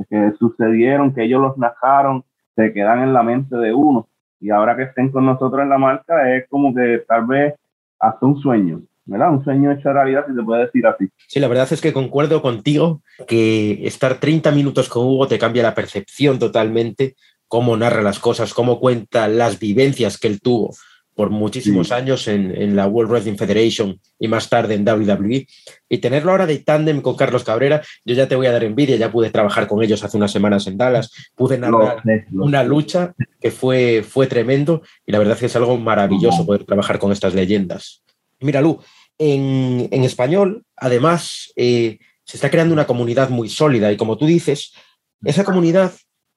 que 0.08 0.32
sucedieron, 0.38 1.14
que 1.14 1.24
ellos 1.24 1.40
los 1.40 1.58
narraron, 1.58 2.24
se 2.56 2.72
quedan 2.72 3.00
en 3.00 3.12
la 3.12 3.22
mente 3.22 3.56
de 3.56 3.72
uno. 3.74 4.08
Y 4.42 4.50
ahora 4.50 4.76
que 4.76 4.82
estén 4.82 5.10
con 5.10 5.24
nosotros 5.24 5.62
en 5.62 5.68
la 5.68 5.78
marca, 5.78 6.36
es 6.36 6.48
como 6.48 6.74
que 6.74 7.04
tal 7.08 7.26
vez 7.26 7.54
hasta 8.00 8.26
un 8.26 8.40
sueño, 8.42 8.82
¿verdad? 9.04 9.30
Un 9.30 9.44
sueño 9.44 9.70
hecho 9.70 9.92
realidad, 9.92 10.24
si 10.28 10.34
se 10.34 10.42
puede 10.42 10.64
decir 10.64 10.84
así. 10.84 11.08
Sí, 11.28 11.38
la 11.38 11.46
verdad 11.46 11.68
es 11.70 11.80
que 11.80 11.92
concuerdo 11.92 12.42
contigo 12.42 13.02
que 13.28 13.86
estar 13.86 14.16
30 14.16 14.50
minutos 14.50 14.88
con 14.88 15.06
Hugo 15.06 15.28
te 15.28 15.38
cambia 15.38 15.62
la 15.62 15.76
percepción 15.76 16.40
totalmente, 16.40 17.14
cómo 17.46 17.76
narra 17.76 18.02
las 18.02 18.18
cosas, 18.18 18.52
cómo 18.52 18.80
cuenta 18.80 19.28
las 19.28 19.60
vivencias 19.60 20.18
que 20.18 20.26
él 20.26 20.40
tuvo 20.40 20.74
por 21.14 21.30
muchísimos 21.30 21.88
sí. 21.88 21.94
años 21.94 22.26
en, 22.28 22.54
en, 22.56 22.74
la 22.74 22.86
World 22.86 23.10
Wrestling 23.10 23.36
Federation 23.36 24.00
y 24.18 24.28
más 24.28 24.48
tarde 24.48 24.74
en 24.74 24.88
WWE. 24.88 25.46
Y 25.88 25.98
tenerlo 25.98 26.30
ahora 26.30 26.46
de 26.46 26.58
tándem 26.58 27.02
con 27.02 27.16
Carlos 27.16 27.44
Cabrera, 27.44 27.82
yo 28.04 28.14
ya 28.14 28.28
te 28.28 28.36
voy 28.36 28.46
a 28.46 28.52
dar 28.52 28.64
envidia, 28.64 28.96
ya 28.96 29.12
pude 29.12 29.30
trabajar 29.30 29.66
con 29.66 29.82
ellos 29.82 30.02
hace 30.02 30.16
unas 30.16 30.32
semanas 30.32 30.66
en 30.66 30.78
Dallas, 30.78 31.10
pude 31.34 31.58
narrar 31.58 32.00
no, 32.04 32.12
no, 32.30 32.44
una 32.44 32.64
lucha 32.64 33.14
que 33.40 33.50
fue, 33.50 34.04
fue 34.08 34.26
tremendo 34.26 34.82
y 35.06 35.12
la 35.12 35.18
verdad 35.18 35.34
es 35.34 35.40
que 35.40 35.46
es 35.46 35.56
algo 35.56 35.76
maravilloso 35.76 36.46
poder 36.46 36.64
trabajar 36.64 36.98
con 36.98 37.12
estas 37.12 37.34
leyendas. 37.34 38.02
Mira, 38.40 38.60
Lu, 38.60 38.80
en, 39.18 39.88
en 39.90 40.04
español, 40.04 40.64
además, 40.76 41.52
eh, 41.56 41.98
se 42.24 42.36
está 42.36 42.50
creando 42.50 42.72
una 42.72 42.86
comunidad 42.86 43.28
muy 43.28 43.48
sólida 43.48 43.92
y 43.92 43.96
como 43.96 44.16
tú 44.16 44.26
dices, 44.26 44.72
esa 45.24 45.44
comunidad 45.44 45.92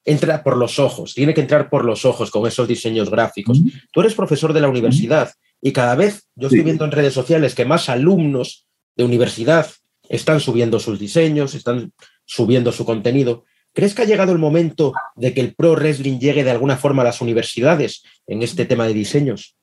entra 0.05 0.43
por 0.43 0.55
los 0.55 0.79
ojos, 0.79 1.13
tiene 1.15 1.33
que 1.33 1.41
entrar 1.41 1.69
por 1.69 1.83
los 1.83 2.05
ojos 2.05 2.29
con 2.29 2.47
esos 2.47 2.67
diseños 2.67 3.09
gráficos. 3.09 3.59
Mm. 3.59 3.67
Tú 3.91 4.01
eres 4.01 4.13
profesor 4.13 4.53
de 4.53 4.61
la 4.61 4.69
universidad 4.69 5.31
y 5.61 5.73
cada 5.73 5.95
vez 5.95 6.29
yo 6.35 6.47
estoy 6.47 6.59
sí. 6.59 6.65
viendo 6.65 6.85
en 6.85 6.91
redes 6.91 7.13
sociales 7.13 7.55
que 7.55 7.65
más 7.65 7.89
alumnos 7.89 8.67
de 8.95 9.03
universidad 9.03 9.67
están 10.07 10.39
subiendo 10.39 10.79
sus 10.79 10.99
diseños, 10.99 11.55
están 11.55 11.91
subiendo 12.23 12.71
su 12.71 12.85
contenido. 12.85 13.43
¿Crees 13.73 13.93
que 13.93 14.03
ha 14.03 14.05
llegado 14.05 14.31
el 14.31 14.37
momento 14.37 14.93
de 15.15 15.33
que 15.33 15.41
el 15.41 15.53
pro 15.55 15.73
wrestling 15.73 16.19
llegue 16.19 16.43
de 16.43 16.51
alguna 16.51 16.77
forma 16.77 17.01
a 17.01 17.05
las 17.05 17.21
universidades 17.21 18.03
en 18.27 18.41
este 18.41 18.65
tema 18.65 18.85
de 18.85 18.93
diseños? 18.93 19.57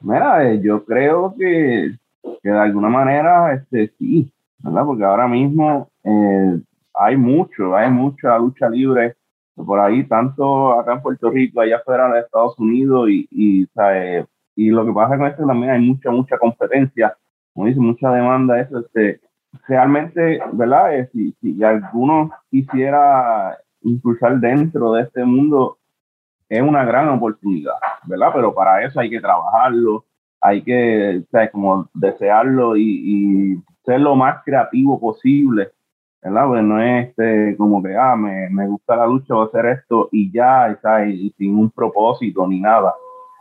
Mira, 0.00 0.50
eh, 0.50 0.60
yo 0.62 0.84
creo 0.84 1.34
que, 1.38 1.96
que 2.42 2.48
de 2.48 2.58
alguna 2.58 2.88
manera 2.88 3.52
este, 3.52 3.92
sí, 3.98 4.32
¿verdad? 4.60 4.84
Porque 4.86 5.04
ahora 5.04 5.28
mismo 5.28 5.90
eh, 6.04 6.60
hay 6.94 7.16
mucho, 7.16 7.76
hay 7.76 7.90
mucha 7.90 8.38
lucha 8.38 8.70
libre 8.70 9.16
por 9.64 9.80
ahí, 9.80 10.06
tanto 10.06 10.72
acá 10.72 10.94
en 10.94 11.02
Puerto 11.02 11.30
Rico, 11.30 11.60
allá 11.60 11.76
afuera 11.76 12.12
de 12.12 12.20
Estados 12.20 12.58
Unidos, 12.58 13.08
y, 13.10 13.28
y, 13.30 14.70
lo 14.70 14.84
que 14.84 14.92
pasa 14.92 15.16
con 15.16 15.26
esto 15.26 15.46
también 15.46 15.70
hay 15.70 15.80
mucha, 15.80 16.10
mucha 16.10 16.38
competencia, 16.38 17.16
como 17.52 17.66
dice, 17.66 17.80
mucha 17.80 18.10
demanda, 18.10 18.60
eso, 18.60 18.80
este, 18.80 19.20
realmente, 19.66 20.40
¿verdad? 20.52 20.96
Eh, 20.96 21.08
si, 21.12 21.32
si 21.40 21.62
alguno 21.62 22.30
quisiera 22.50 23.56
impulsar 23.82 24.38
dentro 24.38 24.92
de 24.92 25.02
este 25.02 25.24
mundo, 25.24 25.78
es 26.48 26.62
una 26.62 26.84
gran 26.84 27.08
oportunidad, 27.08 27.74
¿verdad? 28.04 28.30
Pero 28.34 28.54
para 28.54 28.84
eso 28.84 29.00
hay 29.00 29.10
que 29.10 29.20
trabajarlo, 29.20 30.04
hay 30.40 30.62
que, 30.62 31.22
¿sabes? 31.30 31.50
Como 31.50 31.88
desearlo 31.94 32.76
y 32.76 33.62
ser 33.84 34.00
lo 34.00 34.14
más 34.14 34.42
creativo 34.44 35.00
posible 35.00 35.70
¿verdad? 36.22 36.46
Pues 36.48 36.62
no 36.62 36.82
es 36.82 37.08
este, 37.08 37.56
como 37.56 37.82
que, 37.82 37.96
ah, 37.96 38.16
me, 38.16 38.48
me 38.50 38.66
gusta 38.66 38.96
la 38.96 39.06
lucha, 39.06 39.34
voy 39.34 39.44
a 39.44 39.48
hacer 39.48 39.66
esto 39.66 40.08
y 40.12 40.30
ya, 40.32 40.78
y 41.06 41.30
sin 41.36 41.56
un 41.56 41.70
propósito 41.70 42.46
ni 42.46 42.60
nada 42.60 42.94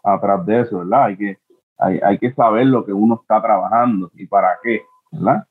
atrás 0.03 0.45
de 0.45 0.61
eso, 0.61 0.79
¿verdad? 0.79 1.05
Hay 1.05 1.17
que, 1.17 1.37
hay, 1.77 1.99
hay 2.03 2.17
que 2.17 2.33
saber 2.33 2.67
lo 2.67 2.85
que 2.85 2.93
uno 2.93 3.19
está 3.21 3.41
trabajando 3.41 4.11
y 4.15 4.25
para 4.25 4.57
qué, 4.63 4.83
¿verdad? 5.11 5.43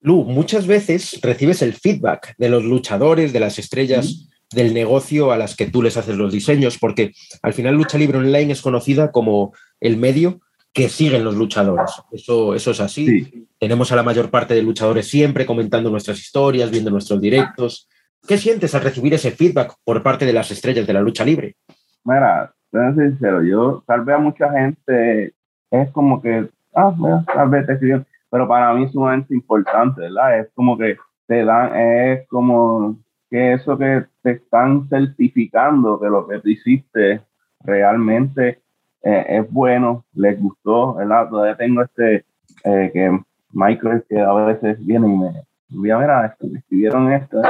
Lu, 0.00 0.24
muchas 0.24 0.66
veces 0.66 1.18
recibes 1.22 1.62
el 1.62 1.72
feedback 1.72 2.34
de 2.38 2.48
los 2.48 2.62
luchadores, 2.62 3.32
de 3.32 3.40
las 3.40 3.58
estrellas 3.58 4.06
¿Sí? 4.06 4.30
del 4.52 4.74
negocio 4.74 5.32
a 5.32 5.36
las 5.36 5.56
que 5.56 5.66
tú 5.66 5.82
les 5.82 5.96
haces 5.96 6.16
los 6.16 6.32
diseños, 6.32 6.78
porque 6.78 7.12
al 7.42 7.52
final 7.52 7.74
Lucha 7.74 7.98
Libre 7.98 8.18
Online 8.18 8.52
es 8.52 8.62
conocida 8.62 9.10
como 9.10 9.52
el 9.80 9.96
medio 9.96 10.40
que 10.76 10.90
siguen 10.90 11.24
los 11.24 11.34
luchadores. 11.34 11.90
Eso, 12.12 12.54
eso 12.54 12.70
es 12.70 12.80
así. 12.80 13.22
Sí. 13.22 13.48
Tenemos 13.58 13.90
a 13.92 13.96
la 13.96 14.02
mayor 14.02 14.28
parte 14.28 14.52
de 14.52 14.62
luchadores 14.62 15.08
siempre 15.08 15.46
comentando 15.46 15.90
nuestras 15.90 16.18
historias, 16.18 16.70
viendo 16.70 16.90
nuestros 16.90 17.18
directos. 17.18 17.88
¿Qué 18.28 18.36
sientes 18.36 18.74
al 18.74 18.82
recibir 18.82 19.14
ese 19.14 19.30
feedback 19.30 19.72
por 19.82 20.02
parte 20.02 20.26
de 20.26 20.34
las 20.34 20.50
estrellas 20.50 20.86
de 20.86 20.92
la 20.92 21.00
lucha 21.00 21.24
libre? 21.24 21.56
Mira, 22.04 22.52
ser 22.70 22.94
sincero, 22.94 23.42
yo 23.42 23.84
tal 23.86 24.04
vez 24.04 24.16
a 24.16 24.18
mucha 24.18 24.52
gente 24.52 25.32
es 25.70 25.90
como 25.92 26.20
que, 26.20 26.46
ah, 26.74 26.92
bueno, 26.94 27.24
tal 27.26 27.48
vez 27.48 27.66
te 27.66 27.72
escribieron, 27.72 28.06
pero 28.30 28.46
para 28.46 28.74
mí 28.74 28.84
es 28.84 28.92
sumamente 28.92 29.32
importante, 29.32 30.02
¿verdad? 30.02 30.40
Es 30.40 30.48
como 30.54 30.76
que 30.76 30.98
te 31.26 31.42
dan, 31.42 31.74
es 31.74 32.28
como 32.28 32.98
que 33.30 33.54
eso 33.54 33.78
que 33.78 34.04
te 34.22 34.32
están 34.32 34.86
certificando 34.90 35.98
que 35.98 36.06
lo 36.08 36.28
que 36.28 36.38
tú 36.40 36.50
hiciste 36.50 37.22
realmente 37.60 38.60
eh, 39.06 39.38
es 39.38 39.52
bueno, 39.52 40.04
les 40.14 40.40
gustó, 40.40 40.94
¿verdad? 40.94 41.28
Todavía 41.28 41.56
tengo 41.56 41.82
este, 41.82 42.24
eh, 42.64 42.90
que 42.92 43.20
Michael, 43.52 44.04
que 44.08 44.20
a 44.20 44.32
veces 44.32 44.84
viene 44.84 45.06
y 45.06 45.16
me 45.16 45.42
envía, 45.70 45.98
mira, 45.98 46.36
escribieron 46.40 47.12
esto, 47.12 47.40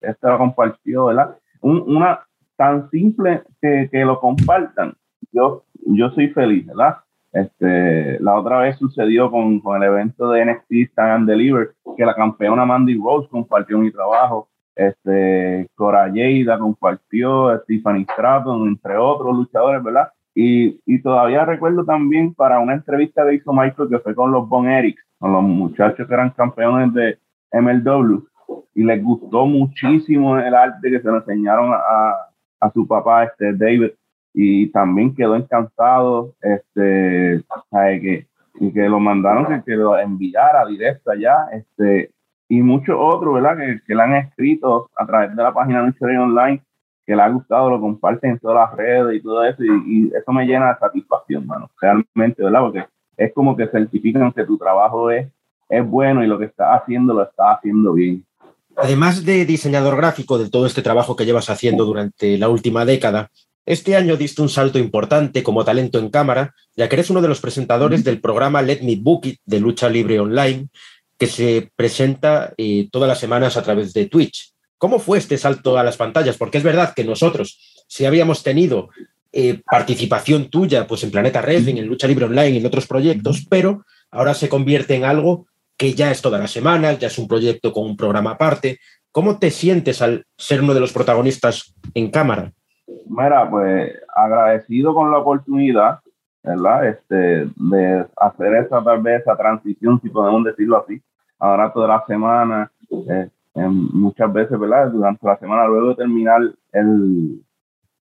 esto 0.00 0.28
lo 0.28 0.38
compartió, 0.38 1.06
¿verdad? 1.06 1.36
Un, 1.62 1.82
una 1.96 2.20
tan 2.54 2.88
simple 2.90 3.42
que, 3.60 3.88
que, 3.90 4.04
lo 4.04 4.20
compartan. 4.20 4.94
Yo, 5.32 5.64
yo 5.84 6.10
soy 6.10 6.28
feliz, 6.28 6.64
¿verdad? 6.66 6.98
Este, 7.32 8.20
la 8.20 8.38
otra 8.38 8.58
vez 8.58 8.78
sucedió 8.78 9.32
con, 9.32 9.58
con 9.58 9.82
el 9.82 9.88
evento 9.88 10.30
de 10.30 10.44
NXT 10.44 10.92
Stand 10.92 11.10
and 11.10 11.28
Deliver, 11.28 11.72
que 11.96 12.06
la 12.06 12.14
campeona 12.14 12.64
Mandy 12.64 12.96
Rose 12.96 13.28
compartió 13.28 13.78
mi 13.78 13.90
trabajo. 13.90 14.48
Este, 14.76 15.68
Cora 15.74 16.08
Yeida 16.12 16.56
compartió, 16.56 17.58
Stephanie 17.64 18.06
Stratton, 18.12 18.68
entre 18.68 18.96
otros 18.96 19.36
luchadores, 19.36 19.82
¿verdad? 19.82 20.12
Y, 20.34 20.80
y, 20.86 21.02
todavía 21.02 21.44
recuerdo 21.44 21.84
también 21.84 22.34
para 22.34 22.60
una 22.60 22.74
entrevista 22.74 23.26
que 23.26 23.34
hizo 23.34 23.52
Michael 23.52 23.88
que 23.88 23.98
fue 23.98 24.14
con 24.14 24.30
los 24.30 24.48
Bon 24.48 24.68
Erics, 24.68 25.02
con 25.18 25.32
los 25.32 25.42
muchachos 25.42 26.06
que 26.06 26.14
eran 26.14 26.30
campeones 26.30 26.94
de 26.94 27.18
MLW, 27.52 28.22
y 28.74 28.84
les 28.84 29.02
gustó 29.02 29.46
muchísimo 29.46 30.38
el 30.38 30.54
arte 30.54 30.90
que 30.90 31.00
se 31.00 31.08
lo 31.08 31.16
enseñaron 31.16 31.72
a, 31.72 32.14
a 32.60 32.70
su 32.70 32.86
papá, 32.86 33.24
este 33.24 33.52
David, 33.54 33.90
y 34.32 34.68
también 34.70 35.14
quedó 35.14 35.34
encantado, 35.34 36.34
este, 36.40 37.42
que, 37.72 38.26
y 38.60 38.72
que 38.72 38.88
lo 38.88 39.00
mandaron 39.00 39.46
que, 39.46 39.62
que 39.64 39.76
lo 39.76 39.98
enviara 39.98 40.64
directo 40.66 41.10
allá, 41.10 41.46
este, 41.52 42.12
y 42.48 42.62
muchos 42.62 42.96
otros, 42.98 43.34
¿verdad? 43.34 43.56
Que, 43.56 43.80
que 43.86 43.94
le 43.94 44.02
han 44.02 44.14
escrito 44.14 44.90
a 44.96 45.06
través 45.06 45.34
de 45.34 45.42
la 45.42 45.52
página 45.52 45.82
de 45.82 46.18
Online 46.18 46.62
que 47.10 47.16
le 47.16 47.22
ha 47.22 47.28
gustado, 47.28 47.68
lo 47.68 47.80
comparten 47.80 48.30
en 48.30 48.38
todas 48.38 48.68
las 48.70 48.78
redes 48.78 49.16
y 49.16 49.20
todo 49.20 49.42
eso, 49.42 49.64
y, 49.64 49.66
y, 49.68 50.12
eso 50.16 50.30
me 50.30 50.46
llena 50.46 50.68
de 50.68 50.78
satisfacción, 50.78 51.44
mano, 51.44 51.68
realmente, 51.80 52.40
¿verdad? 52.40 52.60
Porque 52.60 52.84
es 53.16 53.32
como 53.34 53.56
que 53.56 53.66
certifican 53.66 54.30
que 54.30 54.44
tu 54.44 54.56
trabajo 54.56 55.10
es, 55.10 55.26
es 55.68 55.84
bueno 55.84 56.22
y 56.22 56.28
lo 56.28 56.38
que 56.38 56.44
estás 56.44 56.80
haciendo 56.80 57.12
lo 57.12 57.24
estás 57.24 57.58
haciendo 57.58 57.94
bien. 57.94 58.24
Además 58.76 59.24
de 59.24 59.44
diseñador 59.44 59.96
gráfico 59.96 60.38
de 60.38 60.50
todo 60.50 60.66
este 60.66 60.82
trabajo 60.82 61.16
que 61.16 61.26
llevas 61.26 61.50
haciendo 61.50 61.84
durante 61.84 62.38
la 62.38 62.48
última 62.48 62.84
década, 62.84 63.28
este 63.66 63.96
año 63.96 64.16
diste 64.16 64.40
un 64.40 64.48
salto 64.48 64.78
importante 64.78 65.42
como 65.42 65.64
talento 65.64 65.98
en 65.98 66.10
cámara, 66.10 66.54
ya 66.76 66.88
que 66.88 66.94
eres 66.94 67.10
uno 67.10 67.20
de 67.20 67.28
los 67.28 67.40
presentadores 67.40 68.04
del 68.04 68.20
programa 68.20 68.62
Let 68.62 68.82
Me 68.82 68.94
Book 68.94 69.26
It 69.26 69.40
de 69.44 69.58
lucha 69.58 69.88
libre 69.88 70.20
online, 70.20 70.68
que 71.18 71.26
se 71.26 71.72
presenta 71.74 72.54
eh, 72.56 72.88
todas 72.92 73.08
las 73.08 73.18
semanas 73.18 73.56
a 73.56 73.62
través 73.64 73.92
de 73.92 74.06
Twitch. 74.06 74.49
¿Cómo 74.80 74.98
fue 74.98 75.18
este 75.18 75.36
salto 75.36 75.76
a 75.76 75.84
las 75.84 75.98
pantallas? 75.98 76.38
Porque 76.38 76.56
es 76.56 76.64
verdad 76.64 76.94
que 76.96 77.04
nosotros, 77.04 77.84
si 77.86 78.06
habíamos 78.06 78.42
tenido 78.42 78.88
eh, 79.30 79.60
participación 79.70 80.48
tuya 80.48 80.86
pues 80.86 81.04
en 81.04 81.10
Planeta 81.10 81.42
Wrestling, 81.42 81.76
en 81.76 81.86
Lucha 81.86 82.08
Libre 82.08 82.24
Online, 82.24 82.56
en 82.56 82.64
otros 82.64 82.86
proyectos, 82.86 83.46
pero 83.50 83.84
ahora 84.10 84.32
se 84.32 84.48
convierte 84.48 84.94
en 84.94 85.04
algo 85.04 85.44
que 85.76 85.92
ya 85.92 86.10
es 86.10 86.22
todas 86.22 86.40
las 86.40 86.50
semanas, 86.50 86.98
ya 86.98 87.08
es 87.08 87.18
un 87.18 87.28
proyecto 87.28 87.74
con 87.74 87.84
un 87.84 87.94
programa 87.94 88.30
aparte. 88.30 88.78
¿Cómo 89.12 89.38
te 89.38 89.50
sientes 89.50 90.00
al 90.00 90.24
ser 90.38 90.62
uno 90.62 90.72
de 90.72 90.80
los 90.80 90.94
protagonistas 90.94 91.74
en 91.92 92.10
cámara? 92.10 92.50
Mira, 93.06 93.50
pues 93.50 93.92
agradecido 94.16 94.94
con 94.94 95.10
la 95.10 95.18
oportunidad, 95.18 96.00
¿verdad? 96.42 96.88
Este, 96.88 97.46
de 97.54 98.06
hacer 98.16 98.54
esa 98.54 98.82
tal 98.82 99.02
vez 99.02 99.20
esa 99.20 99.36
transición, 99.36 100.00
si 100.00 100.08
podemos 100.08 100.42
decirlo 100.42 100.82
así. 100.82 101.02
Ahora 101.38 101.70
toda 101.70 101.86
la 101.86 102.02
semana, 102.06 102.72
eh, 103.10 103.28
muchas 103.54 104.32
veces, 104.32 104.58
¿verdad? 104.58 104.90
Durante 104.90 105.26
la 105.26 105.36
semana, 105.38 105.66
luego 105.66 105.90
de 105.90 105.96
terminar 105.96 106.40
el, 106.72 107.42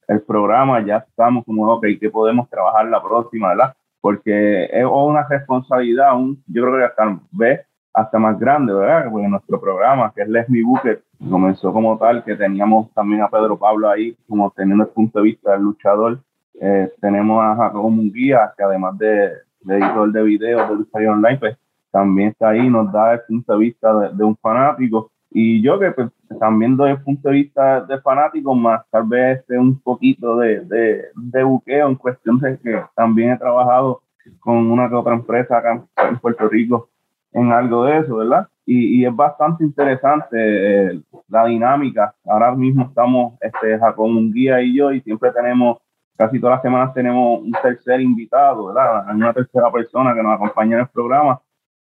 el 0.07 0.21
programa, 0.21 0.85
ya 0.85 0.97
estamos 0.97 1.45
como, 1.45 1.71
ok, 1.73 1.85
¿qué 1.99 2.09
podemos 2.09 2.49
trabajar 2.49 2.87
la 2.87 3.01
próxima, 3.01 3.49
verdad? 3.49 3.75
Porque 4.01 4.65
es 4.65 4.85
una 4.85 5.27
responsabilidad, 5.27 6.15
un, 6.15 6.41
yo 6.47 6.63
creo 6.63 6.77
que 6.77 6.85
hasta 6.85 7.19
ve 7.31 7.65
hasta 7.93 8.19
más 8.19 8.39
grande, 8.39 8.73
¿verdad? 8.73 9.09
Porque 9.11 9.27
nuestro 9.27 9.59
programa, 9.59 10.13
que 10.15 10.21
es 10.21 10.29
Les 10.29 10.49
Me 10.49 10.63
Booker, 10.63 11.03
comenzó 11.29 11.73
como 11.73 11.97
tal, 11.97 12.23
que 12.23 12.35
teníamos 12.35 12.91
también 12.93 13.21
a 13.21 13.29
Pedro 13.29 13.57
Pablo 13.57 13.89
ahí, 13.89 14.15
como 14.27 14.51
teniendo 14.51 14.83
el 14.83 14.89
punto 14.91 15.19
de 15.19 15.25
vista 15.25 15.51
del 15.51 15.63
luchador. 15.63 16.19
Eh, 16.61 16.89
tenemos 17.01 17.43
a 17.43 17.55
Jacobo 17.55 17.89
Munguía, 17.89 18.53
que 18.55 18.63
además 18.63 18.97
de, 18.97 19.31
de 19.61 19.77
editor 19.77 20.11
de 20.11 20.23
videos 20.23 20.69
de 20.69 20.75
Lucharía 20.75 21.11
Online, 21.11 21.37
pues 21.37 21.57
también 21.91 22.29
está 22.29 22.49
ahí, 22.49 22.69
nos 22.69 22.91
da 22.91 23.13
el 23.13 23.21
punto 23.27 23.53
de 23.53 23.59
vista 23.59 24.09
de, 24.09 24.23
un 24.23 24.37
fanático. 24.37 25.11
Y 25.31 25.61
yo 25.61 25.79
que 25.79 25.91
pues, 25.91 26.09
también 26.39 26.75
doy 26.75 26.91
el 26.91 27.01
punto 27.01 27.29
de 27.29 27.35
vista 27.35 27.81
de 27.81 28.01
fanático, 28.01 28.55
más 28.55 28.83
tal 28.89 29.03
vez 29.07 29.39
este, 29.39 29.57
un 29.57 29.79
poquito 29.79 30.37
de, 30.37 30.61
de, 30.61 31.05
de, 31.15 31.43
buqueo 31.43 31.87
en 31.87 31.95
cuestión 31.95 32.39
de 32.39 32.57
que 32.57 32.81
también 32.95 33.31
he 33.31 33.37
trabajado 33.37 34.01
con 34.39 34.57
una 34.71 34.89
que 34.89 34.95
otra 34.95 35.13
empresa 35.13 35.57
acá 35.57 35.83
en 36.09 36.17
Puerto 36.17 36.47
Rico 36.47 36.89
en 37.31 37.51
algo 37.51 37.85
de 37.85 37.99
eso, 37.99 38.17
¿verdad? 38.17 38.47
Y, 38.65 39.01
y 39.01 39.05
es 39.05 39.15
bastante 39.15 39.63
interesante 39.63 40.37
eh, 40.37 41.01
la 41.27 41.45
dinámica. 41.45 42.15
Ahora 42.25 42.53
mismo 42.55 42.85
estamos, 42.85 43.33
este, 43.41 43.77
Jacob 43.77 44.09
guía 44.31 44.61
y 44.61 44.75
yo, 44.75 44.91
y 44.91 45.01
siempre 45.01 45.31
tenemos, 45.31 45.77
casi 46.17 46.39
todas 46.39 46.55
las 46.55 46.63
semanas 46.63 46.93
tenemos 46.93 47.41
un 47.41 47.51
tercer 47.61 48.01
invitado, 48.01 48.67
¿verdad? 48.67 49.05
Una 49.13 49.33
tercera 49.33 49.71
persona 49.71 50.13
que 50.15 50.23
nos 50.23 50.33
acompaña 50.33 50.75
en 50.75 50.81
el 50.81 50.89
programa 50.89 51.39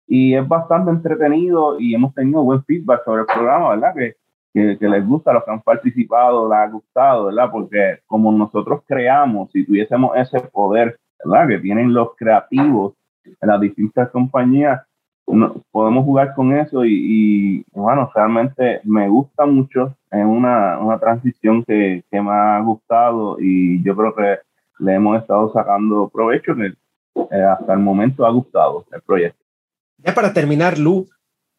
y 0.08 0.36
es 0.36 0.47
bastante 0.47 0.91
entretenido 0.91 1.80
y 1.80 1.95
hemos 1.95 2.14
tenido 2.14 2.43
buen 2.43 2.64
feedback 2.64 3.03
sobre 3.03 3.22
el 3.22 3.28
programa, 3.28 3.70
¿verdad? 3.70 3.93
Que, 3.95 4.16
que, 4.78 4.88
les 4.88 5.06
gusta, 5.06 5.34
los 5.34 5.43
que 5.43 5.51
han 5.51 5.62
participado, 5.62 6.47
les 6.49 6.58
ha 6.58 6.68
gustado, 6.68 7.26
¿verdad? 7.26 7.49
Porque 7.51 7.99
como 8.06 8.32
nosotros 8.32 8.82
creamos, 8.88 9.51
si 9.51 9.66
tuviésemos 9.66 10.16
ese 10.16 10.39
poder, 10.39 10.97
¿verdad? 11.24 11.47
Que 11.47 11.60
tienen 11.60 11.93
los 11.93 12.16
creativos 12.16 12.93
en 13.24 13.49
las 13.49 13.60
distintas 13.60 14.10
compañías, 14.12 14.82
podemos 15.72 16.06
jugar 16.06 16.36
con 16.36 16.56
eso 16.56 16.86
y, 16.86 17.66
bueno, 17.74 18.10
realmente 18.14 18.80
me 18.84 19.10
gusta 19.10 19.45
mucho, 19.45 19.95
es 20.12 20.24
una, 20.24 20.78
una 20.78 20.99
transición 20.99 21.64
que, 21.64 22.03
que, 22.12 22.22
me 22.22 22.32
ha 22.32 22.60
gustado 22.60 23.38
y 23.39 23.84
yo 23.84 23.95
creo 23.95 24.14
que 24.14 24.38
le 24.80 24.93
hemos 24.93 25.20
estado 25.20 25.51
sacando 25.51 26.10
provecho, 26.10 26.56
que 26.56 26.74
eh, 27.32 27.43
hasta 27.43 27.74
el 27.74 27.80
momento 27.80 28.26
ha 28.26 28.30
gustado 28.30 28.86
el 28.91 29.01
proyecto. 29.01 29.44
Ya 29.97 30.13
para 30.13 30.33
terminar, 30.33 30.77
Lu, 30.77 31.07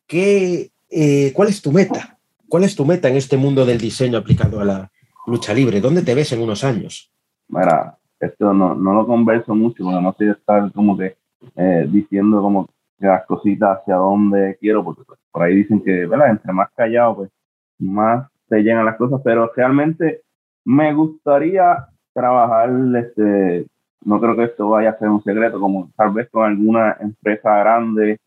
¿qué, 0.06 0.70
eh, 0.90 1.32
¿cuál 1.34 1.48
es 1.48 1.62
tu 1.62 1.72
meta? 1.72 2.18
¿Cuál 2.48 2.64
es 2.64 2.76
tu 2.76 2.84
meta 2.84 3.08
en 3.08 3.16
este 3.16 3.36
mundo 3.36 3.64
del 3.64 3.78
diseño 3.78 4.18
aplicado 4.18 4.60
a 4.60 4.64
la 4.64 4.90
lucha 5.26 5.52
libre? 5.52 5.80
¿Dónde 5.80 6.02
te 6.02 6.14
ves 6.14 6.32
en 6.32 6.42
unos 6.42 6.62
años? 6.62 7.10
Mira, 7.48 7.98
esto 8.20 8.52
no, 8.52 8.74
no 8.74 8.94
lo 8.94 9.06
converso 9.06 9.54
mucho 9.54 9.84
porque 9.84 10.00
no 10.00 10.14
sé 10.18 10.30
estar 10.30 10.72
como 10.72 10.96
que 10.96 11.16
eh, 11.56 11.86
diciendo 11.88 12.40
como 12.40 12.68
las 12.98 13.26
cositas 13.26 13.78
hacia 13.78 13.96
dónde 13.96 14.56
quiero, 14.60 14.84
porque 14.84 15.02
pues, 15.04 15.18
por 15.30 15.42
ahí 15.42 15.56
dicen 15.56 15.82
que, 15.82 16.06
¿verdad? 16.06 16.30
Entre 16.30 16.52
más 16.52 16.70
callado, 16.74 17.16
pues 17.16 17.30
más 17.78 18.28
se 18.48 18.62
llenan 18.62 18.86
las 18.86 18.96
cosas, 18.96 19.20
pero 19.24 19.50
realmente 19.54 20.22
me 20.64 20.94
gustaría 20.94 21.88
trabajar 22.12 22.70
este, 22.96 23.66
no 24.04 24.20
creo 24.20 24.36
que 24.36 24.44
esto 24.44 24.68
vaya 24.70 24.90
a 24.90 24.98
ser 24.98 25.08
un 25.08 25.22
secreto, 25.22 25.60
como 25.60 25.90
tal 25.96 26.12
vez 26.12 26.28
con 26.30 26.44
alguna 26.44 26.96
empresa 27.00 27.58
grande, 27.58 28.18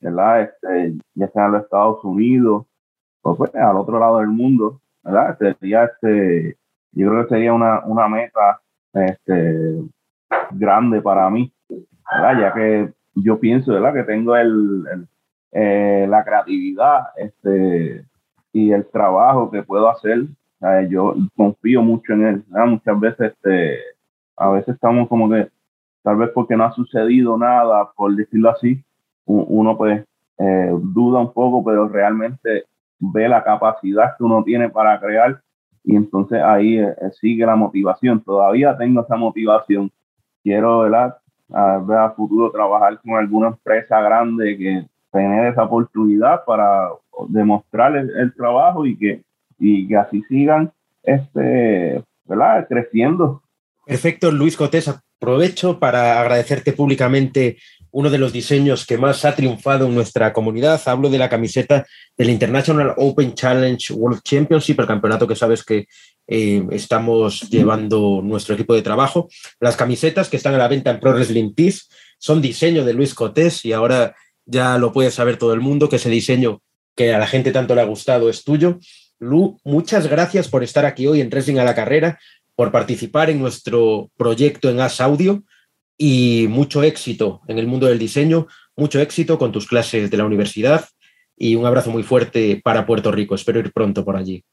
¿verdad? 0.00 0.42
Este, 0.42 0.94
ya 1.14 1.28
sea 1.28 1.46
en 1.46 1.52
los 1.52 1.62
Estados 1.64 2.04
Unidos 2.04 2.66
o 3.22 3.36
pues 3.36 3.54
al 3.54 3.76
otro 3.76 3.98
lado 3.98 4.18
del 4.18 4.28
mundo, 4.28 4.80
¿verdad? 5.02 5.36
Sería 5.38 5.84
este, 5.84 6.56
yo 6.92 7.08
creo 7.08 7.22
que 7.24 7.34
sería 7.34 7.52
una, 7.52 7.84
una 7.84 8.08
meta 8.08 8.60
este, 8.92 9.82
grande 10.52 11.00
para 11.02 11.28
mí, 11.30 11.52
¿verdad? 11.68 12.40
Ya 12.40 12.52
que 12.54 12.92
yo 13.14 13.38
pienso, 13.38 13.72
¿verdad? 13.72 13.94
Que 13.94 14.04
tengo 14.04 14.36
el, 14.36 15.06
eh, 15.52 16.06
la 16.08 16.24
creatividad 16.24 17.08
este, 17.16 18.04
y 18.52 18.72
el 18.72 18.86
trabajo 18.86 19.50
que 19.50 19.62
puedo 19.62 19.88
hacer. 19.88 20.26
Yo 20.88 21.14
confío 21.36 21.82
mucho 21.82 22.14
en 22.14 22.26
él. 22.26 22.44
Muchas 22.48 22.98
veces 22.98 23.32
este, 23.32 23.78
a 24.36 24.50
veces 24.50 24.74
estamos 24.74 25.08
como 25.08 25.30
que, 25.30 25.48
tal 26.02 26.16
vez 26.16 26.30
porque 26.30 26.56
no 26.56 26.64
ha 26.64 26.72
sucedido 26.72 27.38
nada, 27.38 27.92
por 27.96 28.14
decirlo 28.14 28.50
así, 28.50 28.82
uno 29.28 29.76
pues 29.76 30.04
eh, 30.38 30.70
duda 30.80 31.20
un 31.20 31.32
poco, 31.32 31.64
pero 31.64 31.88
realmente 31.88 32.64
ve 32.98 33.28
la 33.28 33.44
capacidad 33.44 34.16
que 34.16 34.24
uno 34.24 34.42
tiene 34.44 34.70
para 34.70 34.98
crear 34.98 35.40
y 35.84 35.96
entonces 35.96 36.40
ahí 36.42 36.78
eh, 36.78 36.94
eh, 37.00 37.10
sigue 37.20 37.46
la 37.46 37.56
motivación. 37.56 38.20
Todavía 38.20 38.76
tengo 38.76 39.02
esa 39.02 39.16
motivación. 39.16 39.90
Quiero, 40.42 40.80
¿verdad? 40.80 41.16
A 41.52 41.76
a 41.76 42.10
futuro 42.10 42.50
trabajar 42.50 43.00
con 43.00 43.14
alguna 43.14 43.48
empresa 43.48 44.00
grande 44.00 44.56
que 44.58 44.86
tener 45.10 45.52
esa 45.52 45.64
oportunidad 45.64 46.44
para 46.44 46.90
demostrar 47.28 47.96
el, 47.96 48.34
trabajo 48.34 48.84
y 48.84 48.96
que, 48.96 49.22
y 49.58 49.88
que 49.88 49.96
así 49.96 50.22
sigan 50.28 50.70
este, 51.02 52.04
¿verdad? 52.26 52.66
creciendo 52.68 53.42
Perfecto, 53.88 54.30
Luis 54.30 54.54
Cotés. 54.54 54.86
Aprovecho 54.86 55.78
para 55.78 56.20
agradecerte 56.20 56.74
públicamente 56.74 57.56
uno 57.90 58.10
de 58.10 58.18
los 58.18 58.32
diseños 58.32 58.86
que 58.86 58.98
más 58.98 59.24
ha 59.24 59.34
triunfado 59.34 59.86
en 59.86 59.94
nuestra 59.94 60.32
comunidad. 60.32 60.80
Hablo 60.86 61.08
de 61.10 61.18
la 61.18 61.28
camiseta 61.28 61.86
del 62.16 62.30
International 62.30 62.94
Open 62.96 63.34
Challenge 63.34 63.92
World 63.92 64.22
Championship, 64.22 64.80
el 64.80 64.86
campeonato 64.86 65.26
que 65.26 65.36
sabes 65.36 65.64
que 65.64 65.86
eh, 66.26 66.62
estamos 66.70 67.48
llevando 67.48 68.20
nuestro 68.22 68.54
equipo 68.54 68.74
de 68.74 68.82
trabajo. 68.82 69.28
Las 69.60 69.76
camisetas 69.76 70.28
que 70.28 70.36
están 70.36 70.54
a 70.54 70.58
la 70.58 70.68
venta 70.68 70.90
en 70.90 71.00
Pro 71.00 71.12
Wrestling 71.12 71.54
Tees 71.54 71.88
son 72.18 72.42
diseño 72.42 72.84
de 72.84 72.92
Luis 72.92 73.14
Cotés 73.14 73.64
y 73.64 73.72
ahora 73.72 74.14
ya 74.44 74.78
lo 74.78 74.92
puede 74.92 75.10
saber 75.10 75.36
todo 75.36 75.54
el 75.54 75.60
mundo 75.60 75.88
que 75.88 75.96
ese 75.96 76.10
diseño 76.10 76.62
que 76.94 77.14
a 77.14 77.18
la 77.18 77.26
gente 77.26 77.52
tanto 77.52 77.74
le 77.74 77.80
ha 77.80 77.84
gustado 77.84 78.28
es 78.28 78.44
tuyo. 78.44 78.78
Lu, 79.18 79.58
muchas 79.64 80.06
gracias 80.06 80.48
por 80.48 80.62
estar 80.62 80.84
aquí 80.84 81.06
hoy 81.06 81.20
en 81.20 81.28
Wrestling 81.28 81.58
a 81.58 81.64
la 81.64 81.74
Carrera 81.74 82.18
por 82.54 82.72
participar 82.72 83.30
en 83.30 83.38
nuestro 83.38 84.10
proyecto 84.16 84.68
en 84.68 84.80
As 84.80 85.00
Audio 85.00 85.44
y 85.98 86.46
mucho 86.48 86.82
éxito 86.84 87.40
en 87.48 87.58
el 87.58 87.66
mundo 87.66 87.86
del 87.86 87.98
diseño, 87.98 88.46
mucho 88.76 89.00
éxito 89.00 89.36
con 89.36 89.50
tus 89.50 89.66
clases 89.66 90.10
de 90.10 90.16
la 90.16 90.24
universidad 90.24 90.84
y 91.36 91.56
un 91.56 91.66
abrazo 91.66 91.90
muy 91.90 92.04
fuerte 92.04 92.60
para 92.62 92.86
Puerto 92.86 93.10
Rico. 93.10 93.34
Espero 93.34 93.58
ir 93.58 93.72
pronto 93.72 94.04
por 94.04 94.16
allí. 94.16 94.44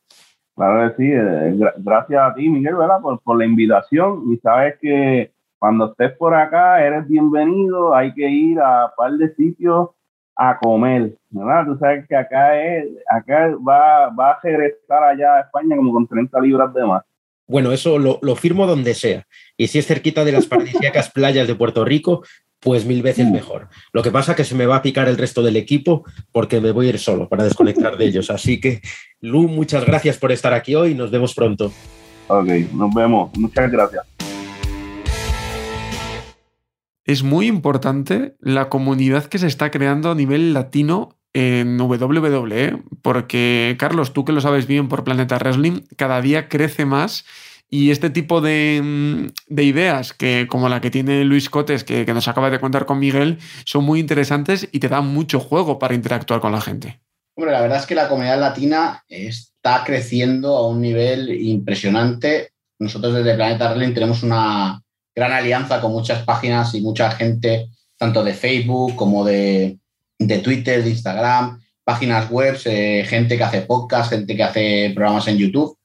Claro 0.55 0.89
que 0.89 1.03
sí, 1.03 1.11
eh, 1.11 1.71
gracias 1.77 2.21
a 2.21 2.33
ti, 2.33 2.49
Miguel, 2.49 2.75
¿verdad? 2.75 3.01
Por, 3.01 3.19
por, 3.21 3.37
la 3.37 3.45
invitación 3.45 4.23
y 4.31 4.37
sabes 4.37 4.75
que 4.81 5.31
cuando 5.59 5.91
estés 5.91 6.13
por 6.13 6.33
acá 6.33 6.83
eres 6.83 7.07
bienvenido, 7.07 7.93
hay 7.93 8.13
que 8.13 8.27
ir 8.27 8.59
a 8.59 8.85
un 8.85 8.91
par 8.97 9.11
de 9.13 9.35
sitios 9.35 9.89
a 10.35 10.57
comer, 10.57 11.17
¿verdad? 11.29 11.65
Tú 11.65 11.77
sabes 11.77 12.07
que 12.07 12.15
acá, 12.15 12.61
es, 12.61 12.87
acá 13.09 13.53
va, 13.67 14.09
va 14.09 14.31
a 14.31 14.39
regresar 14.41 15.03
allá 15.03 15.35
a 15.35 15.41
España 15.41 15.75
como 15.75 15.93
con 15.93 16.07
30 16.07 16.39
libras 16.41 16.73
de 16.73 16.85
más. 16.85 17.03
Bueno, 17.47 17.71
eso 17.71 17.99
lo, 17.99 18.35
firmo 18.35 18.65
donde 18.65 18.95
sea. 18.95 19.27
Y 19.55 19.67
si 19.67 19.79
es 19.79 19.85
cerquita 19.85 20.25
de 20.25 20.31
las 20.31 20.47
paradisíacas 20.47 21.11
playas 21.13 21.47
de 21.47 21.55
Puerto 21.55 21.85
Rico, 21.85 22.23
pues 22.59 22.85
mil 22.85 23.03
veces 23.03 23.29
mejor. 23.29 23.69
Lo 23.93 24.01
que 24.01 24.11
pasa 24.11 24.31
es 24.31 24.37
que 24.37 24.43
se 24.43 24.55
me 24.55 24.65
va 24.65 24.77
a 24.77 24.81
picar 24.81 25.07
el 25.07 25.17
resto 25.17 25.43
del 25.43 25.55
equipo 25.55 26.03
porque 26.31 26.59
me 26.59 26.71
voy 26.71 26.87
a 26.87 26.89
ir 26.89 26.99
solo 26.99 27.29
para 27.29 27.43
desconectar 27.43 27.97
de 27.97 28.05
ellos. 28.05 28.31
Así 28.31 28.59
que, 28.59 28.81
Lu, 29.21 29.47
muchas 29.47 29.85
gracias 29.85 30.17
por 30.17 30.31
estar 30.31 30.53
aquí 30.53 30.73
hoy. 30.73 30.95
Nos 30.95 31.11
vemos 31.11 31.35
pronto. 31.35 31.71
Ok, 32.27 32.47
nos 32.73 32.93
vemos. 32.93 33.37
Muchas 33.37 33.71
gracias. 33.71 34.05
Es 37.03 37.21
muy 37.21 37.45
importante 37.45 38.35
la 38.39 38.67
comunidad 38.67 39.25
que 39.25 39.37
se 39.37 39.45
está 39.45 39.69
creando 39.69 40.09
a 40.09 40.15
nivel 40.15 40.53
latino 40.53 41.15
en 41.36 41.79
WWE, 41.79 42.81
porque 43.01 43.75
Carlos, 43.77 44.13
tú 44.13 44.23
que 44.23 44.31
lo 44.31 44.39
sabes 44.39 44.67
bien 44.67 44.88
por 44.88 45.03
Planeta 45.03 45.38
Wrestling, 45.38 45.81
cada 45.97 46.21
día 46.21 46.47
crece 46.47 46.86
más 46.86 47.25
y 47.69 47.91
este 47.91 48.09
tipo 48.09 48.39
de, 48.39 48.81
mm, 48.81 49.59
ideas, 49.59 50.13
que 50.13 50.47
como 50.49 50.69
la 50.69 50.79
que 50.79 50.89
tiene 50.89 51.25
Luis 51.25 51.49
Cotes, 51.49 51.83
que, 51.83 52.05
que, 52.05 52.13
nos 52.13 52.29
acaba 52.29 52.49
de 52.49 52.61
contar 52.61 52.86
con 52.86 52.99
Miguel, 52.99 53.39
son 53.65 53.83
muy 53.83 53.99
interesantes 53.99 54.69
y 54.71 54.79
te 54.79 54.88
dan 54.88 55.07
mucho 55.07 55.41
juego 55.41 55.77
para 55.77 55.93
interactuar 55.93 56.39
con 56.39 56.53
la 56.53 56.61
gente. 56.61 57.01
Hombre, 57.36 57.51
la 57.51 57.59
verdad 57.59 57.79
es 57.79 57.86
que 57.86 57.95
la 57.95 58.07
comunidad 58.07 58.39
latina 58.39 59.03
está 59.09 59.83
creciendo 59.86 60.55
a 60.55 60.69
un 60.69 60.79
nivel 60.79 61.29
impresionante. 61.29 62.51
Nosotros 62.79 63.13
desde 63.13 63.36
Planeta 63.36 63.67
Wrestling 63.71 63.93
tenemos 63.93 64.23
una 64.23 64.81
gran 65.13 65.33
alianza 65.33 65.81
con 65.81 65.91
muchas 65.91 66.23
páginas 66.23 66.73
y 66.75 66.81
mucha 66.81 67.11
gente, 67.11 67.67
tanto 67.97 68.23
de 68.23 68.33
Facebook 68.33 68.95
como 68.95 69.25
de, 69.25 69.79
de 70.20 70.39
Twitter, 70.39 70.84
de 70.84 70.89
Instagram, 70.89 71.61
páginas 71.84 72.30
web, 72.30 72.59
eh, 72.66 73.05
gente 73.07 73.38
que 73.38 73.43
hace 73.43 73.61
podcast, 73.61 74.09
gente 74.09 74.36
que 74.36 74.43
hace 74.43 74.91
programas 74.93 75.28
en 75.28 75.38
YouTube. 75.38 75.78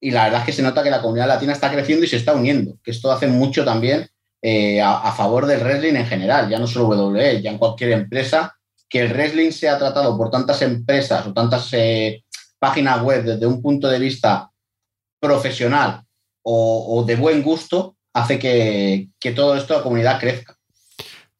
Y 0.00 0.10
la 0.10 0.24
verdad 0.24 0.40
es 0.40 0.46
que 0.46 0.52
se 0.52 0.62
nota 0.62 0.82
que 0.82 0.90
la 0.90 1.00
comunidad 1.00 1.28
latina 1.28 1.52
está 1.52 1.72
creciendo 1.72 2.04
y 2.04 2.08
se 2.08 2.16
está 2.16 2.34
uniendo, 2.34 2.76
que 2.82 2.90
esto 2.90 3.10
hace 3.10 3.26
mucho 3.26 3.64
también 3.64 4.06
eh, 4.42 4.82
a, 4.82 5.10
favor 5.12 5.46
del 5.46 5.60
wrestling 5.60 5.94
en 5.94 6.06
general, 6.06 6.50
ya 6.50 6.58
no 6.58 6.66
solo 6.66 6.88
WWE, 6.88 7.40
ya 7.40 7.50
en 7.50 7.56
cualquier 7.56 7.92
empresa, 7.92 8.54
que 8.90 9.00
el 9.00 9.12
wrestling 9.12 9.50
sea 9.52 9.78
tratado 9.78 10.18
por 10.18 10.30
tantas 10.30 10.60
empresas 10.60 11.26
o 11.26 11.32
tantas 11.32 11.68
eh, 11.72 12.24
páginas 12.58 13.00
web 13.00 13.24
desde 13.24 13.46
un 13.46 13.62
punto 13.62 13.88
de 13.88 13.98
vista 13.98 14.50
profesional 15.18 16.02
o, 16.42 17.02
de 17.06 17.16
buen 17.16 17.42
gusto 17.42 17.96
hace 18.12 18.38
que, 18.38 19.08
que 19.18 19.32
todo 19.32 19.56
esto, 19.56 19.74
la 19.74 19.82
comunidad 19.82 20.20
crezca. 20.20 20.54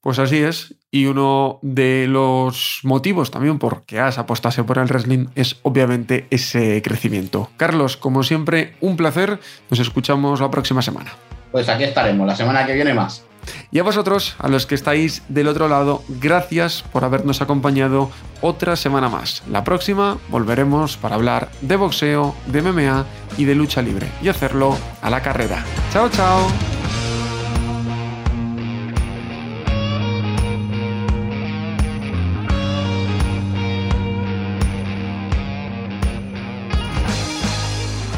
Pues 0.00 0.18
así 0.18 0.38
es. 0.38 0.74
Y 0.94 1.06
uno 1.06 1.58
de 1.60 2.06
los 2.08 2.78
motivos 2.84 3.32
también 3.32 3.58
por 3.58 3.82
que 3.82 3.98
has 3.98 4.16
apostase 4.16 4.62
por 4.62 4.78
el 4.78 4.86
wrestling 4.86 5.26
es 5.34 5.56
obviamente 5.62 6.28
ese 6.30 6.80
crecimiento. 6.82 7.50
Carlos, 7.56 7.96
como 7.96 8.22
siempre, 8.22 8.76
un 8.80 8.96
placer. 8.96 9.40
Nos 9.70 9.80
escuchamos 9.80 10.40
la 10.40 10.52
próxima 10.52 10.82
semana. 10.82 11.10
Pues 11.50 11.68
aquí 11.68 11.82
estaremos, 11.82 12.24
la 12.28 12.36
semana 12.36 12.64
que 12.64 12.74
viene 12.74 12.94
más. 12.94 13.24
Y 13.72 13.80
a 13.80 13.82
vosotros, 13.82 14.36
a 14.38 14.46
los 14.46 14.66
que 14.66 14.76
estáis 14.76 15.24
del 15.28 15.48
otro 15.48 15.66
lado, 15.66 16.04
gracias 16.08 16.84
por 16.92 17.02
habernos 17.02 17.42
acompañado 17.42 18.08
otra 18.40 18.76
semana 18.76 19.08
más. 19.08 19.42
La 19.50 19.64
próxima 19.64 20.18
volveremos 20.28 20.96
para 20.96 21.16
hablar 21.16 21.50
de 21.60 21.74
boxeo, 21.74 22.36
de 22.46 22.62
MMA 22.62 23.04
y 23.36 23.46
de 23.46 23.56
lucha 23.56 23.82
libre 23.82 24.06
y 24.22 24.28
hacerlo 24.28 24.78
a 25.02 25.10
la 25.10 25.20
carrera. 25.22 25.64
Chao, 25.92 26.08
chao. 26.08 26.83